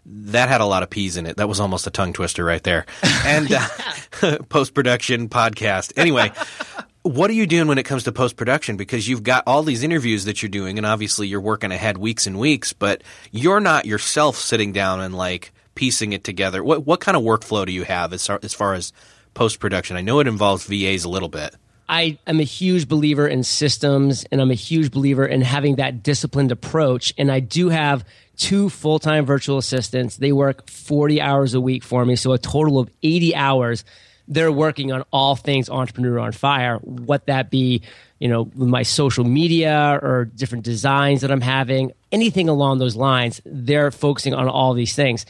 That 0.06 0.48
had 0.48 0.62
a 0.62 0.66
lot 0.66 0.82
of 0.82 0.90
P's 0.90 1.18
in 1.18 1.26
it. 1.26 1.38
That 1.38 1.50
was 1.50 1.60
almost 1.60 1.88
a 1.88 1.92
tongue 1.92 2.14
twister 2.14 2.46
right 2.46 2.64
there. 2.64 2.86
And 3.26 3.52
uh, 3.52 4.38
post 4.50 4.74
production 4.74 5.28
podcast. 5.28 5.94
Anyway, 5.98 6.32
what 7.04 7.30
are 7.30 7.34
you 7.34 7.46
doing 7.46 7.68
when 7.68 7.78
it 7.78 7.84
comes 7.84 8.06
to 8.06 8.12
post 8.12 8.36
production? 8.38 8.78
Because 8.78 9.08
you've 9.08 9.24
got 9.24 9.44
all 9.46 9.64
these 9.64 9.84
interviews 9.84 10.26
that 10.26 10.42
you're 10.42 10.50
doing, 10.50 10.78
and 10.78 10.86
obviously 10.86 11.28
you're 11.28 11.42
working 11.42 11.72
ahead 11.72 11.98
weeks 11.98 12.28
and 12.28 12.40
weeks, 12.40 12.74
but 12.74 13.04
you're 13.32 13.60
not 13.60 13.86
yourself 13.86 14.38
sitting 14.38 14.72
down 14.72 15.02
and 15.02 15.16
like 15.16 15.52
piecing 15.76 16.14
it 16.14 16.24
together. 16.24 16.64
What 16.64 16.86
what 16.86 17.00
kind 17.00 17.18
of 17.18 17.24
workflow 17.24 17.66
do 17.66 17.72
you 17.72 17.84
have 17.84 18.14
as 18.14 18.26
far 18.26 18.40
as, 18.42 18.54
far 18.54 18.74
as 18.74 18.94
post 19.34 19.60
production? 19.60 19.98
I 19.98 20.02
know 20.02 20.20
it 20.20 20.28
involves 20.28 20.66
VAs 20.66 21.04
a 21.04 21.10
little 21.10 21.30
bit. 21.30 21.56
I 21.92 22.18
am 22.26 22.40
a 22.40 22.44
huge 22.44 22.88
believer 22.88 23.28
in 23.28 23.44
systems 23.44 24.24
and 24.32 24.40
I'm 24.40 24.50
a 24.50 24.56
huge 24.56 24.92
believer 24.92 25.26
in 25.26 25.42
having 25.42 25.76
that 25.76 26.02
disciplined 26.04 26.54
approach. 26.54 27.14
And 27.18 27.30
I 27.30 27.42
do 27.42 27.68
have 27.68 28.06
two 28.38 28.70
full 28.70 28.98
time 28.98 29.26
virtual 29.26 29.58
assistants. 29.58 30.16
They 30.16 30.32
work 30.32 30.70
40 30.70 31.20
hours 31.20 31.54
a 31.54 31.60
week 31.60 31.84
for 31.84 32.06
me. 32.06 32.16
So 32.16 32.32
a 32.32 32.38
total 32.38 32.80
of 32.80 32.90
80 33.04 33.36
hours. 33.36 33.84
They're 34.26 34.54
working 34.54 34.94
on 34.94 35.04
all 35.12 35.36
things 35.36 35.70
entrepreneur 35.70 36.18
on 36.18 36.32
fire, 36.32 36.78
what 36.78 37.26
that 37.26 37.52
be, 37.52 37.82
you 38.20 38.30
know, 38.30 38.50
my 38.56 38.84
social 38.84 39.26
media 39.26 40.00
or 40.02 40.24
different 40.24 40.64
designs 40.64 41.22
that 41.22 41.32
I'm 41.32 41.42
having, 41.42 41.92
anything 42.14 42.48
along 42.48 42.80
those 42.80 42.96
lines. 42.96 43.42
They're 43.44 43.92
focusing 43.92 44.34
on 44.34 44.48
all 44.48 44.74
these 44.74 44.96
things 44.96 45.26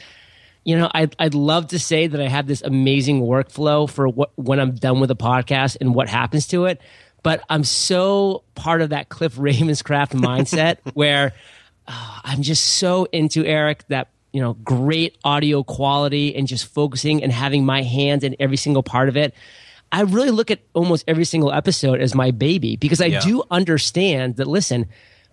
you 0.64 0.78
know, 0.78 0.90
I'd, 0.94 1.14
I'd 1.18 1.34
love 1.34 1.68
to 1.68 1.78
say 1.78 2.06
that 2.06 2.20
I 2.20 2.28
have 2.28 2.46
this 2.46 2.62
amazing 2.62 3.22
workflow 3.22 3.88
for 3.90 4.08
what 4.08 4.30
when 4.36 4.60
I'm 4.60 4.74
done 4.74 5.00
with 5.00 5.10
a 5.10 5.16
podcast 5.16 5.76
and 5.80 5.94
what 5.94 6.08
happens 6.08 6.46
to 6.48 6.66
it, 6.66 6.80
but 7.22 7.42
I'm 7.50 7.64
so 7.64 8.44
part 8.54 8.80
of 8.82 8.90
that 8.90 9.08
Cliff 9.08 9.36
Ravenscraft 9.36 10.10
mindset 10.12 10.78
where 10.94 11.32
uh, 11.88 12.20
I'm 12.24 12.42
just 12.42 12.64
so 12.64 13.06
into 13.12 13.44
Erik 13.44 13.84
that 13.88 14.08
you 14.32 14.40
know 14.40 14.54
great 14.54 15.18
audio 15.24 15.62
quality 15.62 16.34
and 16.36 16.46
just 16.46 16.66
focusing 16.66 17.22
and 17.22 17.32
having 17.32 17.64
my 17.66 17.82
hands 17.82 18.22
in 18.24 18.36
every 18.38 18.56
single 18.56 18.82
part 18.82 19.08
of 19.08 19.16
it. 19.16 19.34
I 19.90 20.02
really 20.02 20.30
look 20.30 20.50
at 20.50 20.60
almost 20.72 21.04
every 21.06 21.24
single 21.26 21.52
episode 21.52 22.00
as 22.00 22.14
my 22.14 22.30
baby 22.30 22.76
because 22.76 23.00
I 23.02 23.06
Yeah. 23.06 23.20
do 23.20 23.42
understand 23.50 24.36
that. 24.36 24.46
Listen, 24.46 24.86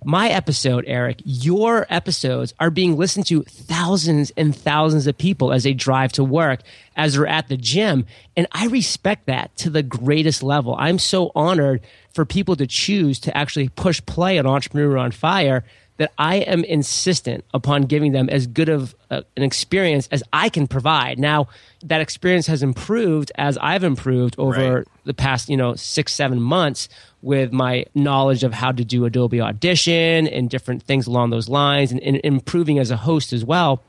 my 0.03 0.29
episode, 0.29 0.85
Erik, 0.87 1.21
your 1.25 1.85
episodes 1.89 2.53
are 2.59 2.69
being 2.69 2.97
listened 2.97 3.25
to 3.27 3.43
thousands 3.43 4.31
and 4.37 4.55
thousands 4.55 5.07
of 5.07 5.17
people 5.17 5.51
as 5.51 5.63
they 5.63 5.73
drive 5.73 6.11
to 6.13 6.23
work, 6.23 6.61
as 6.95 7.13
they're 7.13 7.27
at 7.27 7.47
the 7.49 7.57
gym. 7.57 8.05
And 8.37 8.47
I 8.51 8.67
respect 8.67 9.25
that 9.27 9.55
to 9.57 9.69
the 9.69 9.83
greatest 9.83 10.41
level. 10.43 10.75
I'm 10.77 10.99
so 10.99 11.31
honored 11.35 11.81
for 12.13 12.25
people 12.25 12.55
to 12.55 12.67
choose 12.67 13.19
to 13.21 13.37
actually 13.37 13.69
push 13.69 14.01
play 14.05 14.39
on 14.39 14.45
Entrepreneur 14.45 14.97
on 14.97 15.11
Fire 15.11 15.63
that 15.97 16.13
I 16.17 16.37
am 16.37 16.63
insistent 16.63 17.43
upon 17.53 17.81
giving 17.81 18.13
them 18.13 18.29
as 18.29 18.47
good 18.47 18.69
of 18.69 18.95
uh, 19.11 19.21
an 19.35 19.43
experience 19.43 20.07
as 20.13 20.23
I 20.31 20.47
can 20.47 20.65
provide. 20.65 21.19
Now, 21.19 21.49
that 21.83 21.99
experience 21.99 22.47
has 22.47 22.63
improved 22.63 23.33
as 23.35 23.57
I've 23.57 23.83
improved 23.83 24.35
over 24.37 24.75
Right. 24.77 24.87
the 25.03 25.13
past, 25.13 25.49
you 25.49 25.57
know, 25.57 25.75
six, 25.75 26.13
seven 26.13 26.41
months 26.41 26.87
with 27.21 27.51
my 27.51 27.85
knowledge 27.93 28.43
of 28.43 28.53
how 28.53 28.71
to 28.71 28.83
do 28.83 29.05
Adobe 29.05 29.41
Audition 29.41 30.27
and 30.27 30.49
different 30.49 30.83
things 30.83 31.07
along 31.07 31.31
those 31.31 31.49
lines 31.49 31.91
and, 31.91 32.01
and 32.01 32.19
improving 32.23 32.79
as 32.79 32.91
a 32.91 32.97
host 32.97 33.33
as 33.33 33.43
well. 33.43 33.83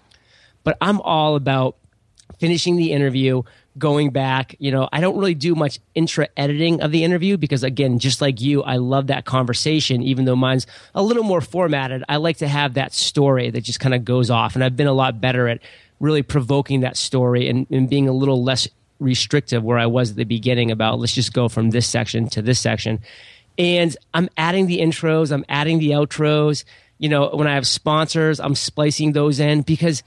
But 0.64 0.76
I'm 0.80 1.00
all 1.00 1.36
about 1.36 1.76
finishing 2.38 2.76
the 2.76 2.92
interview, 2.92 3.42
going 3.78 4.10
back. 4.10 4.56
You 4.58 4.70
know, 4.70 4.88
I 4.92 5.00
don't 5.00 5.18
really 5.18 5.34
do 5.34 5.54
much 5.54 5.78
intra 5.94 6.28
editing 6.36 6.80
of 6.80 6.92
the 6.92 7.04
interview 7.04 7.36
because, 7.36 7.62
again, 7.62 7.98
just 7.98 8.20
like 8.20 8.40
you, 8.40 8.62
I 8.62 8.76
love 8.76 9.08
that 9.08 9.24
conversation, 9.24 10.02
even 10.02 10.24
though 10.24 10.36
mine's 10.36 10.66
a 10.94 11.02
little 11.02 11.22
more 11.22 11.40
formatted. 11.40 12.04
I 12.08 12.16
like 12.16 12.38
to 12.38 12.48
have 12.48 12.74
that 12.74 12.92
story 12.92 13.50
that 13.50 13.62
just 13.62 13.80
kind 13.80 13.94
of 13.94 14.04
goes 14.04 14.30
off. 14.30 14.54
And 14.54 14.64
I've 14.64 14.76
been 14.76 14.86
a 14.86 14.92
lot 14.92 15.20
better 15.20 15.48
at 15.48 15.60
really 15.98 16.22
provoking 16.22 16.80
that 16.80 16.96
story 16.96 17.48
and, 17.48 17.66
and 17.70 17.88
being 17.88 18.08
a 18.08 18.12
little 18.12 18.42
less 18.42 18.68
restrictive 19.01 19.64
where 19.64 19.78
I 19.78 19.86
was 19.86 20.11
at 20.11 20.16
the 20.16 20.24
beginning 20.24 20.70
about 20.70 20.98
let's 20.98 21.14
just 21.14 21.32
go 21.32 21.48
from 21.48 21.70
this 21.70 21.86
section 21.86 22.28
to 22.30 22.42
this 22.42 22.61
section. 22.61 23.01
And 23.59 23.96
I'm 24.14 24.28
adding 24.36 24.66
the 24.66 24.78
intros, 24.78 25.32
I'm 25.32 25.44
adding 25.48 25.78
the 25.78 25.90
outros. 25.90 26.64
You 26.98 27.09
know, 27.09 27.30
when 27.30 27.46
I 27.46 27.55
have 27.55 27.66
sponsors, 27.66 28.40
I'm 28.40 28.55
splicing 28.55 29.12
those 29.12 29.40
in 29.40 29.62
because 29.62 30.03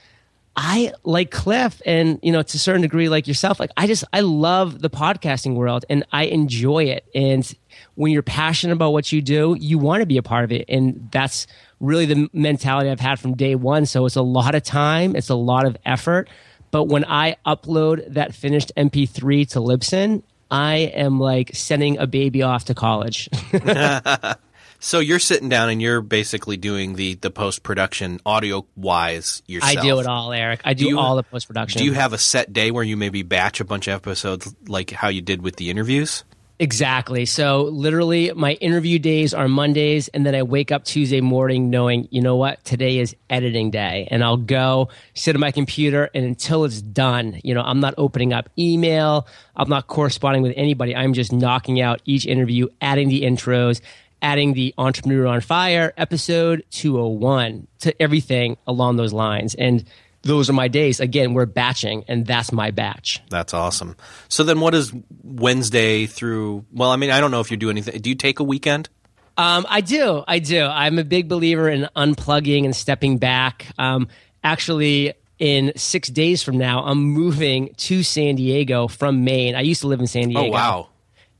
I 0.55 0.93
like 1.03 1.31
Cliff 1.31 1.81
and, 1.85 2.19
you 2.21 2.31
know, 2.31 2.43
to 2.43 2.55
a 2.55 2.59
certain 2.59 2.83
degree, 2.83 3.09
like 3.09 3.27
yourself, 3.27 3.59
like 3.59 3.71
I 3.75 3.87
just, 3.87 4.03
I 4.13 4.19
love 4.19 4.79
the 4.79 4.89
podcasting 4.89 5.55
world 5.55 5.85
and 5.89 6.05
I 6.11 6.25
enjoy 6.25 6.85
it. 6.85 7.05
And 7.15 7.51
when 7.95 8.11
you're 8.11 8.21
passionate 8.21 8.73
about 8.73 8.93
what 8.93 9.11
you 9.11 9.21
do, 9.21 9.57
you 9.59 9.79
want 9.79 10.01
to 10.01 10.05
be 10.05 10.17
a 10.17 10.23
part 10.23 10.43
of 10.43 10.51
it. 10.51 10.65
And 10.69 11.09
that's 11.11 11.47
really 11.79 12.05
the 12.05 12.29
mentality 12.33 12.89
I've 12.89 12.99
had 12.99 13.19
from 13.19 13.35
day 13.35 13.55
one. 13.55 13.87
So 13.87 14.05
it's 14.05 14.15
a 14.15 14.21
lot 14.21 14.53
of 14.53 14.61
time, 14.61 15.15
it's 15.15 15.29
a 15.29 15.35
lot 15.35 15.65
of 15.65 15.75
effort. 15.85 16.29
But 16.73 16.85
when 16.85 17.05
I 17.05 17.35
upload 17.45 18.15
that 18.15 18.33
finished 18.33 18.71
MP3 18.75 19.47
to 19.51 19.59
Libsyn, 19.59 20.23
I 20.49 20.77
am 20.77 21.19
like 21.19 21.51
sending 21.53 21.99
a 21.99 22.07
baby 22.07 22.41
off 22.41 22.65
to 22.65 22.73
college. 22.73 23.29
So 24.79 24.99
you're 24.99 25.19
sitting 25.19 25.47
down 25.47 25.69
and 25.69 25.81
you're 25.81 26.01
basically 26.01 26.57
doing 26.57 26.95
the 26.95 27.13
the 27.13 27.31
post 27.31 27.63
production 27.63 28.19
audio 28.25 28.65
wise 28.75 29.41
yourself. 29.47 29.77
I 29.77 29.81
do 29.81 29.97
it 30.01 30.07
all, 30.07 30.33
Erik. 30.33 30.59
I 30.65 30.73
do, 30.73 30.85
you- 30.89 30.99
all 30.99 31.15
the 31.15 31.23
post 31.23 31.47
production. 31.47 31.79
Do 31.79 31.85
you 31.85 31.93
have 31.93 32.11
a 32.11 32.17
set 32.17 32.51
day 32.51 32.69
where 32.69 32.83
you 32.83 32.97
maybe 32.97 33.23
batch 33.23 33.61
a 33.61 33.63
bunch 33.63 33.87
of 33.87 33.93
episodes 33.93 34.53
like 34.67 34.91
how 34.91 35.07
you 35.07 35.21
did 35.21 35.41
with 35.41 35.55
the 35.55 35.69
interviews? 35.69 36.25
Exactly. 36.59 37.25
So 37.25 37.63
literally 37.63 38.31
my 38.33 38.53
interview 38.53 38.99
days 38.99 39.33
are 39.33 39.47
Mondays 39.47 40.07
and 40.09 40.25
then 40.25 40.35
I 40.35 40.43
wake 40.43 40.71
up 40.71 40.85
Tuesday 40.85 41.19
morning 41.19 41.71
knowing, 41.71 42.07
you 42.11 42.21
know 42.21 42.35
what, 42.35 42.63
today 42.63 42.99
is 42.99 43.15
editing 43.29 43.71
day 43.71 44.07
and 44.11 44.23
I'll 44.23 44.37
go 44.37 44.89
sit 45.15 45.35
at 45.35 45.39
my 45.39 45.51
computer 45.51 46.11
and 46.13 46.23
until 46.23 46.63
it's 46.63 46.79
done, 46.81 47.41
you 47.43 47.55
know, 47.55 47.61
I'm 47.61 47.79
not 47.79 47.95
opening 47.97 48.33
up 48.33 48.49
email, 48.57 49.27
I'm 49.55 49.67
not 49.67 49.87
corresponding 49.87 50.43
with 50.43 50.53
anybody. 50.55 50.95
I'm 50.95 51.13
just 51.13 51.33
knocking 51.33 51.81
out 51.81 52.01
each 52.05 52.27
interview, 52.27 52.67
adding 52.81 53.09
the 53.09 53.23
intros, 53.23 53.81
adding 54.21 54.53
the 54.53 54.75
Entrepreneur 54.77 55.25
on 55.25 55.41
Fire 55.41 55.91
episode 55.97 56.63
201 56.69 57.67
to 57.79 58.01
everything 58.01 58.57
along 58.67 58.95
those 58.95 59.11
lines. 59.11 59.55
And 59.55 59.83
those 60.23 60.49
are 60.49 60.53
my 60.53 60.67
days. 60.67 60.99
Again, 60.99 61.33
we're 61.33 61.45
batching 61.45 62.03
and 62.07 62.25
that's 62.25 62.51
my 62.51 62.71
batch. 62.71 63.21
That's 63.29 63.53
awesome. 63.53 63.95
So 64.29 64.43
then 64.43 64.59
what 64.59 64.73
is 64.73 64.91
Wednesday 65.23 66.05
through 66.05 66.65
well, 66.71 66.89
I 66.91 66.95
mean, 66.95 67.11
I 67.11 67.19
don't 67.19 67.31
know 67.31 67.39
if 67.41 67.51
you 67.51 67.57
do 67.57 67.69
anything. 67.69 67.99
Do 68.01 68.09
you 68.09 68.15
take 68.15 68.39
a 68.39 68.43
weekend? 68.43 68.89
Um, 69.37 69.65
I 69.67 69.81
do. 69.81 70.23
I 70.27 70.39
do. 70.39 70.63
I'm 70.63 70.99
a 70.99 71.03
big 71.03 71.27
believer 71.27 71.67
in 71.67 71.87
unplugging 71.95 72.65
and 72.65 72.75
stepping 72.75 73.17
back. 73.17 73.65
Um, 73.79 74.07
actually, 74.43 75.13
in 75.39 75.73
six 75.75 76.07
days 76.09 76.43
from 76.43 76.57
now, 76.57 76.83
I'm 76.85 77.01
moving 77.03 77.73
to 77.77 78.03
San 78.03 78.35
Diego 78.35 78.87
from 78.87 79.23
Maine. 79.23 79.55
I 79.55 79.61
used 79.61 79.81
to 79.81 79.87
live 79.87 79.99
in 79.99 80.07
San 80.07 80.27
Diego. 80.29 80.45
Oh 80.47 80.49
wow. 80.51 80.89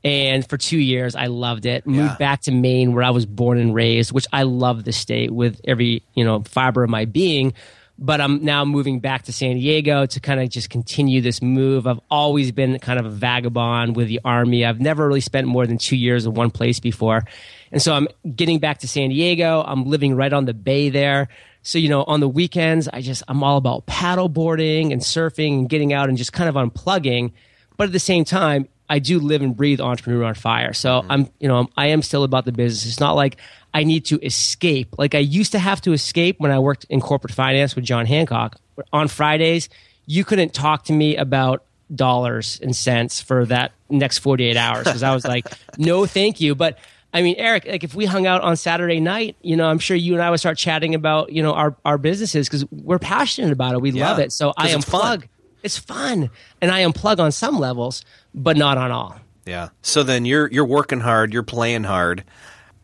And 0.02 0.46
for 0.46 0.58
two 0.58 0.76
years, 0.78 1.14
I 1.16 1.26
loved 1.28 1.64
it. 1.64 1.86
Moved 1.86 2.10
Yeah. 2.10 2.16
back 2.18 2.42
to 2.42 2.52
Maine, 2.52 2.92
where 2.92 3.02
I 3.04 3.10
was 3.10 3.24
born 3.24 3.58
and 3.58 3.74
raised, 3.74 4.12
which 4.12 4.26
I 4.32 4.42
love 4.42 4.84
the 4.84 4.92
state 4.92 5.30
with 5.30 5.60
every 5.64 6.02
you 6.14 6.24
know 6.24 6.42
fiber 6.42 6.82
of 6.84 6.90
my 6.90 7.04
being. 7.06 7.54
But 7.98 8.20
I'm 8.20 8.44
now 8.44 8.64
moving 8.64 8.98
back 8.98 9.22
to 9.24 9.32
San 9.32 9.56
Diego 9.56 10.04
to 10.06 10.20
kind 10.20 10.40
of 10.40 10.48
just 10.48 10.68
continue 10.68 11.20
this 11.20 11.40
move. 11.40 11.86
I've 11.86 12.00
always 12.10 12.50
been 12.50 12.78
kind 12.80 12.98
of 12.98 13.06
a 13.06 13.10
vagabond 13.10 13.94
with 13.94 14.08
the 14.08 14.20
army. 14.24 14.64
I've 14.64 14.80
never 14.80 15.06
really 15.06 15.20
spent 15.20 15.46
more 15.46 15.66
than 15.66 15.78
two 15.78 15.96
years 15.96 16.26
in 16.26 16.34
one 16.34 16.50
place 16.50 16.80
before. 16.80 17.24
And 17.70 17.80
so 17.80 17.94
I'm 17.94 18.08
getting 18.34 18.58
back 18.58 18.78
to 18.78 18.88
San 18.88 19.10
Diego. 19.10 19.62
I'm 19.64 19.84
living 19.84 20.16
right 20.16 20.32
on 20.32 20.44
the 20.44 20.54
bay 20.54 20.90
there. 20.90 21.28
So, 21.62 21.78
you 21.78 21.88
know, 21.88 22.02
on 22.04 22.20
the 22.20 22.28
weekends, 22.28 22.88
I 22.88 23.00
just, 23.00 23.22
I'm 23.28 23.42
all 23.42 23.56
about 23.56 23.86
paddle 23.86 24.28
boarding 24.28 24.92
and 24.92 25.00
surfing 25.00 25.60
and 25.60 25.68
getting 25.68 25.92
out 25.92 26.08
and 26.08 26.18
just 26.18 26.32
kind 26.32 26.48
of 26.48 26.56
unplugging. 26.56 27.32
But 27.76 27.84
at 27.84 27.92
the 27.92 27.98
same 27.98 28.24
time, 28.24 28.68
I 28.88 28.98
do 28.98 29.18
live 29.18 29.42
and 29.42 29.56
breathe 29.56 29.80
entrepreneur 29.80 30.24
on 30.24 30.34
fire. 30.34 30.72
So 30.72 31.00
mm-hmm. 31.00 31.10
I'm, 31.10 31.28
you 31.40 31.48
know, 31.48 31.68
I 31.76 31.88
am 31.88 32.02
still 32.02 32.24
about 32.24 32.44
the 32.44 32.52
business. 32.52 32.86
It's 32.86 33.00
not 33.00 33.12
like 33.12 33.38
I 33.72 33.84
need 33.84 34.04
to 34.06 34.24
escape. 34.24 34.94
Like 34.98 35.14
I 35.14 35.18
used 35.18 35.52
to 35.52 35.58
have 35.58 35.80
to 35.82 35.92
escape 35.92 36.38
when 36.38 36.50
I 36.50 36.58
worked 36.58 36.84
in 36.90 37.00
corporate 37.00 37.32
finance 37.32 37.74
with 37.74 37.84
John 37.84 38.06
Hancock. 38.06 38.56
On 38.92 39.08
Fridays, 39.08 39.68
you 40.06 40.24
couldn't 40.24 40.52
talk 40.52 40.84
to 40.84 40.92
me 40.92 41.16
about 41.16 41.64
dollars 41.94 42.60
and 42.62 42.74
cents 42.74 43.20
for 43.20 43.46
that 43.46 43.72
next 43.88 44.18
48 44.18 44.56
hours 44.56 44.84
because 44.84 45.02
I 45.02 45.14
was 45.14 45.24
like, 45.24 45.46
no, 45.78 46.06
thank 46.06 46.40
you. 46.40 46.54
But 46.54 46.78
I 47.12 47.22
mean, 47.22 47.36
Erik, 47.36 47.66
like 47.66 47.84
if 47.84 47.94
we 47.94 48.06
hung 48.06 48.26
out 48.26 48.42
on 48.42 48.56
Saturday 48.56 49.00
night, 49.00 49.36
you 49.40 49.56
know, 49.56 49.66
I'm 49.66 49.78
sure 49.78 49.96
you 49.96 50.14
and 50.14 50.22
I 50.22 50.30
would 50.30 50.40
start 50.40 50.58
chatting 50.58 50.94
about, 50.94 51.32
you 51.32 51.42
know, 51.42 51.54
our, 51.54 51.76
our 51.84 51.96
businesses 51.96 52.48
because 52.48 52.64
we're 52.70 52.98
passionate 52.98 53.52
about 53.52 53.74
it. 53.74 53.80
We 53.80 53.92
yeah, 53.92 54.10
love 54.10 54.18
it. 54.18 54.32
So 54.32 54.52
I 54.56 54.70
am 54.70 54.80
unplug. 54.80 55.28
It's 55.64 55.78
fun. 55.78 56.30
And 56.60 56.70
I 56.70 56.82
unplug 56.84 57.18
on 57.18 57.32
some 57.32 57.58
levels, 57.58 58.04
but 58.34 58.56
not 58.56 58.78
on 58.78 58.92
all. 58.92 59.18
Yeah. 59.46 59.70
So 59.82 60.02
then 60.02 60.24
you're 60.24 60.48
you're 60.50 60.64
working 60.64 61.00
hard, 61.00 61.32
you're 61.32 61.42
playing 61.42 61.84
hard. 61.84 62.22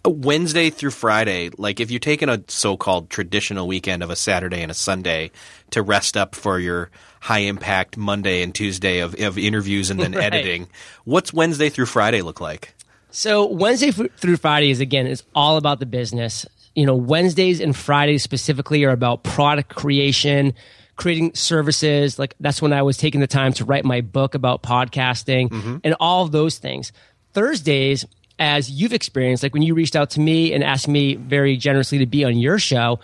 Wednesday 0.05 0.71
through 0.71 0.93
Friday, 0.93 1.51
like 1.59 1.79
if 1.79 1.91
you're 1.91 2.01
taking 2.01 2.31
a 2.31 2.43
so-called 2.49 3.11
traditional 3.11 3.67
weekend 3.67 4.03
of 4.03 4.09
a 4.09 4.17
Saturday 4.17 4.63
and 4.63 4.71
a 4.71 4.75
Sunday 4.75 5.31
to 5.73 5.83
rest 5.83 6.17
up 6.17 6.35
for 6.35 6.59
your 6.59 6.91
high 7.21 7.41
impact 7.41 7.99
Monday 7.99 8.43
and 8.43 8.55
Tuesday 8.55 9.01
of, 9.01 9.15
of 9.21 9.37
interviews 9.37 9.91
and 9.91 10.01
then 10.01 10.13
right. 10.15 10.25
editing, 10.25 10.69
what's 11.05 11.35
Wednesday 11.35 11.69
through 11.69 11.85
Friday 11.85 12.23
look 12.23 12.41
like? 12.41 12.75
So 13.11 13.47
Wednesday 13.47 13.91
through 13.91 14.39
Friday 14.39 14.71
is 14.71 14.81
again 14.81 15.07
is 15.07 15.23
all 15.35 15.59
about 15.59 15.81
the 15.81 15.87
business. 15.87 16.47
You 16.75 16.87
know, 16.87 16.95
Wednesdays 16.95 17.61
and 17.61 17.77
Fridays 17.77 18.23
specifically 18.23 18.85
are 18.85 18.93
about 18.93 19.23
product 19.23 19.75
creation, 19.75 20.55
creating 21.01 21.35
services. 21.35 22.19
Like 22.19 22.37
that's 22.41 22.61
when 22.61 22.73
I 22.73 22.83
was 22.83 22.99
taking 22.99 23.21
the 23.21 23.27
time 23.27 23.55
to 23.55 23.65
write 23.65 23.85
my 23.85 24.03
book 24.03 24.35
about 24.35 24.63
podcasting 24.63 25.49
mm-hmm. 25.49 25.79
and 25.83 25.97
all 25.99 26.29
those 26.29 26.59
things. 26.59 26.93
Thursdays, 27.33 28.05
as 28.39 28.71
you've 28.71 28.93
experienced, 28.93 29.43
like 29.43 29.55
when 29.55 29.63
you 29.63 29.75
reached 29.75 29.97
out 29.97 30.11
to 30.11 30.21
me 30.21 30.53
and 30.53 30.63
asked 30.63 30.89
me 30.89 31.15
very 31.15 31.57
generously 31.57 31.99
to 31.99 32.07
be 32.07 32.25
on 32.25 32.37
your 32.37 32.59
show, 32.59 33.01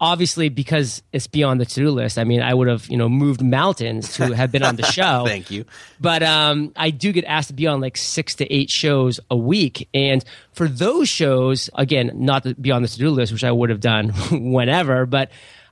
obviously 0.00 0.48
because 0.48 1.02
it's 1.12 1.26
beyond 1.26 1.60
the 1.60 1.66
to-do 1.66 1.90
list 1.90 2.18
i 2.18 2.24
mean 2.24 2.40
i 2.40 2.54
would 2.54 2.68
have 2.68 2.88
you 2.88 2.96
know 2.96 3.06
moved 3.06 3.42
mountains 3.42 4.14
to 4.14 4.32
have 4.34 4.50
been 4.50 4.62
on 4.62 4.74
the 4.76 4.82
show 4.82 5.24
thank 5.26 5.50
you 5.50 5.62
but 6.00 6.22
um, 6.22 6.72
i 6.74 6.88
do 6.88 7.12
get 7.12 7.22
asked 7.26 7.48
to 7.48 7.54
be 7.54 7.66
on 7.66 7.82
like 7.82 7.98
six 7.98 8.36
to 8.36 8.50
eight 8.50 8.70
shows 8.70 9.20
a 9.30 9.36
week 9.36 9.90
and 9.92 10.24
for 10.52 10.68
those 10.68 11.06
shows 11.06 11.68
again 11.74 12.10
not 12.14 12.44
to 12.44 12.54
be 12.54 12.70
on 12.70 12.80
the 12.80 12.88
to-do 12.88 13.10
list 13.10 13.30
which 13.30 13.44
i 13.44 13.52
would 13.52 13.68
have 13.68 13.80
done 13.80 14.08
whenever 14.30 15.04
but 15.04 15.30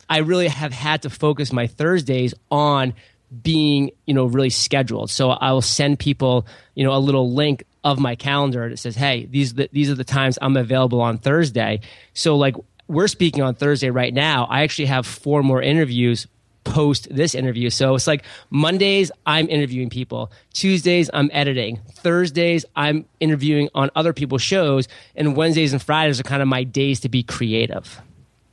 i 0.09 0.19
really 0.19 0.49
have 0.49 0.73
had 0.73 1.03
to 1.03 1.11
focus 1.11 1.53
my 1.53 1.67
thursdays 1.67 2.35
on 2.51 2.95
being 3.43 3.91
you 4.07 4.15
know 4.15 4.27
really 4.27 4.51
scheduled 4.51 5.11
so 5.11 5.31
i 5.31 5.53
will 5.53 5.61
send 5.61 5.99
people 5.99 6.47
you 6.75 6.85
know 6.85 6.95
a 6.95 6.99
little 6.99 7.33
link 7.33 7.65
of 7.85 7.99
my 7.99 8.15
calendar 8.15 8.69
that 8.69 8.79
says 8.79 8.97
hey 8.97 9.27
these 9.27 9.55
the, 9.55 9.69
these 9.73 9.91
are 9.91 9.95
the 9.95 10.05
times 10.05 10.39
i'm 10.41 10.57
available 10.57 11.01
on 11.01 11.19
thursday 11.19 11.81
so 12.15 12.37
like 12.37 12.55
we're 12.89 13.09
speaking 13.09 13.43
on 13.43 13.55
Thursday 13.55 13.91
right 13.91 14.13
now. 14.13 14.47
I 14.47 14.63
actually 14.63 14.87
have 14.87 15.07
four 15.07 15.43
more 15.43 15.63
interviews 15.63 16.27
post 16.65 17.07
this 17.11 17.35
interview. 17.35 17.71
So 17.71 17.95
it's 17.95 18.07
like 18.07 18.25
Mondays, 18.51 19.11
I'm 19.25 19.49
interviewing 19.49 19.91
people. 19.91 20.33
Tuesdays, 20.53 21.09
I'm 21.15 21.31
editing. 21.33 21.81
Thursdays, 21.95 22.65
I'm 22.75 23.05
interviewing 23.21 23.69
on 23.75 23.91
other 23.95 24.13
people's 24.13 24.43
shows. 24.43 24.89
And 25.15 25.37
Wednesdays 25.37 25.73
and 25.73 25.83
Fridays 25.83 26.19
are 26.19 26.25
kind 26.25 26.43
of 26.43 26.49
my 26.49 26.65
days 26.65 27.01
to 27.01 27.09
be 27.09 27.23
creative. 27.23 28.01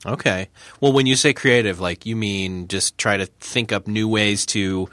Okay. 0.06 0.50
Well, 0.80 0.94
when 0.94 1.06
you 1.06 1.16
say 1.16 1.34
creative, 1.34 1.80
like 1.80 2.06
you 2.06 2.16
mean 2.16 2.68
just 2.68 2.98
try 2.98 3.18
to 3.18 3.26
think 3.26 3.72
up 3.72 3.88
new 3.88 4.08
ways 4.08 4.46
to 4.48 4.90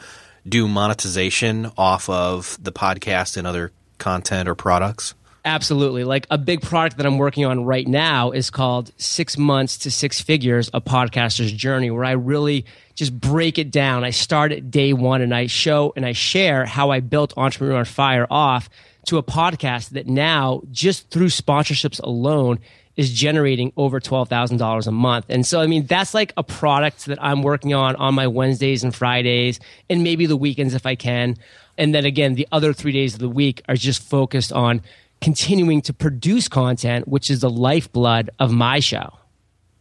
do 0.49 0.67
monetization 0.67 1.71
off 1.77 2.09
of 2.09 2.59
the 2.61 2.73
podcast 2.73 3.37
and 3.37 3.47
other 3.47 3.73
content 3.99 4.49
or 4.49 4.55
products? 4.55 5.15
Absolutely. 5.45 6.05
Like 6.05 6.27
a 6.31 6.39
big 6.39 6.63
product 6.63 6.99
that 6.99 7.07
I'm 7.07 7.19
working 7.19 7.45
on 7.45 7.65
right 7.65 7.87
now 7.87 8.31
is 8.31 8.49
called 8.49 8.93
Six 8.97 9.37
Months 9.37 9.79
to 9.79 9.91
Six 9.91 10.21
Figures, 10.21 10.71
a 10.73 10.81
podcaster's 10.81 11.51
journey, 11.51 11.91
where 11.91 12.05
I 12.05 12.13
really 12.13 12.65
just 12.95 13.19
break 13.19 13.59
it 13.59 13.71
down. 13.71 14.05
I 14.05 14.11
start 14.11 14.53
at 14.53 14.71
day 14.71 14.93
one 14.93 15.21
and 15.21 15.35
I 15.35 15.47
show 15.49 15.93
and 15.97 16.07
I 16.07 16.13
share 16.13 16.65
how 16.65 16.91
I 16.91 17.01
built 17.01 17.35
Entrepreneur 17.37 17.79
on 17.79 17.85
Fire 17.85 18.27
off 18.31 18.71
to 19.07 19.19
a 19.19 19.23
podcast 19.23 19.91
that 19.91 20.07
now, 20.07 20.63
just 20.71 21.11
through 21.11 21.27
sponsorships 21.27 22.01
alone, 22.01 22.61
is 22.97 23.11
generating 23.11 23.73
over 23.77 24.01
$12,000 24.01 24.87
a 24.87 24.91
month. 24.91 25.27
And 25.29 25.47
so, 25.47 25.61
I 25.61 25.67
mean, 25.67 25.87
that's 25.87 26.15
like 26.15 26.33
a 26.37 26.43
product 26.43 27.07
that 27.07 27.23
I'm 27.23 27.43
working 27.43 27.73
on 27.73 27.97
on 27.97 28.15
my 28.15 28.27
Wednesdays 28.27 28.85
and 28.85 28.95
Fridays 28.95 29.61
and 29.89 30.03
maybe 30.03 30.27
the 30.27 30.37
weekends 30.37 30.75
if 30.75 30.85
I 30.85 30.95
can. 30.95 31.37
And 31.79 31.95
then 31.95 32.05
again, 32.05 32.35
the 32.35 32.47
other 32.53 32.73
three 32.73 32.93
days 32.93 33.15
of 33.15 33.21
the 33.21 33.29
week 33.29 33.63
are 33.69 33.77
just 33.77 34.03
focused 34.03 34.53
on 34.53 34.83
continuing 35.23 35.81
to 35.83 35.93
produce 35.95 36.49
content, 36.49 37.09
which 37.09 37.31
is 37.31 37.41
the 37.41 37.51
lifeblood 37.51 38.29
of 38.39 38.53
my 38.53 38.81
show. 38.81 39.15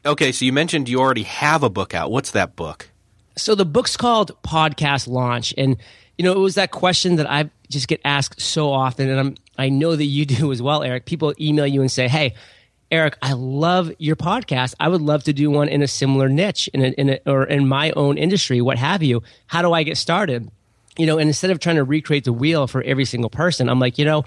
Okay, 0.06 0.32
so 0.32 0.46
you 0.46 0.54
mentioned 0.54 0.88
you 0.88 1.00
already 1.00 1.24
have 1.24 1.64
a 1.64 1.70
book 1.70 1.94
out. 1.94 2.12
What's 2.12 2.32
that 2.32 2.56
book? 2.56 2.90
So 3.36 3.56
the 3.56 3.66
book's 3.66 3.98
called 3.98 4.32
Podcast 4.44 5.08
Launch, 5.08 5.54
and 5.58 5.78
you 6.18 6.24
know 6.24 6.32
it 6.32 6.40
was 6.40 6.56
that 6.56 6.72
question 6.72 7.18
that 7.18 7.30
I 7.30 7.50
just 7.70 7.88
get 7.88 8.02
asked 8.04 8.42
so 8.42 8.72
often, 8.72 9.10
and 9.10 9.20
I'm 9.20 9.36
I 9.58 9.70
know 9.70 9.96
that 9.96 10.06
you 10.06 10.26
do 10.38 10.52
as 10.52 10.62
well, 10.62 10.84
Erik. 10.84 11.06
People 11.06 11.34
email 11.40 11.68
you 11.68 11.82
and 11.82 11.92
say, 11.92 12.08
"Hey, 12.08 12.34
Erik, 12.92 13.18
I 13.22 13.34
love 13.34 13.92
your 14.00 14.18
podcast. 14.18 14.76
I 14.80 14.90
would 14.90 15.02
love 15.02 15.24
to 15.24 15.34
do 15.34 15.50
one 15.50 15.70
in 15.70 15.82
a 15.82 15.88
similar 15.88 16.28
niche, 16.28 16.70
in 16.74 16.84
a, 16.84 16.88
in 16.90 17.10
a, 17.12 17.20
or 17.26 17.46
in 17.46 17.68
my 17.68 17.92
own 17.92 18.18
industry, 18.18 18.62
what 18.62 18.78
have 18.78 19.02
you. 19.02 19.24
How 19.48 19.62
do 19.62 19.72
I 19.72 19.84
get 19.84 19.98
started?" 19.98 20.52
You 20.98 21.06
know, 21.06 21.18
and 21.18 21.30
instead 21.30 21.52
of 21.52 21.60
trying 21.60 21.78
to 21.78 21.86
recreate 21.86 22.26
the 22.26 22.34
wheel 22.34 22.68
for 22.68 22.84
every 22.84 23.06
single 23.06 23.30
person, 23.30 23.70
I'm 23.70 23.80
like, 23.80 23.98
you 23.98 24.04
know, 24.04 24.26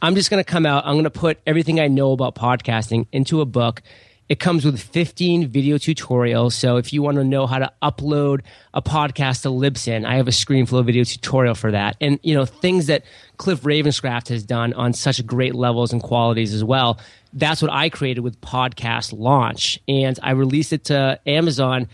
I'm 0.00 0.14
just 0.14 0.30
going 0.30 0.42
to 0.42 0.50
come 0.50 0.64
out. 0.64 0.86
I'm 0.86 0.94
going 0.94 1.04
to 1.04 1.10
put 1.10 1.38
everything 1.46 1.78
I 1.78 1.88
know 1.88 2.12
about 2.12 2.34
podcasting 2.34 3.06
into 3.12 3.42
a 3.42 3.44
book. 3.44 3.82
It 4.28 4.40
comes 4.40 4.64
with 4.64 4.80
15 4.80 5.46
video 5.48 5.76
tutorials. 5.76 6.52
So 6.54 6.78
if 6.78 6.92
you 6.92 7.00
want 7.00 7.16
to 7.18 7.24
know 7.24 7.46
how 7.46 7.58
to 7.58 7.72
upload 7.80 8.40
a 8.74 8.82
podcast 8.82 9.42
to 9.42 9.48
Libsyn, 9.48 10.04
I 10.04 10.16
have 10.16 10.26
a 10.26 10.32
ScreenFlow 10.32 10.84
video 10.84 11.04
tutorial 11.04 11.54
for 11.54 11.70
that. 11.70 11.96
And, 12.00 12.18
you 12.22 12.34
know, 12.34 12.44
things 12.44 12.86
that 12.86 13.04
Cliff 13.36 13.60
Ravenscraft 13.62 14.28
has 14.28 14.42
done 14.42 14.72
on 14.72 14.94
such 14.94 15.24
great 15.24 15.54
levels 15.54 15.92
and 15.92 16.02
qualities 16.02 16.52
as 16.52 16.64
well. 16.64 16.98
That's 17.36 17.60
what 17.60 17.70
I 17.70 17.90
created 17.90 18.22
with 18.22 18.40
Podcast 18.40 19.12
Launch. 19.16 19.78
And 19.86 20.18
I 20.22 20.30
released 20.30 20.72
it 20.72 20.84
to 20.84 21.20
Amazon 21.26 21.88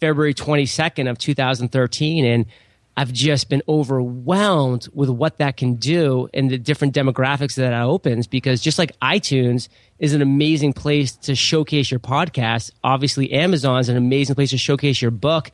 February 0.00 0.34
22nd 0.34 1.08
of 1.08 1.16
2013. 1.16 2.24
And 2.24 2.46
I've 2.96 3.12
just 3.12 3.48
been 3.48 3.62
overwhelmed 3.68 4.88
with 4.92 5.08
what 5.08 5.38
that 5.38 5.56
can 5.56 5.76
do 5.76 6.28
and 6.34 6.50
the 6.50 6.58
different 6.58 6.94
demographics 6.94 7.54
that 7.54 7.72
it 7.72 7.76
opens 7.76 8.26
because 8.26 8.60
just 8.60 8.78
like 8.80 8.98
iTunes 8.98 9.68
is 10.00 10.12
an 10.12 10.22
amazing 10.22 10.72
place 10.72 11.12
to 11.12 11.36
showcase 11.36 11.90
your 11.90 12.00
podcast, 12.00 12.72
obviously 12.82 13.32
Amazon 13.32 13.78
is 13.78 13.88
an 13.88 13.96
amazing 13.96 14.34
place 14.34 14.50
to 14.50 14.58
showcase 14.58 15.00
your 15.00 15.12
book 15.12 15.52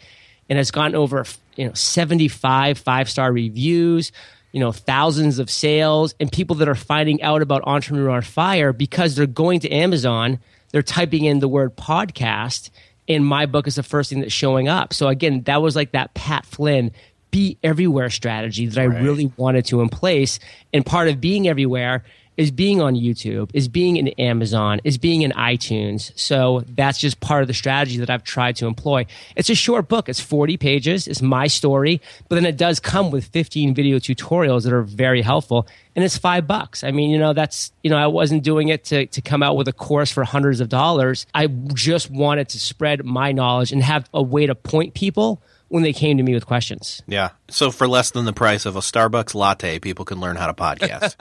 and 0.49 0.57
has 0.57 0.70
gotten 0.70 0.95
over, 0.95 1.26
you 1.57 1.66
know, 1.66 1.74
75 1.74 2.78
five-star 2.78 3.32
reviews, 3.32 4.12
you 4.53 4.61
know, 4.61 4.72
thousands 4.72 5.38
of 5.38 5.51
sales 5.51 6.14
and 6.18 6.30
people 6.30 6.57
that 6.57 6.68
are 6.68 6.74
finding 6.74 7.22
out 7.22 7.42
about 7.42 7.62
Entrepreneur 7.66 8.11
on 8.11 8.22
Fire 8.22 8.72
because 8.72 9.14
they're 9.14 9.26
going 9.26 9.61
to 9.61 9.70
Amazon, 9.70 10.38
they're 10.72 10.82
typing 10.82 11.24
in 11.24 11.40
the 11.40 11.49
word 11.49 11.76
podcast 11.76 12.70
and 13.09 13.24
my 13.24 13.47
book 13.47 13.66
is 13.66 13.76
the 13.76 13.82
first 13.82 14.11
thing 14.11 14.20
that's 14.20 14.32
showing 14.32 14.68
up. 14.68 14.92
So 14.92 15.09
again, 15.09 15.42
that 15.42 15.62
was 15.62 15.76
like 15.76 15.92
that 15.92 16.14
Pat 16.14 16.44
Flynn 16.44 16.92
be 17.30 17.59
everywhere 17.62 18.11
strategy 18.11 18.66
that 18.66 18.80
I 18.80 18.86
right. 18.86 19.03
really 19.03 19.32
wanted 19.36 19.66
to 19.66 19.80
in 19.80 19.88
place. 19.88 20.38
And 20.72 20.84
part 20.84 21.09
of 21.09 21.20
being 21.20 21.49
everywhere 21.49 22.05
is 22.37 22.51
being 22.51 22.80
on 22.80 22.95
YouTube, 22.95 23.51
is 23.55 23.68
being 23.68 23.97
in 23.97 24.09
Amazon, 24.09 24.80
is 24.84 24.99
being 24.99 25.22
in 25.22 25.32
iTunes. 25.32 26.12
So 26.18 26.64
that's 26.68 26.99
just 26.99 27.20
part 27.20 27.43
of 27.43 27.49
the 27.49 27.55
strategy 27.55 27.99
that 27.99 28.11
I've 28.11 28.24
tried 28.24 28.57
to 28.57 28.66
employ. 28.66 29.07
It's 29.37 29.49
a 29.49 29.55
short 29.55 29.89
book. 29.89 30.09
It's 30.09 30.20
40 30.20 30.57
pages. 30.57 31.09
It's 31.09 31.22
my 31.22 31.47
story, 31.47 32.01
but 32.28 32.37
then 32.37 32.47
it 32.47 32.57
does 32.57 32.80
come 32.80 33.11
with 33.11 33.26
15 33.26 33.74
video 33.74 33.99
tutorials 33.99 34.64
that 34.64 34.72
are 34.72 34.82
very 34.82 35.22
helpful. 35.22 35.66
And 35.95 36.05
it's 36.05 36.18
five 36.18 36.47
bucks. 36.47 36.84
I 36.84 36.91
mean, 36.91 37.11
you 37.11 37.18
know, 37.18 37.32
that's, 37.32 37.72
you 37.82 37.89
know, 37.89 37.97
I 37.97 38.07
wasn't 38.07 38.43
doing 38.43 38.68
it 38.68 38.84
to, 38.84 39.07
to 39.07 39.22
come 39.22 39.43
out 39.43 39.57
with 39.57 39.68
a 39.68 39.72
course 39.72 40.11
for 40.11 40.24
hundreds 40.24 40.61
of 40.61 40.68
dollars. 40.68 41.26
I 41.34 41.47
just 41.47 42.11
wanted 42.11 42.51
to 42.51 42.61
spread 42.61 43.05
my 43.05 43.32
knowledge 43.32 43.72
and 43.72 43.82
have 43.82 44.09
a 44.12 44.22
way 44.22 44.47
to 44.47 44.55
point 44.55 44.93
people 44.93 45.41
when 45.68 45.82
they 45.82 45.92
came 45.92 46.16
to 46.16 46.22
me 46.22 46.34
with 46.34 46.46
questions. 46.46 47.02
Yeah. 47.06 47.30
So 47.48 47.70
for 47.70 47.88
less 47.88 48.10
than 48.10 48.24
the 48.24 48.32
price 48.32 48.66
of 48.66 48.76
a 48.76 48.80
Starbucks 48.80 49.34
latte, 49.34 49.78
people 49.78 50.04
can 50.04 50.20
learn 50.20 50.36
how 50.36 50.46
to 50.46 50.54
podcast. 50.54 51.16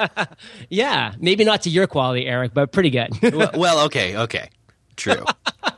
yeah. 0.69 1.13
Maybe 1.19 1.43
not 1.43 1.63
to 1.63 1.69
your 1.69 1.87
quality, 1.87 2.27
Erik, 2.27 2.53
but 2.53 2.71
pretty 2.71 2.89
good. 2.89 3.09
well, 3.33 3.51
well, 3.55 3.85
okay, 3.85 4.17
okay. 4.17 4.49
True. 4.95 5.25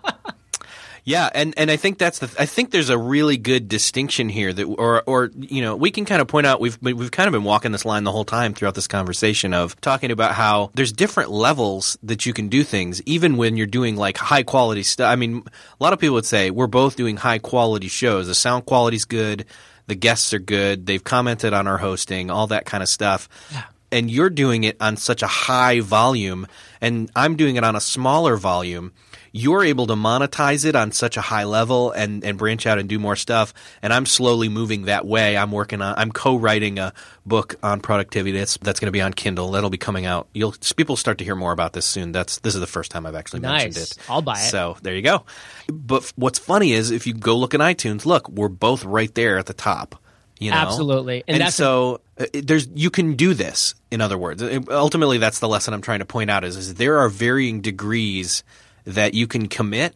Yeah, 1.08 1.30
and, 1.34 1.54
and 1.56 1.72
I 1.72 1.78
think 1.78 2.00
that's 2.00 2.20
the 2.20 2.30
I 2.38 2.46
think 2.46 2.72
there's 2.72 2.90
a 2.90 2.98
really 2.98 3.38
good 3.38 3.70
distinction 3.70 4.28
here 4.28 4.52
that 4.52 4.66
or 4.66 5.04
or 5.04 5.32
you 5.38 5.62
know 5.62 5.78
we 5.78 5.90
can 5.90 6.04
kind 6.04 6.22
of 6.22 6.28
point 6.28 6.46
out 6.46 6.60
we've 6.60 6.78
we've 6.82 7.12
kind 7.12 7.30
of 7.30 7.32
been 7.32 7.46
walking 7.46 7.72
this 7.72 7.86
line 7.86 8.04
the 8.04 8.12
whole 8.12 8.26
time 8.26 8.54
throughout 8.54 8.76
this 8.76 8.88
conversation 8.88 9.54
of 9.54 9.80
talking 9.80 10.12
about 10.12 10.34
how 10.34 10.70
there's 10.74 10.92
different 10.92 11.32
levels 11.32 11.98
that 12.04 12.26
you 12.26 12.34
can 12.34 12.50
do 12.50 12.62
things 12.62 13.02
even 13.06 13.38
when 13.38 13.56
you're 13.56 13.68
doing 13.68 13.96
like 13.96 14.18
high 14.18 14.44
quality 14.44 14.84
stuff. 14.84 15.10
I 15.10 15.16
mean, 15.16 15.44
a 15.48 15.82
lot 15.82 15.94
of 15.94 16.00
people 16.00 16.16
would 16.16 16.26
say 16.26 16.52
we're 16.52 16.68
both 16.68 16.98
doing 16.98 17.16
high 17.16 17.40
quality 17.40 17.88
shows. 17.88 18.28
The 18.28 18.36
sound 18.36 18.66
quality's 18.66 19.06
good, 19.06 19.46
the 19.88 19.96
guests 19.96 20.34
are 20.34 20.40
good, 20.40 20.88
they've 20.88 21.02
commented 21.02 21.54
on 21.54 21.68
our 21.68 21.78
hosting, 21.78 22.30
all 22.30 22.48
that 22.48 22.66
kind 22.66 22.84
of 22.84 22.90
stuff. 22.90 23.30
Yeah. 23.54 23.64
And 23.94 24.12
you're 24.12 24.30
doing 24.30 24.66
it 24.66 24.76
on 24.82 24.98
such 24.98 25.24
a 25.24 25.28
high 25.28 25.80
volume 25.80 26.48
and 26.82 27.10
I'm 27.16 27.38
doing 27.38 27.56
it 27.56 27.64
on 27.64 27.78
a 27.78 27.80
smaller 27.80 28.36
volume 28.36 28.92
you're 29.32 29.64
able 29.64 29.88
to 29.88 29.94
monetize 29.96 30.66
it 30.66 30.76
on 30.76 30.92
such 30.92 31.18
a 31.18 31.22
high 31.22 31.44
level 31.44 31.92
and, 31.92 32.24
and 32.24 32.38
branch 32.38 32.66
out 32.66 32.80
and 32.80 32.88
do 32.88 33.00
more 33.00 33.16
stuff. 33.16 33.54
And 33.82 33.94
I'm 33.94 34.06
slowly 34.06 34.50
moving 34.50 34.84
that 34.84 35.06
way. 35.06 35.38
I'm 35.38 35.52
working 35.52 35.82
on, 35.82 35.96
I'm 35.98 36.12
co-writing 36.12 36.80
a 36.80 36.94
book 37.26 37.56
on 37.62 37.82
productivity 37.82 38.38
that's, 38.38 38.58
that's 38.58 38.80
going 38.80 38.88
to 38.88 38.92
be 38.92 39.02
on 39.02 39.14
Kindle. 39.14 39.52
That'll 39.52 39.70
be 39.70 39.78
coming 39.78 40.06
out. 40.06 40.28
You'll, 40.34 40.56
people 40.76 40.96
start 40.96 41.18
to 41.20 41.24
hear 41.24 41.36
more 41.36 41.52
about 41.52 41.74
this 41.74 41.86
soon. 41.86 42.12
That's, 42.12 42.40
this 42.40 42.54
is 42.56 42.62
the 42.62 42.68
first 42.68 42.92
time 42.92 43.06
I've 43.06 43.16
actually 43.16 43.42
nice. 43.42 43.64
mentioned 43.64 43.84
it. 43.84 43.98
I'll 44.10 44.22
buy 44.22 44.40
it. 44.40 44.50
So 44.50 44.78
there 44.82 44.96
you 44.96 45.02
go. 45.02 45.26
But 45.68 46.12
what's 46.16 46.40
funny 46.40 46.74
is 46.74 46.92
if 46.92 47.08
you 47.08 47.14
go 47.14 47.38
look 47.38 47.54
at 47.54 47.60
iTunes, 47.60 48.06
look, 48.06 48.30
we're 48.30 48.50
both 48.50 48.86
right 48.86 49.14
there 49.14 49.38
at 49.38 49.46
the 49.46 49.54
top. 49.54 50.02
You 50.40 50.52
know? 50.52 50.58
Absolutely. 50.58 51.24
And, 51.28 51.38
And, 51.42 51.54
so 51.54 52.02
uh, 52.20 52.26
there's 52.32 52.68
you 52.76 52.92
can 52.92 53.16
do 53.16 53.34
this. 53.34 53.74
In 53.90 54.02
other 54.02 54.20
words, 54.20 54.44
Uh, 54.44 54.60
ultimately, 54.70 55.18
that's 55.18 55.40
the 55.40 55.48
lesson 55.48 55.74
I'm 55.74 55.82
trying 55.82 55.98
to 55.98 56.06
point 56.06 56.30
out: 56.30 56.44
is, 56.44 56.56
is 56.58 56.76
there 56.76 57.00
are 57.00 57.10
varying 57.10 57.62
degrees 57.62 58.44
that 58.88 59.14
you 59.14 59.28
can 59.28 59.48
commit, 59.48 59.94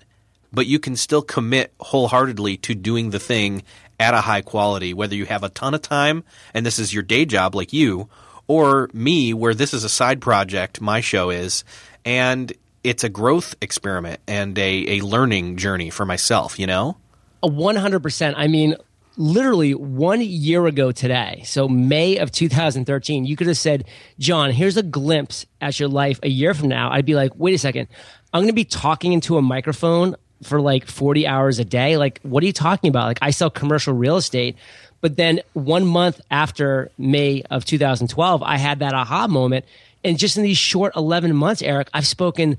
but 0.51 0.67
you 0.67 0.77
can 0.77 0.95
still 0.97 1.21
commit 1.21 1.73
wholeheartedly 1.79 2.57
to 2.57 2.75
doing 2.75 3.09
the 3.09 3.19
thing 3.19 3.63
at 3.99 4.13
a 4.13 4.21
high 4.21 4.41
quality. 4.41 4.93
Whether 4.93 5.15
you 5.15 5.25
have 5.25 5.43
a 5.43 5.49
ton 5.49 5.73
of 5.73 5.81
time 5.81 6.23
and 6.53 6.65
this 6.65 6.77
is 6.77 6.93
your 6.93 7.03
day 7.03 7.25
job, 7.25 7.55
like 7.55 7.71
you, 7.71 8.09
or 8.47 8.89
me, 8.93 9.33
where 9.33 9.53
this 9.53 9.73
is 9.73 9.85
a 9.85 9.89
side 9.89 10.19
project. 10.19 10.81
My 10.81 10.99
show 10.99 11.29
is, 11.29 11.63
and 12.03 12.51
it's 12.83 13.05
a 13.05 13.09
growth 13.09 13.55
experiment 13.61 14.19
and 14.27 14.57
a, 14.59 14.99
a 14.99 15.01
learning 15.01 15.55
journey 15.55 15.89
for 15.89 16.05
myself. 16.05 16.59
You 16.59 16.67
know. 16.67 16.97
A 17.43 17.47
100%. 17.47 18.33
I 18.37 18.47
mean, 18.47 18.75
literally 19.17 19.73
one 19.73 20.21
year 20.21 20.65
ago 20.67 20.91
today, 20.91 21.43
so 21.45 21.67
May 21.67 22.17
of 22.17 22.31
2013, 22.31 23.25
you 23.25 23.35
could 23.35 23.47
have 23.47 23.57
said, 23.57 23.85
John, 24.19 24.51
here's 24.51 24.77
a 24.77 24.83
glimpse 24.83 25.45
at 25.59 25.79
your 25.79 25.89
life 25.89 26.19
a 26.23 26.29
year 26.29 26.53
from 26.53 26.69
now. 26.69 26.91
I'd 26.91 27.05
be 27.05 27.15
like, 27.15 27.31
wait 27.35 27.53
a 27.53 27.57
second, 27.57 27.87
I'm 28.33 28.41
going 28.41 28.47
to 28.47 28.53
be 28.53 28.65
talking 28.65 29.13
into 29.13 29.37
a 29.37 29.41
microphone 29.41 30.15
for 30.43 30.61
like 30.61 30.87
40 30.87 31.27
hours 31.27 31.59
a 31.59 31.65
day. 31.65 31.97
Like, 31.97 32.19
what 32.23 32.43
are 32.43 32.47
you 32.47 32.53
talking 32.53 32.89
about? 32.89 33.05
Like, 33.05 33.19
I 33.21 33.31
sell 33.31 33.49
commercial 33.49 33.93
real 33.93 34.17
estate. 34.17 34.55
But 35.01 35.17
then 35.17 35.41
one 35.53 35.85
month 35.85 36.21
after 36.29 36.91
May 36.97 37.43
of 37.49 37.65
2012, 37.65 38.43
I 38.43 38.57
had 38.57 38.79
that 38.79 38.93
aha 38.93 39.27
moment. 39.27 39.65
And 40.03 40.17
just 40.17 40.37
in 40.37 40.43
these 40.43 40.57
short 40.57 40.95
11 40.95 41.35
months, 41.35 41.61
Erik, 41.61 41.89
I've 41.93 42.07
spoken 42.07 42.57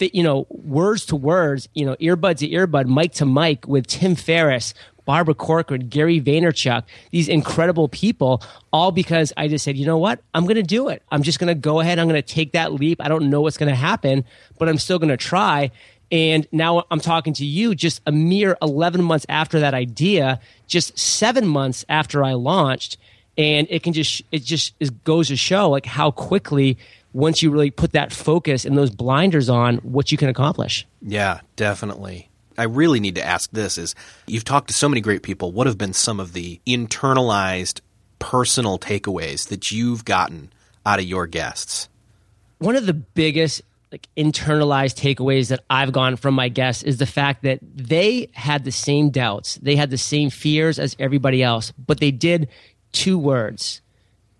you 0.00 0.22
know, 0.22 0.46
words 0.48 1.06
to 1.06 1.16
words, 1.16 1.68
you 1.74 1.84
know, 1.84 1.94
earbud 1.96 2.38
to 2.38 2.48
earbud, 2.48 2.86
mic 2.86 3.12
to 3.12 3.26
mic 3.26 3.66
with 3.66 3.86
Tim 3.86 4.14
Ferriss, 4.14 4.74
Barbara 5.10 5.34
Corcoran, 5.34 5.88
Gary 5.88 6.20
Vaynerchuk, 6.20 6.84
these 7.10 7.26
incredible 7.26 7.88
people, 7.88 8.44
all 8.72 8.92
because 8.92 9.32
I 9.36 9.48
just 9.48 9.64
said, 9.64 9.76
you 9.76 9.84
know 9.84 9.98
what? 9.98 10.20
I'm 10.34 10.44
going 10.44 10.54
to 10.54 10.62
do 10.62 10.88
it. 10.88 11.02
I'm 11.10 11.24
just 11.24 11.40
going 11.40 11.48
to 11.48 11.56
go 11.56 11.80
ahead. 11.80 11.98
I'm 11.98 12.06
going 12.06 12.22
to 12.22 12.34
take 12.34 12.52
that 12.52 12.72
leap. 12.72 13.00
I 13.00 13.08
don't 13.08 13.28
know 13.28 13.40
what's 13.40 13.56
going 13.56 13.70
to 13.70 13.74
happen, 13.74 14.24
but 14.56 14.68
I'm 14.68 14.78
still 14.78 15.00
going 15.00 15.08
to 15.08 15.16
try. 15.16 15.72
And 16.12 16.46
now 16.52 16.84
I'm 16.92 17.00
talking 17.00 17.32
to 17.32 17.44
you 17.44 17.74
just 17.74 18.00
a 18.06 18.12
mere 18.12 18.56
11 18.62 19.02
months 19.02 19.26
after 19.28 19.58
that 19.58 19.74
idea, 19.74 20.38
just 20.68 20.96
seven 20.96 21.44
months 21.44 21.84
after 21.88 22.22
I 22.22 22.34
launched. 22.34 22.96
And 23.36 23.66
it 23.68 23.82
can 23.82 23.92
just, 23.92 24.22
it 24.30 24.44
just 24.44 24.74
it 24.78 25.02
goes 25.02 25.26
to 25.26 25.36
show 25.36 25.70
like 25.70 25.86
how 25.86 26.12
quickly 26.12 26.78
once 27.12 27.42
you 27.42 27.50
really 27.50 27.72
put 27.72 27.94
that 27.94 28.12
focus 28.12 28.64
and 28.64 28.78
those 28.78 28.90
blinders 28.90 29.48
on 29.48 29.78
what 29.78 30.12
you 30.12 30.18
can 30.18 30.28
accomplish. 30.28 30.86
Yeah, 31.02 31.40
definitely. 31.56 32.29
I 32.58 32.64
really 32.64 33.00
need 33.00 33.14
to 33.14 33.24
ask 33.24 33.50
this 33.50 33.78
is 33.78 33.94
you've 34.26 34.44
talked 34.44 34.68
to 34.68 34.74
so 34.74 34.88
many 34.88 35.00
great 35.00 35.22
people. 35.22 35.52
What 35.52 35.66
have 35.66 35.78
been 35.78 35.92
some 35.92 36.20
of 36.20 36.32
the 36.32 36.60
internalized 36.66 37.80
personal 38.18 38.78
takeaways 38.78 39.48
that 39.48 39.70
you've 39.70 40.04
gotten 40.04 40.52
out 40.84 40.98
of 40.98 41.04
your 41.04 41.26
guests? 41.26 41.88
One 42.58 42.76
of 42.76 42.86
the 42.86 42.94
biggest 42.94 43.62
like 43.92 44.08
internalized 44.16 44.96
takeaways 45.00 45.48
that 45.48 45.64
I've 45.68 45.92
gotten 45.92 46.16
from 46.16 46.34
my 46.34 46.48
guests 46.48 46.82
is 46.82 46.98
the 46.98 47.06
fact 47.06 47.42
that 47.42 47.58
they 47.62 48.28
had 48.34 48.64
the 48.64 48.70
same 48.70 49.10
doubts. 49.10 49.56
They 49.56 49.74
had 49.74 49.90
the 49.90 49.98
same 49.98 50.30
fears 50.30 50.78
as 50.78 50.94
everybody 50.98 51.42
else, 51.42 51.72
but 51.72 51.98
they 51.98 52.12
did 52.12 52.48
two 52.92 53.18
words 53.18 53.80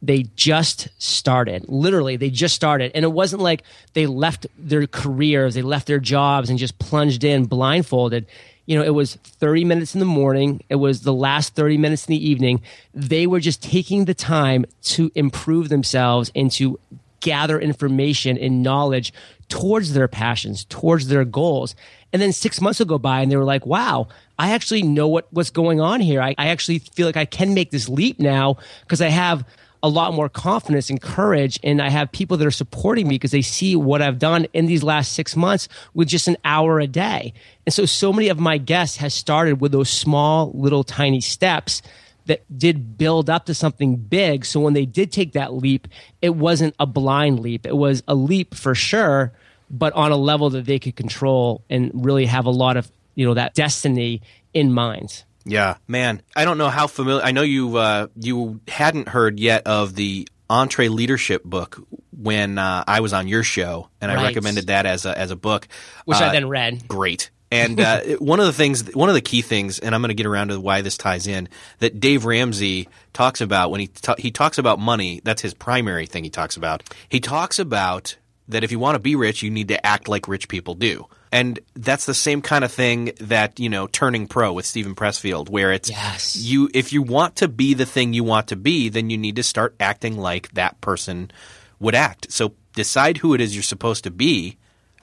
they 0.02 0.24
just 0.34 0.88
started. 0.98 1.66
Literally, 1.68 2.16
they 2.16 2.30
just 2.30 2.54
started. 2.54 2.92
And 2.94 3.04
it 3.04 3.12
wasn't 3.12 3.42
like 3.42 3.62
they 3.92 4.06
left 4.06 4.46
their 4.58 4.86
careers, 4.86 5.54
they 5.54 5.62
left 5.62 5.86
their 5.86 5.98
jobs 5.98 6.50
and 6.50 6.58
just 6.58 6.78
plunged 6.78 7.24
in 7.24 7.44
blindfolded. 7.44 8.26
You 8.66 8.78
know, 8.78 8.84
it 8.84 8.94
was 8.94 9.16
30 9.16 9.64
minutes 9.64 9.94
in 9.94 10.00
the 10.00 10.06
morning, 10.06 10.62
it 10.68 10.76
was 10.76 11.02
the 11.02 11.12
last 11.12 11.54
30 11.54 11.76
minutes 11.76 12.06
in 12.06 12.12
the 12.12 12.28
evening. 12.28 12.62
They 12.94 13.26
were 13.26 13.40
just 13.40 13.62
taking 13.62 14.04
the 14.04 14.14
time 14.14 14.64
to 14.82 15.10
improve 15.14 15.68
themselves 15.68 16.30
and 16.34 16.50
to 16.52 16.78
gather 17.20 17.60
information 17.60 18.38
and 18.38 18.62
knowledge 18.62 19.12
towards 19.48 19.92
their 19.92 20.08
passions, 20.08 20.64
towards 20.64 21.08
their 21.08 21.24
goals. 21.24 21.74
And 22.12 22.22
then 22.22 22.32
six 22.32 22.60
months 22.60 22.78
will 22.78 22.86
go 22.86 22.98
by 22.98 23.20
and 23.20 23.30
they 23.30 23.36
were 23.36 23.44
like, 23.44 23.66
wow, 23.66 24.08
I 24.38 24.52
actually 24.52 24.82
know 24.82 25.08
what, 25.08 25.26
what's 25.30 25.50
going 25.50 25.80
on 25.80 26.00
here. 26.00 26.22
I, 26.22 26.34
I 26.38 26.48
actually 26.48 26.78
feel 26.78 27.06
like 27.06 27.16
I 27.16 27.26
can 27.26 27.52
make 27.52 27.70
this 27.70 27.88
leap 27.88 28.18
now 28.18 28.56
because 28.82 29.02
I 29.02 29.08
have 29.08 29.44
a 29.82 29.88
lot 29.88 30.14
more 30.14 30.28
confidence 30.28 30.90
and 30.90 31.00
courage. 31.00 31.58
And 31.62 31.80
I 31.80 31.88
have 31.88 32.12
people 32.12 32.36
that 32.36 32.46
are 32.46 32.50
supporting 32.50 33.08
me 33.08 33.14
because 33.16 33.30
they 33.30 33.42
see 33.42 33.76
what 33.76 34.02
I've 34.02 34.18
done 34.18 34.46
in 34.52 34.66
these 34.66 34.82
last 34.82 35.12
six 35.12 35.36
months 35.36 35.68
with 35.94 36.08
just 36.08 36.28
an 36.28 36.36
hour 36.44 36.80
a 36.80 36.86
day. 36.86 37.32
And 37.66 37.72
so, 37.72 37.86
so 37.86 38.12
many 38.12 38.28
of 38.28 38.38
my 38.38 38.58
guests 38.58 38.98
has 38.98 39.14
started 39.14 39.60
with 39.60 39.72
those 39.72 39.90
small, 39.90 40.52
little, 40.54 40.84
tiny 40.84 41.20
steps 41.20 41.82
that 42.26 42.42
did 42.56 42.98
build 42.98 43.30
up 43.30 43.46
to 43.46 43.54
something 43.54 43.96
big. 43.96 44.44
So 44.44 44.60
when 44.60 44.74
they 44.74 44.86
did 44.86 45.10
take 45.10 45.32
that 45.32 45.54
leap, 45.54 45.88
it 46.22 46.36
wasn't 46.36 46.74
a 46.78 46.86
blind 46.86 47.40
leap. 47.40 47.66
It 47.66 47.76
was 47.76 48.02
a 48.06 48.14
leap 48.14 48.54
for 48.54 48.74
sure, 48.74 49.32
but 49.70 49.92
on 49.94 50.12
a 50.12 50.16
level 50.16 50.50
that 50.50 50.66
they 50.66 50.78
could 50.78 50.96
control 50.96 51.64
and 51.70 51.90
really 51.94 52.26
have 52.26 52.46
a 52.46 52.50
lot 52.50 52.76
of, 52.76 52.90
you 53.14 53.26
know, 53.26 53.34
that 53.34 53.54
destiny 53.54 54.22
in 54.54 54.72
mind. 54.72 55.24
Yeah, 55.44 55.76
man. 55.88 56.22
I 56.36 56.44
don't 56.44 56.58
know 56.58 56.68
how 56.68 56.86
familiar. 56.86 57.22
I 57.24 57.32
know 57.32 57.42
you 57.42 57.76
uh, 57.76 58.08
you 58.16 58.60
hadn't 58.68 59.08
heard 59.08 59.40
yet 59.40 59.66
of 59.66 59.94
the 59.94 60.28
EntreLeadership 60.50 61.42
book 61.44 61.80
when 62.16 62.58
uh, 62.58 62.84
I 62.86 63.00
was 63.00 63.12
on 63.12 63.28
your 63.28 63.42
show, 63.42 63.88
and 64.00 64.10
Right. 64.12 64.18
I 64.20 64.24
recommended 64.24 64.66
that 64.68 64.86
as 64.86 65.06
a 65.06 65.16
as 65.16 65.30
a 65.30 65.36
book, 65.36 65.68
Which 66.04 66.18
Uh, 66.20 66.24
I 66.26 66.32
then 66.32 66.48
read. 66.48 66.86
Great. 66.88 67.30
And 67.52 67.80
uh, 67.80 68.00
one 68.18 68.38
of 68.38 68.46
the 68.46 68.52
things, 68.52 68.94
one 68.94 69.08
of 69.08 69.14
the 69.14 69.20
key 69.20 69.42
things, 69.42 69.78
and 69.80 69.94
I'm 69.94 70.02
going 70.02 70.10
to 70.10 70.14
get 70.14 70.26
around 70.26 70.48
to 70.48 70.60
why 70.60 70.82
this 70.82 70.96
ties 70.96 71.26
in, 71.26 71.48
that 71.78 71.98
Dave 71.98 72.24
Ramsey 72.24 72.88
talks 73.12 73.40
about 73.40 73.70
when 73.70 73.80
he 73.80 73.86
ta- 73.88 74.14
he 74.18 74.30
talks 74.30 74.58
about 74.58 74.78
money. 74.78 75.20
That's 75.24 75.42
his 75.42 75.54
primary 75.54 76.06
thing 76.06 76.22
he 76.24 76.30
talks 76.30 76.56
about. 76.56 76.82
He 77.08 77.18
talks 77.20 77.58
about 77.58 78.16
that 78.48 78.62
if 78.62 78.70
you 78.72 78.78
want 78.78 78.96
to 78.96 79.00
be 79.00 79.16
rich, 79.16 79.42
you 79.42 79.50
need 79.50 79.68
to 79.68 79.84
act 79.86 80.06
like 80.08 80.28
rich 80.28 80.48
people 80.48 80.74
do. 80.74 81.06
And 81.32 81.60
that's 81.74 82.06
the 82.06 82.14
same 82.14 82.42
kind 82.42 82.64
of 82.64 82.72
thing 82.72 83.12
that, 83.20 83.60
you 83.60 83.68
know, 83.68 83.86
turning 83.86 84.26
pro 84.26 84.52
with 84.52 84.66
Steven 84.66 84.94
Pressfield, 84.94 85.48
where 85.48 85.72
it's 85.72 85.88
Yes. 85.88 86.36
you 86.36 86.68
if 86.74 86.92
you 86.92 87.02
want 87.02 87.36
to 87.36 87.48
be 87.48 87.74
the 87.74 87.86
thing 87.86 88.12
you 88.12 88.24
want 88.24 88.48
to 88.48 88.56
be, 88.56 88.88
then 88.88 89.10
you 89.10 89.18
need 89.18 89.36
to 89.36 89.42
start 89.42 89.74
acting 89.78 90.18
like 90.18 90.50
that 90.52 90.80
person 90.80 91.30
would 91.78 91.94
act. 91.94 92.32
So 92.32 92.54
decide 92.74 93.18
who 93.18 93.34
it 93.34 93.40
is 93.40 93.54
you're 93.54 93.62
supposed 93.62 94.04
to 94.04 94.10
be, 94.10 94.56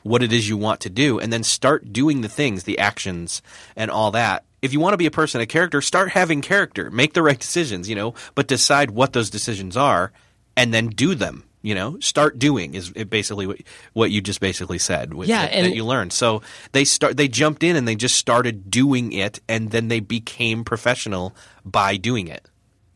what 0.03 0.21
it 0.23 0.33
is 0.33 0.49
you 0.49 0.57
want 0.57 0.81
to 0.81 0.89
do, 0.89 1.19
and 1.19 1.31
then 1.31 1.43
start 1.43 1.93
doing 1.93 2.21
the 2.21 2.29
things, 2.29 2.63
the 2.63 2.79
actions, 2.79 3.41
and 3.75 3.89
all 3.89 4.11
that. 4.11 4.43
If 4.61 4.73
you 4.73 4.79
want 4.79 4.93
to 4.93 4.97
be 4.97 5.05
a 5.05 5.11
person, 5.11 5.39
a 5.39 5.45
character, 5.45 5.81
start 5.81 6.09
having 6.09 6.41
character. 6.41 6.89
Make 6.91 7.13
the 7.13 7.23
right 7.23 7.39
decisions, 7.39 7.87
you 7.87 7.95
know, 7.95 8.15
but 8.35 8.47
decide 8.47 8.91
what 8.91 9.13
those 9.13 9.29
decisions 9.29 9.77
are 9.77 10.11
and 10.57 10.73
then 10.73 10.87
do 10.87 11.15
them. 11.15 11.43
You 11.67 11.75
know, 11.75 11.99
start 11.99 12.39
doing 12.39 12.75
is 12.75 12.91
basically 12.91 13.45
what 13.45 13.57
what 13.91 14.09
you 14.09 14.21
just 14.21 14.39
basically 14.39 14.77
said. 14.77 15.13
with- 15.13 15.27
Yeah, 15.27 15.41
that, 15.41 15.53
and- 15.53 15.65
that 15.65 15.75
you 15.75 15.83
learned. 15.83 16.13
So 16.13 16.41
they 16.71 16.85
start 16.85 17.17
they 17.17 17.27
jumped 17.27 17.61
in 17.61 17.75
and 17.75 17.85
they 17.85 17.95
just 17.95 18.15
started 18.15 18.71
doing 18.71 19.11
it, 19.11 19.41
and 19.49 19.71
then 19.71 19.89
they 19.89 19.99
became 19.99 20.63
professional 20.63 21.35
by 21.65 21.97
doing 21.97 22.29
it. 22.29 22.47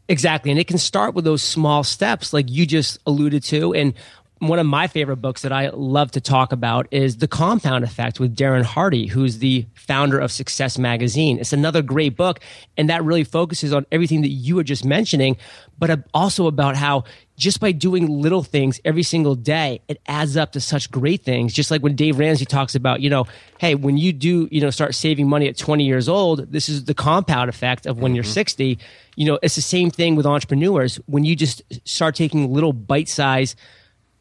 Exactly. 0.07 0.51
And 0.51 0.59
it 0.59 0.67
can 0.67 0.77
start 0.77 1.15
with 1.15 1.25
those 1.25 1.43
small 1.43 1.83
steps 1.83 2.31
like 2.31 2.49
you 2.49 2.65
just 2.65 2.97
alluded 3.05 3.43
to. 3.43 3.73
And 3.73 3.93
one 4.39 4.57
of 4.57 4.65
my 4.65 4.87
favorite 4.87 5.17
books 5.17 5.43
that 5.43 5.51
I 5.51 5.69
love 5.69 6.11
to 6.11 6.21
talk 6.21 6.51
about 6.51 6.87
is 6.91 7.17
The 7.17 7.27
Compound 7.27 7.83
Effect 7.83 8.19
with 8.19 8.35
Darren 8.35 8.63
Hardy, 8.63 9.05
who's 9.05 9.37
the 9.37 9.65
founder 9.75 10.17
of 10.19 10.31
Success 10.31 10.77
Magazine. 10.79 11.37
It's 11.39 11.53
another 11.53 11.81
great 11.83 12.17
book, 12.17 12.39
and 12.75 12.89
that 12.89 13.03
really 13.03 13.23
focuses 13.23 13.71
on 13.71 13.85
everything 13.91 14.21
that 14.21 14.29
you 14.31 14.55
were 14.55 14.63
just 14.63 14.83
mentioning, 14.83 15.37
but 15.77 16.05
also 16.13 16.47
about 16.47 16.75
how 16.75 17.03
just 17.41 17.59
by 17.59 17.71
doing 17.71 18.07
little 18.07 18.43
things 18.43 18.79
every 18.85 19.01
single 19.01 19.33
day, 19.33 19.81
it 19.87 19.99
adds 20.05 20.37
up 20.37 20.51
to 20.51 20.61
such 20.61 20.91
great 20.91 21.23
things. 21.23 21.51
Just 21.51 21.71
like 21.71 21.81
when 21.81 21.95
Dave 21.95 22.19
Ramsey 22.19 22.45
talks 22.45 22.75
about, 22.75 23.01
you 23.01 23.09
know, 23.09 23.25
hey, 23.57 23.73
when 23.73 23.97
you 23.97 24.13
do, 24.13 24.47
you 24.51 24.61
know, 24.61 24.69
start 24.69 24.93
saving 24.93 25.27
money 25.27 25.47
at 25.47 25.57
20 25.57 25.83
years 25.83 26.07
old, 26.07 26.51
this 26.51 26.69
is 26.69 26.85
the 26.85 26.93
compound 26.93 27.49
effect 27.49 27.87
of 27.87 27.97
when 27.97 28.11
mm-hmm. 28.11 28.17
you're 28.17 28.23
60. 28.23 28.77
You 29.15 29.25
know, 29.25 29.39
it's 29.41 29.55
the 29.55 29.61
same 29.61 29.89
thing 29.89 30.15
with 30.15 30.27
entrepreneurs. 30.27 30.97
When 31.07 31.25
you 31.25 31.35
just 31.35 31.63
start 31.83 32.13
taking 32.13 32.53
little 32.53 32.73
bite 32.73 33.09
size 33.09 33.55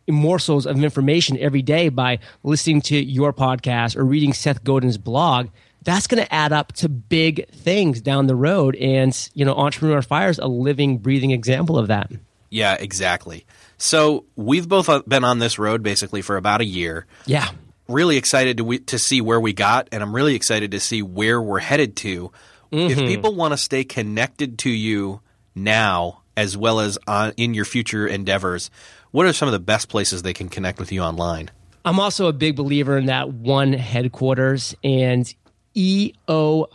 morsels 0.09 0.64
of 0.64 0.83
information 0.83 1.37
every 1.39 1.62
day 1.62 1.91
by 1.91 2.21
listening 2.43 2.81
to 2.81 2.97
your 2.97 3.35
podcast 3.35 3.97
or 3.97 4.05
reading 4.05 4.33
Seth 4.33 4.64
Godin's 4.64 4.97
blog, 4.97 5.49
that's 5.83 6.07
going 6.07 6.25
to 6.25 6.35
add 6.35 6.55
up 6.55 6.73
to 6.73 6.89
big 6.89 7.51
things 7.51 8.01
down 8.01 8.29
the 8.29 8.35
road. 8.35 8.77
And, 8.77 9.14
you 9.35 9.45
know, 9.45 9.55
Entrepreneur 9.55 10.01
Fire 10.01 10.31
is 10.31 10.39
a 10.39 10.49
living, 10.49 10.97
breathing 10.97 11.33
example 11.33 11.79
of 11.79 11.89
that. 11.89 12.11
Yeah, 12.51 12.74
exactly. 12.74 13.46
So 13.78 14.26
we've 14.36 14.68
both 14.68 14.88
uh, 14.88 15.03
been 15.07 15.24
on 15.24 15.38
this 15.38 15.59
road 15.59 15.82
basically 15.82 16.20
for 16.20 16.36
about 16.36 16.61
a 16.61 16.64
year. 16.64 17.07
Yeah. 17.24 17.48
Really 17.88 18.16
excited 18.16 18.59
to, 18.59 18.78
to 18.78 18.98
see 18.98 19.20
where 19.20 19.40
we 19.40 19.53
got, 19.53 19.88
and 19.92 20.03
I'm 20.03 20.14
really 20.14 20.34
excited 20.34 20.72
to 20.72 20.80
see 20.80 21.03
where 21.03 21.40
we're 21.40 21.61
headed 21.61 21.96
to. 21.98 22.32
Mm-hmm. 22.72 22.90
If 22.90 22.98
people 22.98 23.34
want 23.34 23.53
to 23.53 23.57
stay 23.57 23.84
connected 23.84 24.59
to 24.61 24.70
you 24.70 25.20
now, 25.55 26.22
as 26.36 26.57
well 26.57 26.80
as 26.80 26.98
on, 27.07 27.32
in 27.36 27.55
your 27.55 27.64
future 27.64 28.07
endeavors, 28.07 28.70
what 29.11 29.26
are 29.26 29.32
some 29.32 29.48
of 29.48 29.53
the 29.53 29.59
best 29.59 29.88
places 29.88 30.22
they 30.22 30.32
can 30.32 30.48
connect 30.48 30.78
with 30.78 30.92
you 30.92 31.01
online? 31.01 31.51
I'm 31.84 31.98
also 31.98 32.28
a 32.28 32.32
big 32.32 32.55
believer 32.57 32.96
in 32.98 33.07
that 33.07 33.30
one 33.32 33.72
headquarters, 33.72 34.76
and 34.84 35.32
eofire.com 35.74 36.68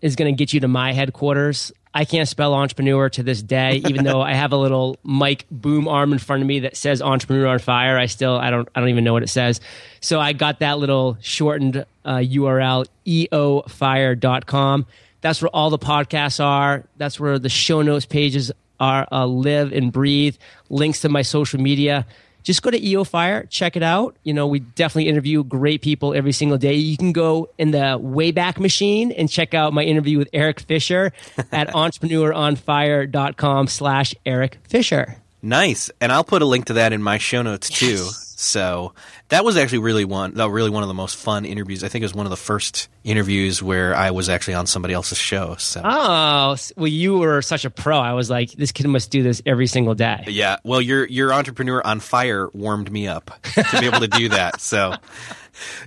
is 0.00 0.16
going 0.16 0.34
to 0.34 0.38
get 0.38 0.52
you 0.52 0.60
to 0.60 0.68
my 0.68 0.92
headquarters. 0.92 1.72
I 1.92 2.04
can't 2.04 2.28
spell 2.28 2.54
entrepreneur 2.54 3.08
to 3.10 3.22
this 3.22 3.42
day, 3.42 3.82
even 3.88 4.04
though 4.04 4.22
I 4.22 4.34
have 4.34 4.52
a 4.52 4.56
little 4.56 4.96
mic 5.04 5.44
boom 5.50 5.88
arm 5.88 6.12
in 6.12 6.20
front 6.20 6.42
of 6.42 6.46
me 6.46 6.60
that 6.60 6.76
says 6.76 7.02
entrepreneur 7.02 7.48
on 7.48 7.58
fire. 7.58 7.98
I 7.98 8.06
still, 8.06 8.36
I 8.36 8.50
don't, 8.50 8.68
I 8.74 8.80
don't 8.80 8.90
even 8.90 9.02
know 9.02 9.12
what 9.12 9.24
it 9.24 9.28
says. 9.28 9.60
So 10.00 10.20
I 10.20 10.32
got 10.32 10.60
that 10.60 10.78
little 10.78 11.18
shortened 11.20 11.84
uh, 12.04 12.16
URL, 12.16 12.86
eofire.com. 13.06 14.86
That's 15.20 15.42
where 15.42 15.50
all 15.50 15.70
the 15.70 15.78
podcasts 15.78 16.42
are. 16.42 16.84
That's 16.96 17.18
where 17.18 17.38
the 17.38 17.48
show 17.48 17.82
notes 17.82 18.06
pages 18.06 18.52
are, 18.78 19.06
uh, 19.10 19.26
live 19.26 19.72
and 19.72 19.92
breathe. 19.92 20.36
Links 20.68 21.00
to 21.00 21.08
my 21.08 21.22
social 21.22 21.60
media 21.60 22.06
just 22.42 22.62
go 22.62 22.70
to 22.70 22.86
EO 22.86 23.04
Fire, 23.04 23.44
check 23.46 23.76
it 23.76 23.82
out. 23.82 24.16
You 24.22 24.34
know, 24.34 24.46
we 24.46 24.60
definitely 24.60 25.08
interview 25.08 25.44
great 25.44 25.82
people 25.82 26.14
every 26.14 26.32
single 26.32 26.58
day. 26.58 26.74
You 26.74 26.96
can 26.96 27.12
go 27.12 27.48
in 27.58 27.70
the 27.70 27.98
Wayback 28.00 28.58
Machine 28.58 29.12
and 29.12 29.28
check 29.28 29.54
out 29.54 29.72
my 29.72 29.82
interview 29.82 30.18
with 30.18 30.28
Erik 30.32 30.60
Fisher 30.60 31.12
at 31.52 31.68
entrepreneuronfire.com 31.68 33.66
slash 33.66 34.14
Erik 34.24 34.58
Fisher. 34.64 35.16
Nice. 35.42 35.90
And 36.00 36.12
I'll 36.12 36.24
put 36.24 36.42
a 36.42 36.46
link 36.46 36.66
to 36.66 36.74
that 36.74 36.92
in 36.92 37.02
my 37.02 37.18
show 37.18 37.42
notes 37.42 37.70
too. 37.70 38.08
So 38.40 38.94
that 39.28 39.44
was 39.44 39.58
actually 39.58 39.80
really 39.80 40.06
one, 40.06 40.32
that 40.34 40.48
really 40.48 40.70
one 40.70 40.82
of 40.82 40.88
the 40.88 40.94
most 40.94 41.16
fun 41.16 41.44
interviews. 41.44 41.84
I 41.84 41.88
think 41.88 42.02
it 42.02 42.06
was 42.06 42.14
one 42.14 42.24
of 42.24 42.30
the 42.30 42.38
first 42.38 42.88
interviews 43.04 43.62
where 43.62 43.94
I 43.94 44.12
was 44.12 44.30
actually 44.30 44.54
on 44.54 44.66
somebody 44.66 44.94
else's 44.94 45.18
show. 45.18 45.56
So. 45.58 45.82
Oh, 45.84 46.56
well, 46.74 46.88
you 46.88 47.18
were 47.18 47.42
such 47.42 47.66
a 47.66 47.70
pro. 47.70 47.98
I 47.98 48.14
was 48.14 48.30
like, 48.30 48.52
this 48.52 48.72
kid 48.72 48.86
must 48.88 49.10
do 49.10 49.22
this 49.22 49.42
every 49.44 49.66
single 49.66 49.94
day. 49.94 50.24
Yeah. 50.26 50.56
Well, 50.64 50.80
your 50.80 51.06
your 51.06 51.34
entrepreneur 51.34 51.82
on 51.86 52.00
fire 52.00 52.48
warmed 52.54 52.90
me 52.90 53.08
up 53.08 53.30
to 53.42 53.78
be 53.78 53.86
able 53.86 54.00
to 54.00 54.08
do 54.08 54.30
that. 54.30 54.60
So. 54.60 54.94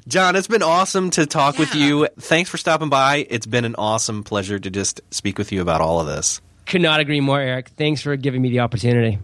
John, 0.07 0.35
it's 0.35 0.47
been 0.47 0.61
awesome 0.61 1.09
to 1.11 1.25
talk 1.25 1.55
yeah. 1.55 1.59
with 1.61 1.73
you. 1.73 2.07
Thanks 2.19 2.49
for 2.49 2.57
stopping 2.57 2.89
by. 2.89 3.25
It's 3.29 3.47
been 3.47 3.65
an 3.65 3.75
awesome 3.75 4.23
pleasure 4.23 4.59
to 4.59 4.69
just 4.69 5.01
speak 5.09 5.39
with 5.39 5.51
you 5.51 5.61
about 5.61 5.81
all 5.81 5.99
of 5.99 6.05
this. 6.05 6.41
Could 6.67 6.81
not 6.81 6.99
agree 6.99 7.21
more, 7.21 7.39
Erik. 7.39 7.69
Thanks 7.69 8.01
for 8.01 8.15
giving 8.15 8.41
me 8.41 8.49
the 8.49 8.59
opportunity. 8.59 9.19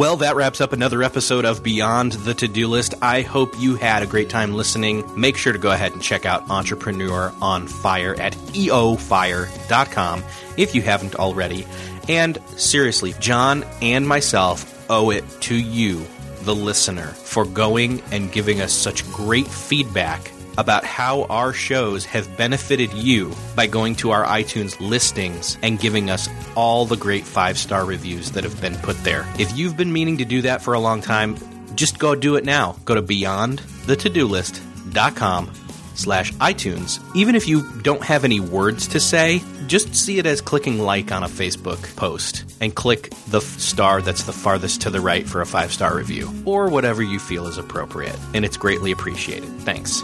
Well, 0.00 0.16
that 0.16 0.34
wraps 0.34 0.62
up 0.62 0.72
another 0.72 1.02
episode 1.02 1.44
of 1.44 1.62
Beyond 1.62 2.12
the 2.12 2.32
To 2.32 2.48
Do 2.48 2.68
List. 2.68 2.94
I 3.02 3.20
hope 3.20 3.60
you 3.60 3.76
had 3.76 4.02
a 4.02 4.06
great 4.06 4.30
time 4.30 4.54
listening. 4.54 5.04
Make 5.14 5.36
sure 5.36 5.52
to 5.52 5.58
go 5.58 5.72
ahead 5.72 5.92
and 5.92 6.00
check 6.00 6.24
out 6.24 6.48
Entrepreneur 6.48 7.34
on 7.42 7.66
Fire 7.66 8.18
at 8.18 8.32
eofire.com 8.32 10.24
if 10.56 10.74
you 10.74 10.80
haven't 10.80 11.16
already. 11.16 11.66
And 12.08 12.38
seriously, 12.56 13.14
John 13.20 13.62
and 13.82 14.08
myself 14.08 14.86
owe 14.88 15.10
it 15.10 15.24
to 15.42 15.54
you, 15.54 16.06
the 16.44 16.54
listener, 16.54 17.08
for 17.08 17.44
going 17.44 18.00
and 18.10 18.32
giving 18.32 18.62
us 18.62 18.72
such 18.72 19.06
great 19.12 19.48
feedback 19.48 20.32
about 20.58 20.84
how 20.84 21.22
our 21.24 21.52
shows 21.52 22.04
have 22.04 22.36
benefited 22.36 22.92
you 22.92 23.32
by 23.54 23.66
going 23.66 23.94
to 23.96 24.10
our 24.10 24.24
iTunes 24.24 24.78
listings 24.80 25.56
and 25.62 25.80
giving 25.80 26.10
us 26.10 26.28
all 26.54 26.86
the 26.86 26.96
great 26.96 27.24
five 27.24 27.58
star 27.58 27.84
reviews 27.84 28.30
that 28.32 28.44
have 28.44 28.60
been 28.60 28.76
put 28.76 29.02
there. 29.04 29.26
If 29.38 29.56
you've 29.56 29.76
been 29.76 29.92
meaning 29.92 30.18
to 30.18 30.24
do 30.24 30.42
that 30.42 30.62
for 30.62 30.74
a 30.74 30.80
long 30.80 31.00
time, 31.00 31.36
just 31.74 31.98
go 31.98 32.14
do 32.14 32.36
it 32.36 32.44
now. 32.44 32.76
Go 32.84 32.94
to 32.94 33.02
beyondthetodolist.com 33.02 35.50
slash 35.94 36.32
iTunes. 36.34 37.00
Even 37.14 37.34
if 37.34 37.46
you 37.46 37.70
don't 37.82 38.02
have 38.02 38.24
any 38.24 38.40
words 38.40 38.88
to 38.88 39.00
say, 39.00 39.42
just 39.66 39.94
see 39.94 40.18
it 40.18 40.26
as 40.26 40.40
clicking 40.40 40.78
like 40.78 41.12
on 41.12 41.22
a 41.22 41.28
Facebook 41.28 41.94
post 41.96 42.44
and 42.60 42.74
click 42.74 43.10
the 43.28 43.40
star 43.40 44.02
that's 44.02 44.24
the 44.24 44.32
farthest 44.32 44.82
to 44.82 44.90
the 44.90 45.00
right 45.00 45.28
for 45.28 45.40
a 45.40 45.46
five 45.46 45.72
star 45.72 45.96
review 45.96 46.30
or 46.44 46.68
whatever 46.68 47.02
you 47.02 47.18
feel 47.18 47.46
is 47.46 47.58
appropriate. 47.58 48.18
And 48.34 48.44
it's 48.44 48.56
greatly 48.56 48.90
appreciated. 48.90 49.48
Thanks. 49.60 50.02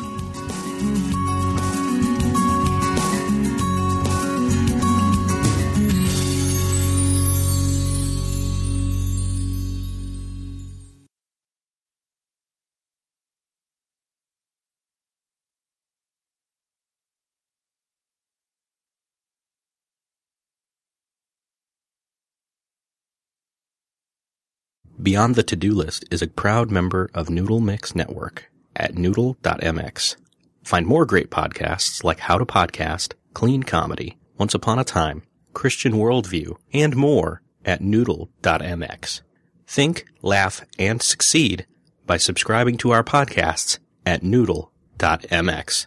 Beyond 25.06 25.36
the 25.36 25.44
To-Do 25.44 25.72
List 25.72 26.04
is 26.10 26.20
a 26.20 26.26
proud 26.26 26.72
member 26.72 27.08
of 27.14 27.30
Noodle 27.30 27.60
Mix 27.60 27.94
Network 27.94 28.50
at 28.74 28.96
noodle.mx. 28.96 30.16
Find 30.64 30.84
more 30.84 31.06
great 31.06 31.30
podcasts 31.30 32.02
like 32.02 32.18
How 32.18 32.38
to 32.38 32.44
Podcast, 32.44 33.12
Clean 33.32 33.62
Comedy, 33.62 34.18
Once 34.36 34.52
Upon 34.52 34.80
a 34.80 34.84
Time, 34.84 35.22
Christian 35.52 35.92
Worldview, 35.92 36.56
and 36.72 36.96
more 36.96 37.40
at 37.64 37.80
noodle.mx. 37.80 39.20
Think, 39.68 40.06
laugh, 40.22 40.64
and 40.76 41.00
succeed 41.00 41.68
by 42.04 42.16
subscribing 42.16 42.76
to 42.78 42.90
our 42.90 43.04
podcasts 43.04 43.78
at 44.04 44.24
noodle.mx. 44.24 45.86